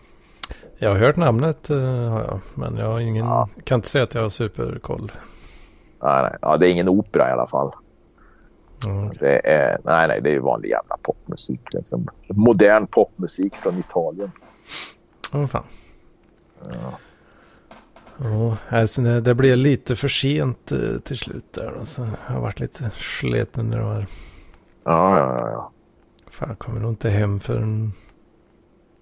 [0.77, 3.49] Jag har hört namnet har jag, men jag har ingen, ja.
[3.63, 5.11] kan inte säga att jag har superkoll.
[6.03, 6.35] Nej, nej.
[6.41, 7.71] Ja, det är ingen opera i alla fall.
[8.85, 11.73] Mm, det är, nej, nej, det är ju vanlig jävla popmusik.
[11.73, 12.07] Liksom.
[12.27, 14.31] Modern popmusik från Italien.
[15.33, 15.63] Åh oh, fan.
[16.71, 16.97] Ja.
[18.19, 21.75] Oh, alltså det, det blev lite för sent uh, till slut där.
[21.79, 23.77] Alltså, jag har varit lite sliten nu.
[23.77, 24.07] Här.
[24.83, 25.49] Ja, ja, ja.
[25.51, 25.71] ja.
[26.31, 27.93] Fan, jag kommer nog inte hem förrän...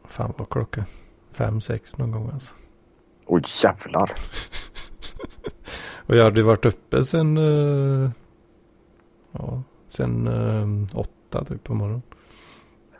[0.07, 0.85] Fan vad klockan?
[1.31, 2.53] Fem, sex någon gång alltså.
[3.25, 4.11] Oj jävlar.
[6.05, 7.37] och jag hade varit uppe sen...
[7.37, 8.09] Uh,
[9.31, 12.01] ja, sen uh, åtta typ på morgonen.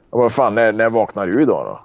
[0.10, 1.80] Vad fan, när, när vaknade du idag då?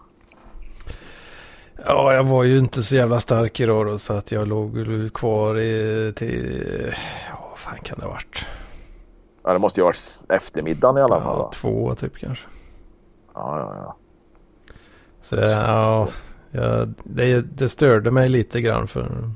[1.84, 4.76] Ja, jag var ju inte så jävla stark idag då, så att jag låg
[5.14, 6.64] kvar i, till...
[7.28, 8.46] Ja, vad fan kan det ha varit?
[9.44, 11.38] Ja, det måste ju ha varit eftermiddagen i alla fall.
[11.38, 12.46] Ja, två typ kanske.
[13.34, 13.96] Ja, ja, ja.
[15.20, 16.08] Så det, ja,
[16.50, 19.30] ja, det, det störde mig lite grann för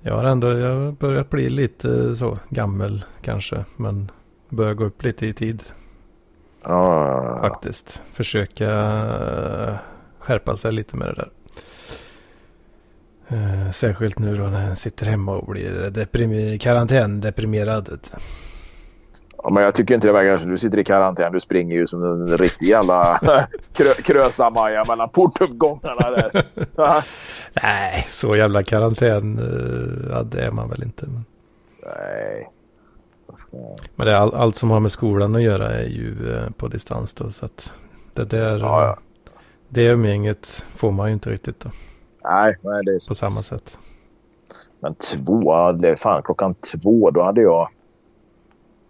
[0.00, 3.64] jag har ändå jag börjat bli lite så gammal kanske.
[3.76, 4.10] Men
[4.48, 5.62] börjar gå upp lite i tid.
[6.62, 7.38] Ja.
[7.42, 8.02] Faktiskt.
[8.12, 9.76] Försöka uh,
[10.18, 11.30] skärpa sig lite med det där.
[13.32, 18.00] Uh, särskilt nu då när jag sitter hemma och blir deprim- karantändeprimerad.
[19.42, 21.32] Ja, men jag tycker inte det verkar som du sitter i karantän.
[21.32, 23.20] Du springer ju som en riktig jävla
[23.72, 26.46] krö krösa-Maja mellan portuppgångarna där.
[27.62, 29.38] Nej, så jävla karantän
[30.10, 31.06] ja, det är man väl inte.
[31.06, 31.24] Men...
[31.82, 32.50] Nej.
[33.96, 36.68] Men det är all, allt som har med skolan att göra är ju eh, på
[36.68, 37.30] distans då.
[37.30, 37.72] Så att
[38.14, 38.98] det där, Ja, ja.
[39.68, 41.70] det umgänget får man ju inte riktigt då.
[42.24, 43.08] Nej, nej, det är så.
[43.10, 43.78] På samma sätt.
[44.80, 47.68] Men två, det är fan klockan två, då hade jag...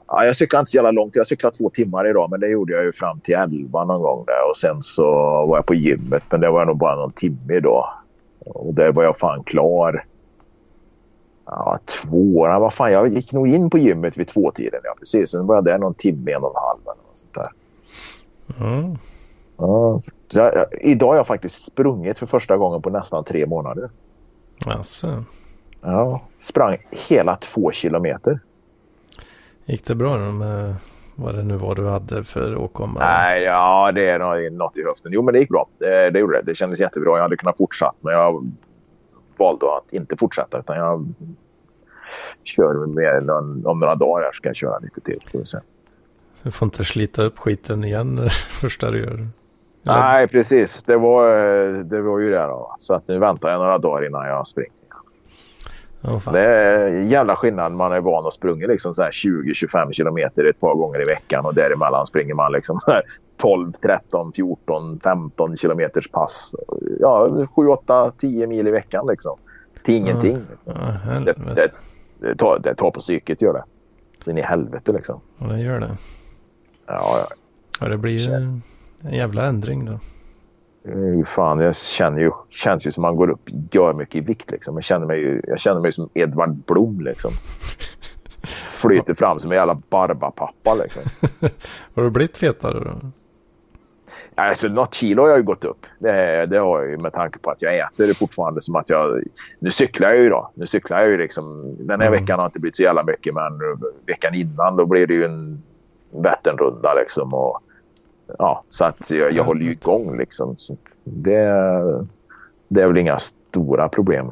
[0.08, 1.16] Ja, jag cyklade inte så jävla långt.
[1.16, 4.24] Jag cyklade två timmar idag, men det gjorde jag ju fram till elva någon gång
[4.26, 4.50] där.
[4.50, 5.04] Och sen så
[5.46, 7.88] var jag på gymmet, men det var nog bara någon timme idag.
[8.38, 10.04] Och där var jag fan klar.
[11.46, 14.80] Ja, två, ja, vad fan, jag gick nog in på gymmet vid tvåtiden.
[14.84, 15.30] Ja, precis.
[15.30, 17.48] Sen var jag där någon timme, en och en halv eller något sånt där.
[18.66, 18.98] Mm.
[19.58, 20.00] Ja,
[20.34, 23.88] jag, idag har jag faktiskt sprungit för första gången på nästan tre månader.
[24.66, 25.24] Alltså,
[25.82, 26.76] Ja, sprang
[27.08, 28.40] hela två kilometer.
[29.64, 30.74] gick det bra då med
[31.14, 33.00] vad det nu var du hade för åkomma?
[33.00, 35.12] Nej, ja, det är nå- något i höften.
[35.12, 35.66] Jo, men det gick bra.
[35.78, 36.42] Det, det gjorde det.
[36.42, 37.16] Det kändes jättebra.
[37.16, 38.50] Jag hade kunnat fortsätta, men jag
[39.38, 40.58] valde att inte fortsätta.
[40.58, 41.06] Utan jag
[42.44, 45.20] kör med om, några dagar här ska jag köra lite till.
[45.32, 45.60] Får.
[46.42, 48.28] Du får inte slita upp skiten igen
[48.60, 49.12] första du gör.
[49.12, 49.28] Eller-
[49.84, 50.82] Nej, precis.
[50.82, 52.46] Det var, eh, det var ju det.
[52.46, 52.76] Då.
[52.80, 54.70] Så att nu väntar jag några dagar innan jag springer.
[56.00, 56.34] Ja, fan.
[56.34, 57.72] Det är jävla skillnad.
[57.72, 61.44] Man är van att springa liksom så här 20-25 kilometer ett par gånger i veckan
[61.46, 63.02] och däremellan springer man liksom så här
[63.36, 66.54] 12, 13, 14, 15 kilometers pass.
[67.00, 69.38] Ja, 7, 8, 10 mil i veckan liksom.
[69.84, 70.38] Till ingenting.
[70.64, 71.40] Ja, Det, helvete.
[71.54, 71.70] det,
[72.28, 73.64] det, tar, det tar på psyket gör det.
[74.18, 75.20] Så in i helvete liksom.
[75.38, 75.96] Ja, det gör det.
[76.86, 77.26] Ja, ja.
[77.80, 78.62] Ja, det blir en
[79.10, 79.98] jävla ändring då.
[80.86, 84.50] Eh, Fan, jag känner ju, känns ju som man går upp, gör mycket i vikt
[84.50, 84.74] liksom.
[84.74, 87.30] Jag känner mig, ju, jag känner mig som Edvard Blom liksom.
[88.82, 91.02] Flyter fram som en jävla barbapappa liksom.
[91.94, 92.90] Har du blivit fetare då?
[94.38, 95.86] Alltså något kilo har jag ju gått upp.
[95.98, 99.22] Det, det har jag ju med tanke på att jag äter fortfarande som att jag...
[99.58, 100.50] Nu cyklar jag ju då.
[100.54, 101.76] Nu cyklar jag ju liksom.
[101.78, 102.20] Den här Mm.
[102.20, 103.52] veckan har inte blivit så jävla mycket men
[104.06, 105.62] veckan innan då blev det ju en
[106.22, 107.34] Vätternrunda liksom.
[107.34, 107.60] Och,
[108.38, 110.54] ja, så att jag, jag håller ju igång liksom.
[110.56, 111.44] Så det,
[112.68, 114.30] det är väl inga stora problem.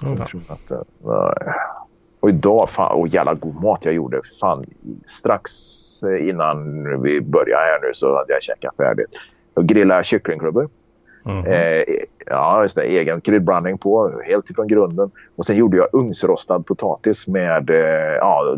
[0.00, 1.54] Jag tror att, eh, nej.
[2.20, 4.20] och idag, fan, och jävla god mat jag gjorde.
[4.40, 4.64] Fan,
[5.06, 5.50] strax
[6.02, 9.10] eh, innan vi började här nu så hade jag käkat färdigt.
[9.54, 10.68] Jag grillade kycklingklubbor.
[11.22, 11.46] Mhm.
[11.46, 11.82] Eh,
[12.26, 12.82] ja, just det.
[12.82, 15.10] Egen kryddblandning på, helt ifrån grunden.
[15.36, 18.56] Och sen gjorde jag ugnsrostad potatis med, eh, ja,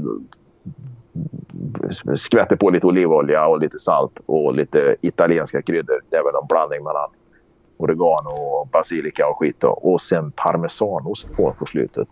[2.16, 6.00] skvätte på lite olivolja och lite salt och lite italienska kryddor.
[6.10, 7.10] Det är väl en blandning mellan
[7.76, 9.56] oregano och basilika och skit.
[9.58, 9.68] Då.
[9.68, 12.08] Och sen parmesanost på på slutet.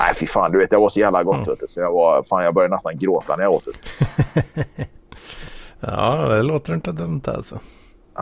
[0.00, 0.52] Nej, fy fan.
[0.52, 1.46] Du vet, det var så jävla gott.
[1.46, 1.58] Mm.
[1.68, 4.64] Så jag, var, fan, jag började nästan gråta när jag åt det.
[5.86, 7.58] Ja, det låter inte dumt alltså.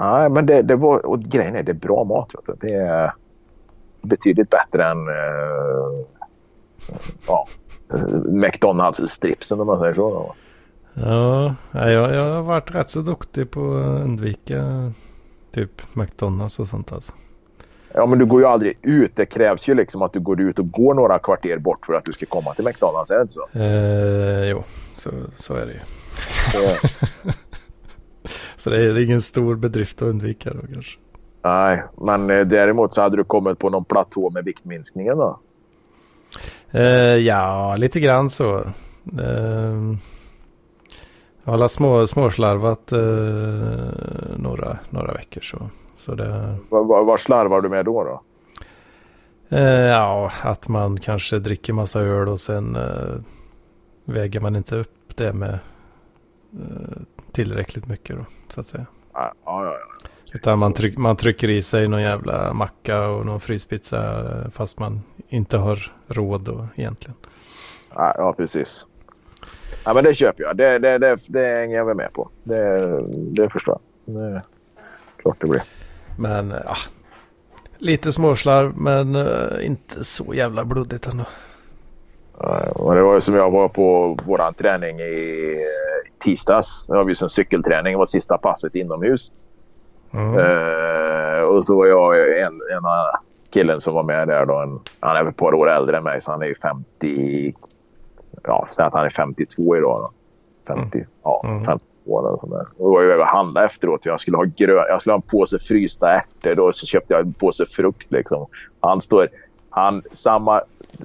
[0.00, 1.06] Nej, men det, det var...
[1.06, 2.34] Och grejen är, det är bra mat.
[2.34, 2.68] Vet du.
[2.68, 3.12] Det är
[4.02, 5.08] betydligt bättre än...
[5.08, 6.06] eh,
[7.26, 7.46] ja,
[7.94, 10.34] eh, McDonalds-stripsen om man säger så.
[10.94, 14.92] Ja, jag, jag har varit rätt så duktig på att undvika
[15.52, 17.12] typ McDonalds och sånt alltså.
[17.94, 19.16] Ja, men du går ju aldrig ut.
[19.16, 22.04] Det krävs ju liksom att du går ut och går några kvarter bort för att
[22.04, 23.10] du ska komma till McDonalds.
[23.10, 23.58] Är det inte så?
[23.58, 24.62] Eh, jo,
[24.96, 25.78] så, så är det ju.
[26.52, 26.86] Så,
[28.56, 30.98] Så det är, det är ingen stor bedrift att undvika då kanske.
[31.44, 35.40] nej, men eh, däremot så hade du kommit på någon platå med viktminskningen då?
[36.70, 38.64] Eh, ja, lite grann så.
[41.44, 42.98] Jag har små, småslarvat eh,
[44.36, 45.70] några, några veckor så.
[45.94, 48.04] Så det, Vad, vad, slarvar du med då?
[48.04, 48.22] då?
[49.56, 53.20] eh, ja, att man kanske dricker massa öl och sen eh,
[54.04, 55.58] väger man inte upp det med
[56.52, 57.02] eh,
[57.32, 58.86] tillräckligt mycket då, så att säga.
[59.12, 60.08] Ja, ja, ja.
[60.34, 64.78] Utan man, tryck, man trycker i sig någon jävla macka och någon fryspizza eh, fast
[64.78, 67.16] man inte har råd då egentligen.
[67.94, 68.86] Ja, ja precis.
[69.84, 70.56] Ja, men det köper jag.
[70.56, 72.28] Det, det, det, det hänger jag väl med på.
[72.42, 72.80] Det,
[73.14, 74.14] det förstår jag.
[74.14, 74.42] Det är
[75.16, 75.62] klart det blir.
[76.18, 76.74] Men ja,
[77.78, 81.24] lite småslarv men eh, inte så jävla blodigt ändå.
[82.38, 86.86] Ja, och det var ju som jag var på våran träning i eh, tisdags.
[86.86, 87.92] Det var ju som cykelträning.
[87.92, 89.32] Det var sista passet inomhus.
[90.12, 90.38] Mm.
[90.38, 92.84] Eh, och så var jag en, en
[93.50, 94.46] killen som var med där.
[94.46, 97.54] Då, en, han är ett par år äldre än mig så han är ju 50.
[98.42, 100.00] Ja, säg att han är 52 idag.
[100.00, 100.12] Då.
[100.74, 101.64] 50, ja, Mm.
[101.64, 102.66] 52 eller sånt där.
[102.78, 104.06] Och då var jag och handlade efteråt.
[104.06, 106.54] Jag skulle ha, grön, jag skulle ha en påse frysta ärtor.
[106.54, 108.12] Då så köpte jag en påse frukt.
[108.12, 108.46] Liksom.
[108.80, 109.28] Han står...
[109.70, 110.62] Han samma...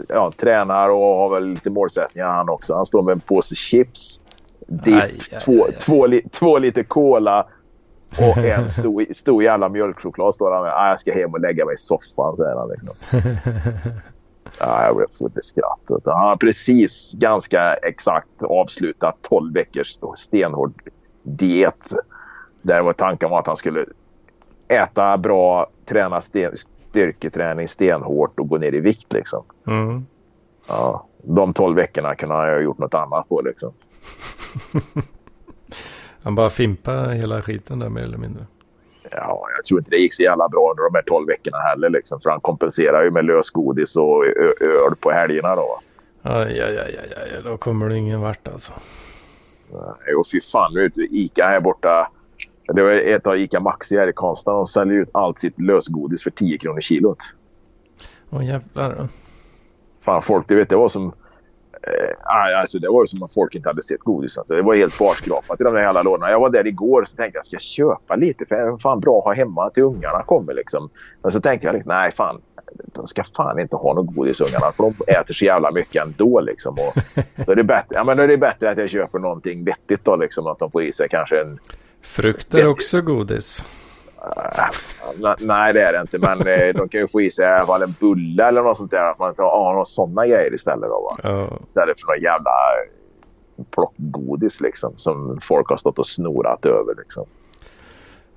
[0.08, 2.76] Ja, tränar och har väl lite målsättningar han också.
[2.76, 4.20] Han står med en påse chips,
[4.68, 5.68] dipp, två.
[5.80, 7.46] Två, li, två liter cola
[8.20, 10.74] och en stor, stor jävla mjölkchoklad står han med.
[10.74, 12.70] Ah, jag ska hem och lägga mig i soffan, säger han.
[12.70, 12.96] Liksom.
[14.60, 16.04] Ja, jag blev full i skratt.
[16.06, 20.74] Han har precis ganska exakt avslutat 12 veckors stenhård
[21.24, 21.94] diet.
[22.62, 23.86] Där var tanken var att han skulle
[24.68, 26.54] äta bra, träna sten,
[26.90, 29.14] styrketräning stenhårt och gå ner i vikt.
[29.14, 29.44] Liksom.
[29.68, 30.06] Mm.
[30.68, 33.42] Ja, de 12 veckorna kunde han ha gjort något annat på.
[33.42, 33.74] Liksom.
[36.22, 38.46] Han bara fimpa hela skiten där mer eller mindre.
[39.12, 41.90] Ja, jag tror inte det gick så jävla bra under de här 12 veckorna heller.
[41.90, 44.26] Liksom, för han kompenserar ju med lösgodis och
[44.62, 45.56] öl på helgerna.
[45.56, 45.80] Då.
[46.22, 48.74] Aj, aj, aj, aj, aj, då kommer du ingen vart alltså.
[49.72, 52.08] Nej, och fy fan, nu du, Ica här borta.
[52.74, 54.52] Det var ett av Ica Maxi här i Karlstad.
[54.52, 57.18] De säljer ut allt sitt lösgodis för 10 kronor kilot.
[58.30, 59.08] Åh jävlar.
[60.02, 61.14] Fan, folk, det vet det var som...
[61.88, 64.38] Eh, alltså det var ju som att folk inte hade sett godis.
[64.38, 66.32] Alltså, det var helt barskrapat i de där jävla lådorna.
[66.32, 68.78] Jag var där igår och så tänkte jag ska jag köpa lite för det är
[68.78, 70.90] fan bra att ha hemma till ungarna kommer liksom.
[71.22, 72.42] Men så tänkte jag liksom, nej fan.
[72.86, 76.40] De ska fan inte ha något godis ungarna för de äter så jävla mycket ändå
[76.40, 76.74] liksom.
[76.74, 77.02] Och
[77.46, 80.06] då, är det bättre, ja, men då är det bättre att jag köper någonting vettigt
[80.06, 80.48] då liksom.
[80.48, 81.60] Att de får i sig kanske en
[82.02, 83.66] Frukt är också godis.
[85.40, 86.20] Nej, det är det inte.
[86.20, 88.78] Men eh, de kan ju få i sig i alla fall en bulle eller något
[88.78, 89.12] sånt där.
[89.12, 90.90] Att man tar ah, några sådana grejer istället.
[90.90, 91.18] Då, va?
[91.24, 92.52] Ja, Istället för någon jävla
[93.72, 94.94] plockgodis liksom.
[94.98, 96.96] Som folk har stått och snorat över.
[96.98, 97.26] Liksom.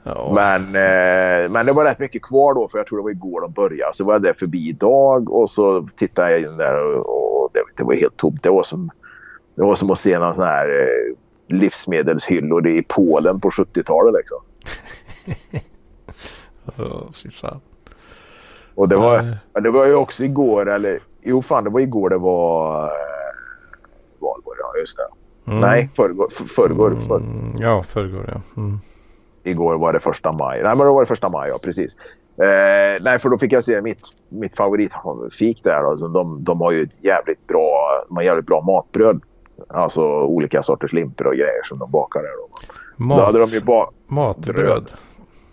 [0.02, 0.32] ja.
[0.34, 2.68] Men, eh, men det var rätt mycket kvar då.
[2.68, 3.94] För jag tror det var igår de började.
[3.94, 5.30] Så var jag där förbi idag.
[5.30, 6.96] Och så tittade jag in där.
[6.96, 8.42] Och, och det, det var helt tomt.
[8.42, 8.90] Det var som,
[9.54, 11.16] det var som att se någon sån här eh,
[11.56, 14.14] livsmedelshyllor i Polen på 70-talet.
[14.14, 14.38] Liksom.
[16.76, 17.60] Ja, fy fan.
[18.74, 19.36] Och det var, Nej.
[19.54, 22.90] men det var ju också igår, eller jo fan det var igår det var eh,
[24.18, 25.06] valborg, ja just det.
[25.50, 25.60] Mm.
[25.60, 28.40] Nej, förrgår, för, Mm, ja, förrgår ja.
[28.62, 28.78] Mm.
[29.42, 30.62] igår var det första maj.
[30.62, 31.96] Nej, men då var det första maj, ja precis.
[32.36, 35.90] Eh, nej, för då fick jag se mitt, mitt favoritfik där.
[35.90, 39.20] Alltså, de, de har ju ett jävligt bra, de har jävligt bra matbröd.
[39.68, 42.30] Alltså olika sorters limper och grejer som de bakar där.
[42.38, 42.48] Då.
[43.04, 44.92] Mat, då hade de ju ba- matbröd.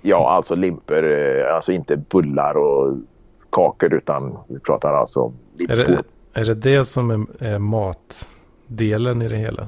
[0.08, 1.04] Ja, alltså limper.
[1.48, 2.98] eh, Alltså inte bullar och
[3.50, 5.34] kakor utan vi pratar alltså om
[5.70, 6.04] Är det,
[6.34, 9.68] är det det som är, matdelen i det hela?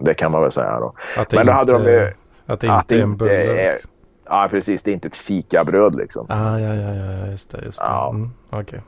[0.00, 0.92] Det kan man väl säga då.
[1.16, 2.12] Att det Men då inte, hade de ju-
[2.46, 3.32] att det att inte det är en bulle?
[3.32, 3.90] är- liksom.
[4.24, 4.82] Ja, precis.
[4.82, 6.26] Det är inte ett fikabröd liksom.
[6.28, 7.64] Ah, ja, ja, ja, just det.
[7.64, 7.84] Just det.
[7.86, 8.10] Ja.
[8.10, 8.80] Mm, Okej.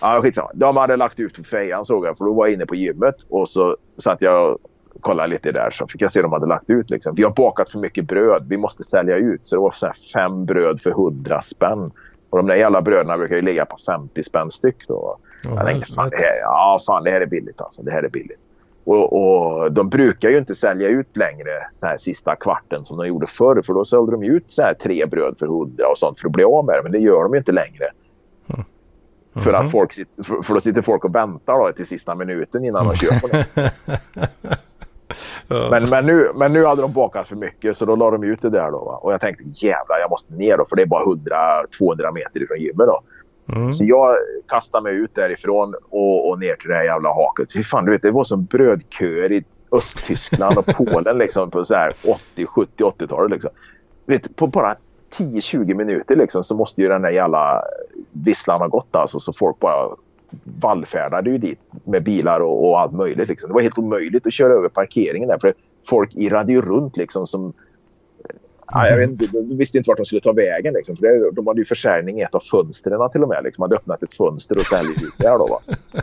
[0.00, 0.50] Ja, skitsamma.
[0.54, 2.18] De hade lagt ut på fejan såg jag.
[2.18, 4.58] För då var jag inne på gymmet och så satt jag
[5.02, 5.70] kollade lite där.
[5.70, 6.90] Så fick jag se att de hade lagt ut.
[6.90, 7.14] Liksom.
[7.14, 8.44] Vi har bakat för mycket bröd.
[8.48, 9.46] Vi måste sälja ut.
[9.46, 11.90] Så det var så här fem bröd för hundra spänn.
[12.30, 14.76] Och de där jävla bröderna brukar ju ligga på 50 spänn styck.
[14.88, 15.18] Då.
[15.48, 17.82] Åh, jag tänkte, fan, det här, ja, fan det här är billigt alltså.
[17.82, 18.38] Det här är billigt.
[18.84, 23.06] Och, och de brukar ju inte sälja ut längre så här sista kvarten som de
[23.06, 23.62] gjorde förr.
[23.66, 26.32] För då sålde de ut så här tre bröd för hundra och sånt för att
[26.32, 26.82] bli av med det.
[26.82, 27.90] Men det gör de ju inte längre.
[29.36, 29.60] För, Mhm.
[29.60, 32.86] att folk, sit- för, för då sitter folk och väntar då till sista minuten innan
[32.86, 33.70] de köper det.
[35.48, 38.42] Men, men, nu, men nu hade de bakat för mycket så då la de ut
[38.42, 38.70] det där.
[38.70, 38.96] Då, va?
[38.96, 42.60] Och jag tänkte jävlar jag måste ner då för det är bara 100-200 meter ifrån
[42.60, 42.86] gymmet.
[42.86, 43.00] Då.
[43.52, 43.72] Mm.
[43.72, 44.16] Så jag
[44.48, 47.52] kastade mig ut därifrån och, och ner till det här jävla haket.
[47.52, 51.74] Fy fan, du vet, det var som brödköer i Östtyskland och Polen liksom, på så
[51.74, 51.92] här
[52.34, 53.30] 80, 70, 80-talet.
[53.30, 53.50] Liksom.
[54.06, 54.76] Vet, på bara
[55.18, 57.62] 10-20 minuter liksom, så måste ju den där jävla
[58.12, 58.96] visslan ha gått.
[58.96, 59.96] Alltså, så folk bara
[60.60, 63.28] vallfärdade ju dit med bilar och, och allt möjligt.
[63.28, 63.48] Liksom.
[63.48, 65.38] Det var helt omöjligt att köra över parkeringen där.
[65.38, 65.52] För
[65.86, 67.52] folk irrade ju runt liksom som
[68.74, 70.74] Ja, jag inte, de visste inte vart de skulle ta vägen.
[70.74, 70.96] Liksom.
[71.00, 73.44] Det, de hade ju försäljning i ett av fönstren till och med.
[73.44, 73.62] Liksom.
[73.62, 75.38] De hade öppnat ett fönster och säljer ut där.
[75.38, 75.60] Då, va?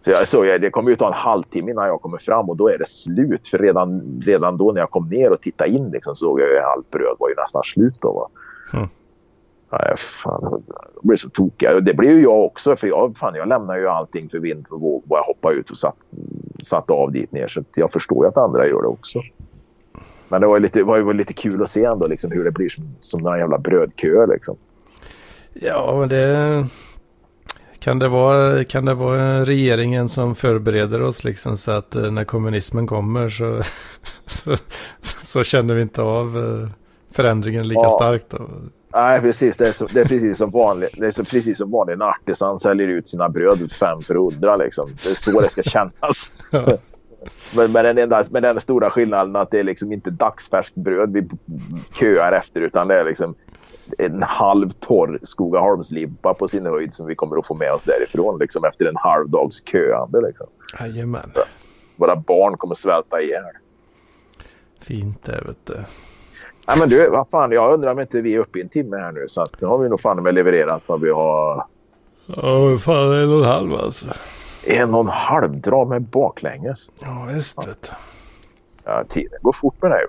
[0.00, 2.68] Så jag såg, det kommer ju ta en halvtimme innan jag kommer fram och då
[2.68, 3.46] är det slut.
[3.46, 6.56] För redan, redan då när jag kom ner och tittade in liksom, så såg jag
[6.58, 7.98] att allt bröd var ju nästan slut.
[8.00, 8.28] Då, va?
[8.78, 8.88] Mm.
[9.70, 10.62] Nej, fan,
[10.94, 11.68] jag blev så tokig.
[11.82, 12.76] Det blev ju jag också.
[12.76, 15.02] För jag, fan, jag lämnade ju allting för vind för våg.
[15.06, 15.96] Bara hoppa ut och satt,
[16.62, 17.48] satt av dit ner.
[17.48, 19.18] Så jag förstår ju att andra gör det också.
[20.28, 22.50] Men det var ju lite, var ju lite kul att se ändå liksom, hur det
[22.50, 24.26] blir som, som några jävla brödköer.
[24.26, 24.56] Liksom.
[25.52, 26.66] Ja, men det...
[27.80, 32.24] Kan det, vara, kan det vara regeringen som förbereder oss liksom så att eh, när
[32.24, 33.62] kommunismen kommer så,
[34.26, 34.56] så,
[35.22, 36.68] så känner vi inte av eh,
[37.10, 37.90] förändringen lika Ja.
[37.90, 38.48] starkt då?
[38.92, 39.56] Nej, precis.
[39.56, 40.90] Det är, så, det är precis som vanligt.
[40.96, 44.56] Det är så, precis som vanligt när artisan säljer ut sina bröd fem för hundra.
[44.56, 44.90] Liksom.
[45.04, 46.32] Det är så det ska kännas.
[47.56, 51.12] Men med den, enda, med den stora skillnaden att det är liksom inte dagsfärskt bröd
[51.12, 51.28] vi
[52.00, 53.34] köar efter utan det är liksom
[53.98, 58.38] en halv torr Skogaholmslimpa på sin höjd som vi kommer att få med oss därifrån
[58.38, 60.20] liksom, efter en halv dags köande.
[60.20, 60.46] Liksom.
[60.80, 61.32] Jajamän.
[61.96, 63.42] Våra barn kommer svälta ihjäl.
[64.80, 65.84] Fint det vet du.
[66.68, 68.96] Nej men du, vad fan, jag undrar om inte vi är uppe i en timme
[68.96, 71.64] här nu så att nu har vi nog fan med levererat vad vi har.
[72.26, 74.06] Ja, fan en och en halv alltså.
[74.66, 76.90] En och en halv, dra med baklänges.
[77.00, 77.90] Ja, visst vet.
[78.84, 80.04] Ja, tiden går fort med dig.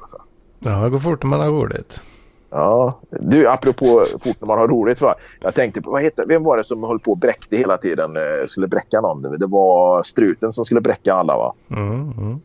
[0.59, 2.01] Ja, det går fort när man har roligt.
[2.49, 5.15] Ja, du apropå fort när man har roligt va.
[5.39, 8.17] Jag tänkte på, vad heter, vem var det som höll på och bräckte hela tiden?
[8.17, 9.21] eh, Skulle bräcka någon.
[9.21, 11.53] Det var struten som skulle bräcka alla va.
[11.69, 12.39] Mm, mm.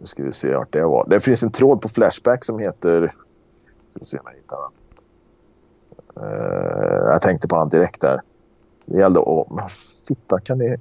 [0.00, 1.06] Nu ska vi se vart det var.
[1.08, 3.12] Det finns en tråd på Flashback som heter...
[3.94, 4.72] Vi se om jag hittar den.
[6.24, 8.20] Eh, jag tänkte på han direkt där.
[8.86, 9.50] Det gällde att...
[9.50, 9.68] Men
[10.08, 10.76] Fitta kan ni...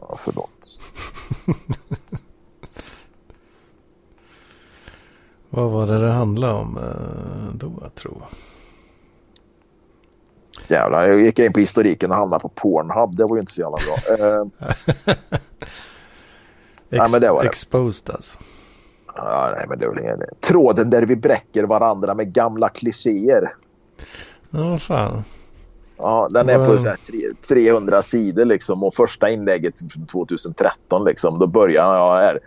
[0.00, 0.80] Ja, förlåt.
[5.50, 8.22] Vad var det det handlade om eh, då, jag tror?
[10.68, 13.16] Jävlar, jag gick in på historiken och hamnade på Pornhub.
[13.16, 13.96] Det var ju inte så jävla bra.
[14.18, 14.44] Eh,
[17.02, 17.48] Ex- men det var det.
[17.48, 18.38] Exposed alltså.
[19.24, 20.22] Ja, nej, men det är väl ingen...
[20.48, 23.52] Tråden där vi bräcker varandra med gamla klichéer.
[24.50, 25.22] Ja, fan.
[25.96, 30.06] Ja, den är på Vad- så här tre- 300 sidor liksom och första inlägget från
[30.06, 31.38] 2013 liksom.
[31.38, 32.40] Då börjar jag här.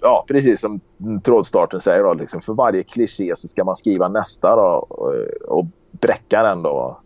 [0.00, 0.80] Ja, precis som
[1.24, 2.14] trådstarten säger då.
[2.14, 5.14] Liksom, för varje kliché så ska man skriva nästa då och,
[5.58, 7.00] och bräcka den då.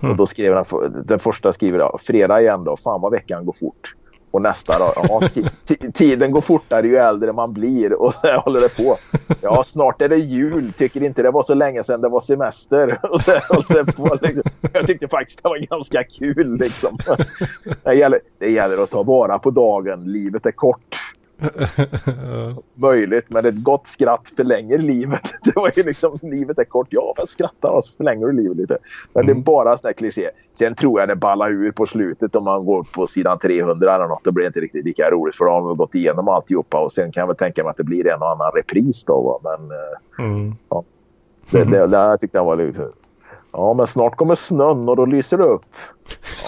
[0.00, 0.10] Hmm.
[0.10, 2.76] Och då skriver den, den första skriver jag fredag igen då.
[2.76, 3.94] Fan vad veckan går fort.
[4.30, 4.92] Och nästa då.
[5.08, 5.28] Ja,
[5.94, 7.92] tiden går fortare ju äldre man blir.
[7.92, 8.96] Och så håller det på.
[9.40, 10.72] Ja, snart är det jul.
[10.72, 12.98] Tycker inte det var så länge sedan det var semester.
[13.10, 14.18] Och så håller det på.
[14.22, 14.42] Liksom.
[14.72, 16.98] Jag tyckte faktiskt det var ganska kul liksom.
[17.82, 20.12] Det gäller, det gäller att ta vara på dagen.
[20.12, 20.96] Livet är kort.
[22.74, 23.24] möjligt.
[23.28, 25.22] Men ett gott skratt förlänger livet.
[25.44, 26.86] Det var ju liksom, livet är kort.
[26.90, 28.78] Ja, men skratta och så förlänger du livet lite.
[29.12, 29.34] Men Mm.
[29.36, 30.30] det är bara sån här kliché.
[30.52, 34.06] Sen tror jag det ballar ur på slutet om man går på sidan 300 eller
[34.06, 34.24] något.
[34.24, 36.78] Då blir det inte riktigt lika roligt för då har vi gått igenom alltihopa.
[36.80, 39.40] Och sen kan jag väl tänka mig att det blir en och annan repris då.
[39.42, 39.56] Va?
[39.58, 40.54] Men eh, Mm.
[41.50, 42.88] det, det, det jag tyckte jag var lite...
[43.52, 45.64] Ja, men snart kommer snön och då lyser det upp.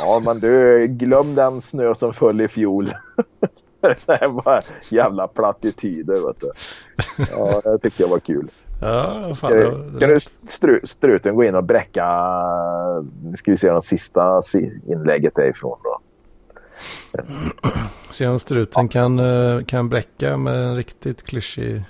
[0.00, 2.88] Ja, men du, glöm den snö som föll i fjol.
[3.96, 6.50] Så här bara jävla plattityder, vet du.
[7.30, 8.50] Ja, det tyckte jag var kul.
[8.80, 9.50] Ja, fan.
[9.50, 12.06] Kan, det du- kan du stru, struten gå in och bräcka...
[13.22, 16.00] Nu ska vi se de sista si- inlägget därifrån då.
[18.10, 21.82] Se om struten kan, eh, kan bräcka med en riktigt klyschig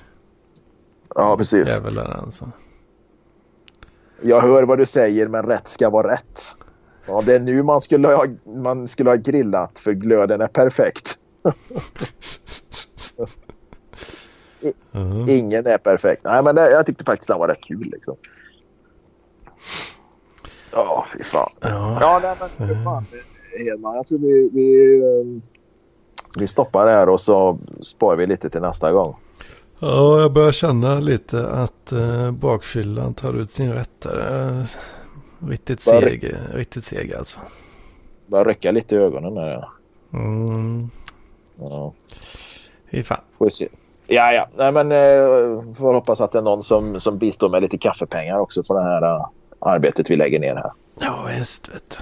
[1.15, 1.79] Ja, precis.
[1.79, 2.51] jävel där alltså.
[4.23, 6.41] Jag hör vad du säger, men rätt ska vara rätt.
[7.07, 8.27] Ja, det är nu man skulle ha,
[8.63, 11.19] man skulle ha grillat, för glöden är perfekt.
[14.93, 15.29] Mhm.
[15.29, 16.25] Ingen är perfekt.
[16.25, 18.17] Nej, men det, jag tyckte faktiskt det var rätt kul liksom.
[20.73, 21.51] Ja, fy fan.
[21.61, 21.99] Ja.
[22.01, 23.05] Ja, nej, men för fan.
[23.59, 25.43] Hedman, jag tror vi, vi, eh,
[26.39, 29.17] vi stoppar det här och så sparar vi lite till nästa gång.
[29.79, 34.49] ja, jag börjar känna lite att uh, bakfyllan tar ut sin rätt där.
[34.59, 34.65] Eh,
[35.49, 37.41] riktigt seg, riktigt seg alltså.
[38.27, 39.51] Bara rycka lite i ögonen där.
[39.51, 39.73] Ja.
[40.19, 40.91] Mm.
[41.61, 41.93] Ja,
[42.91, 43.21] Fy fan.
[43.39, 43.69] får vi se.
[44.07, 44.49] Ja, ja.
[44.57, 48.39] Nej, men eh, får hoppas att det är någon som, som bistår med lite kaffepengar
[48.39, 49.27] också för det här eh,
[49.59, 50.73] arbetet vi lägger ner här.
[51.01, 51.99] Ja, visst vet.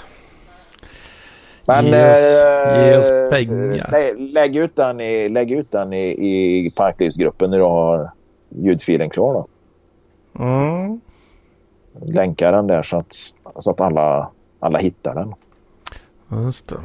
[1.66, 3.88] Men, Ge oss- eh, ge oss pengar.
[3.90, 6.06] lä- lägg ut den i, lägg ut den i,
[6.66, 8.10] i Parklivsgruppen när du har
[8.48, 9.34] ljudfilen klar.
[9.34, 9.46] Då.
[10.44, 11.00] Mm.
[12.02, 13.12] Länka den där så att,
[13.58, 14.30] så att alla,
[14.60, 15.34] alla hittar den.
[16.44, 16.76] Just det.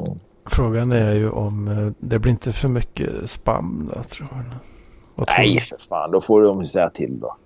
[0.00, 0.18] Mm.
[0.46, 4.44] Frågan är ju om eh, det blir inte för mycket spam då tror jag.
[5.14, 6.10] Vad tror Nej, för fan.
[6.10, 7.36] Då får de säga till då.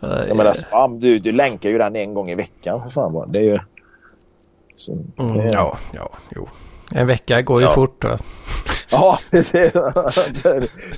[0.00, 3.32] Nej, Jag menar spam, du, du länkar ju den en gång i veckan för fan.
[3.32, 3.58] Det är ju...
[4.74, 6.48] Så, mm, det- ja, ja, jo.
[6.94, 7.74] En vecka går ju Ja.
[7.74, 8.18] fort då.
[8.90, 9.72] Ja, precis.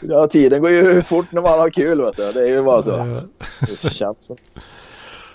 [0.02, 2.02] ja, tiden går ju fort när man har kul.
[2.04, 2.32] Vet du.
[2.32, 3.20] Det är ju bara så.
[3.60, 4.36] Det känns så.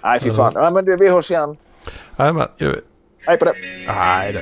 [0.04, 0.52] Nej, fy fan.
[0.56, 1.58] Ja, men du, vi hörs igen.
[2.16, 2.82] Nej, men, ju.
[3.26, 3.54] Hej på det.
[3.88, 4.42] Nej, det.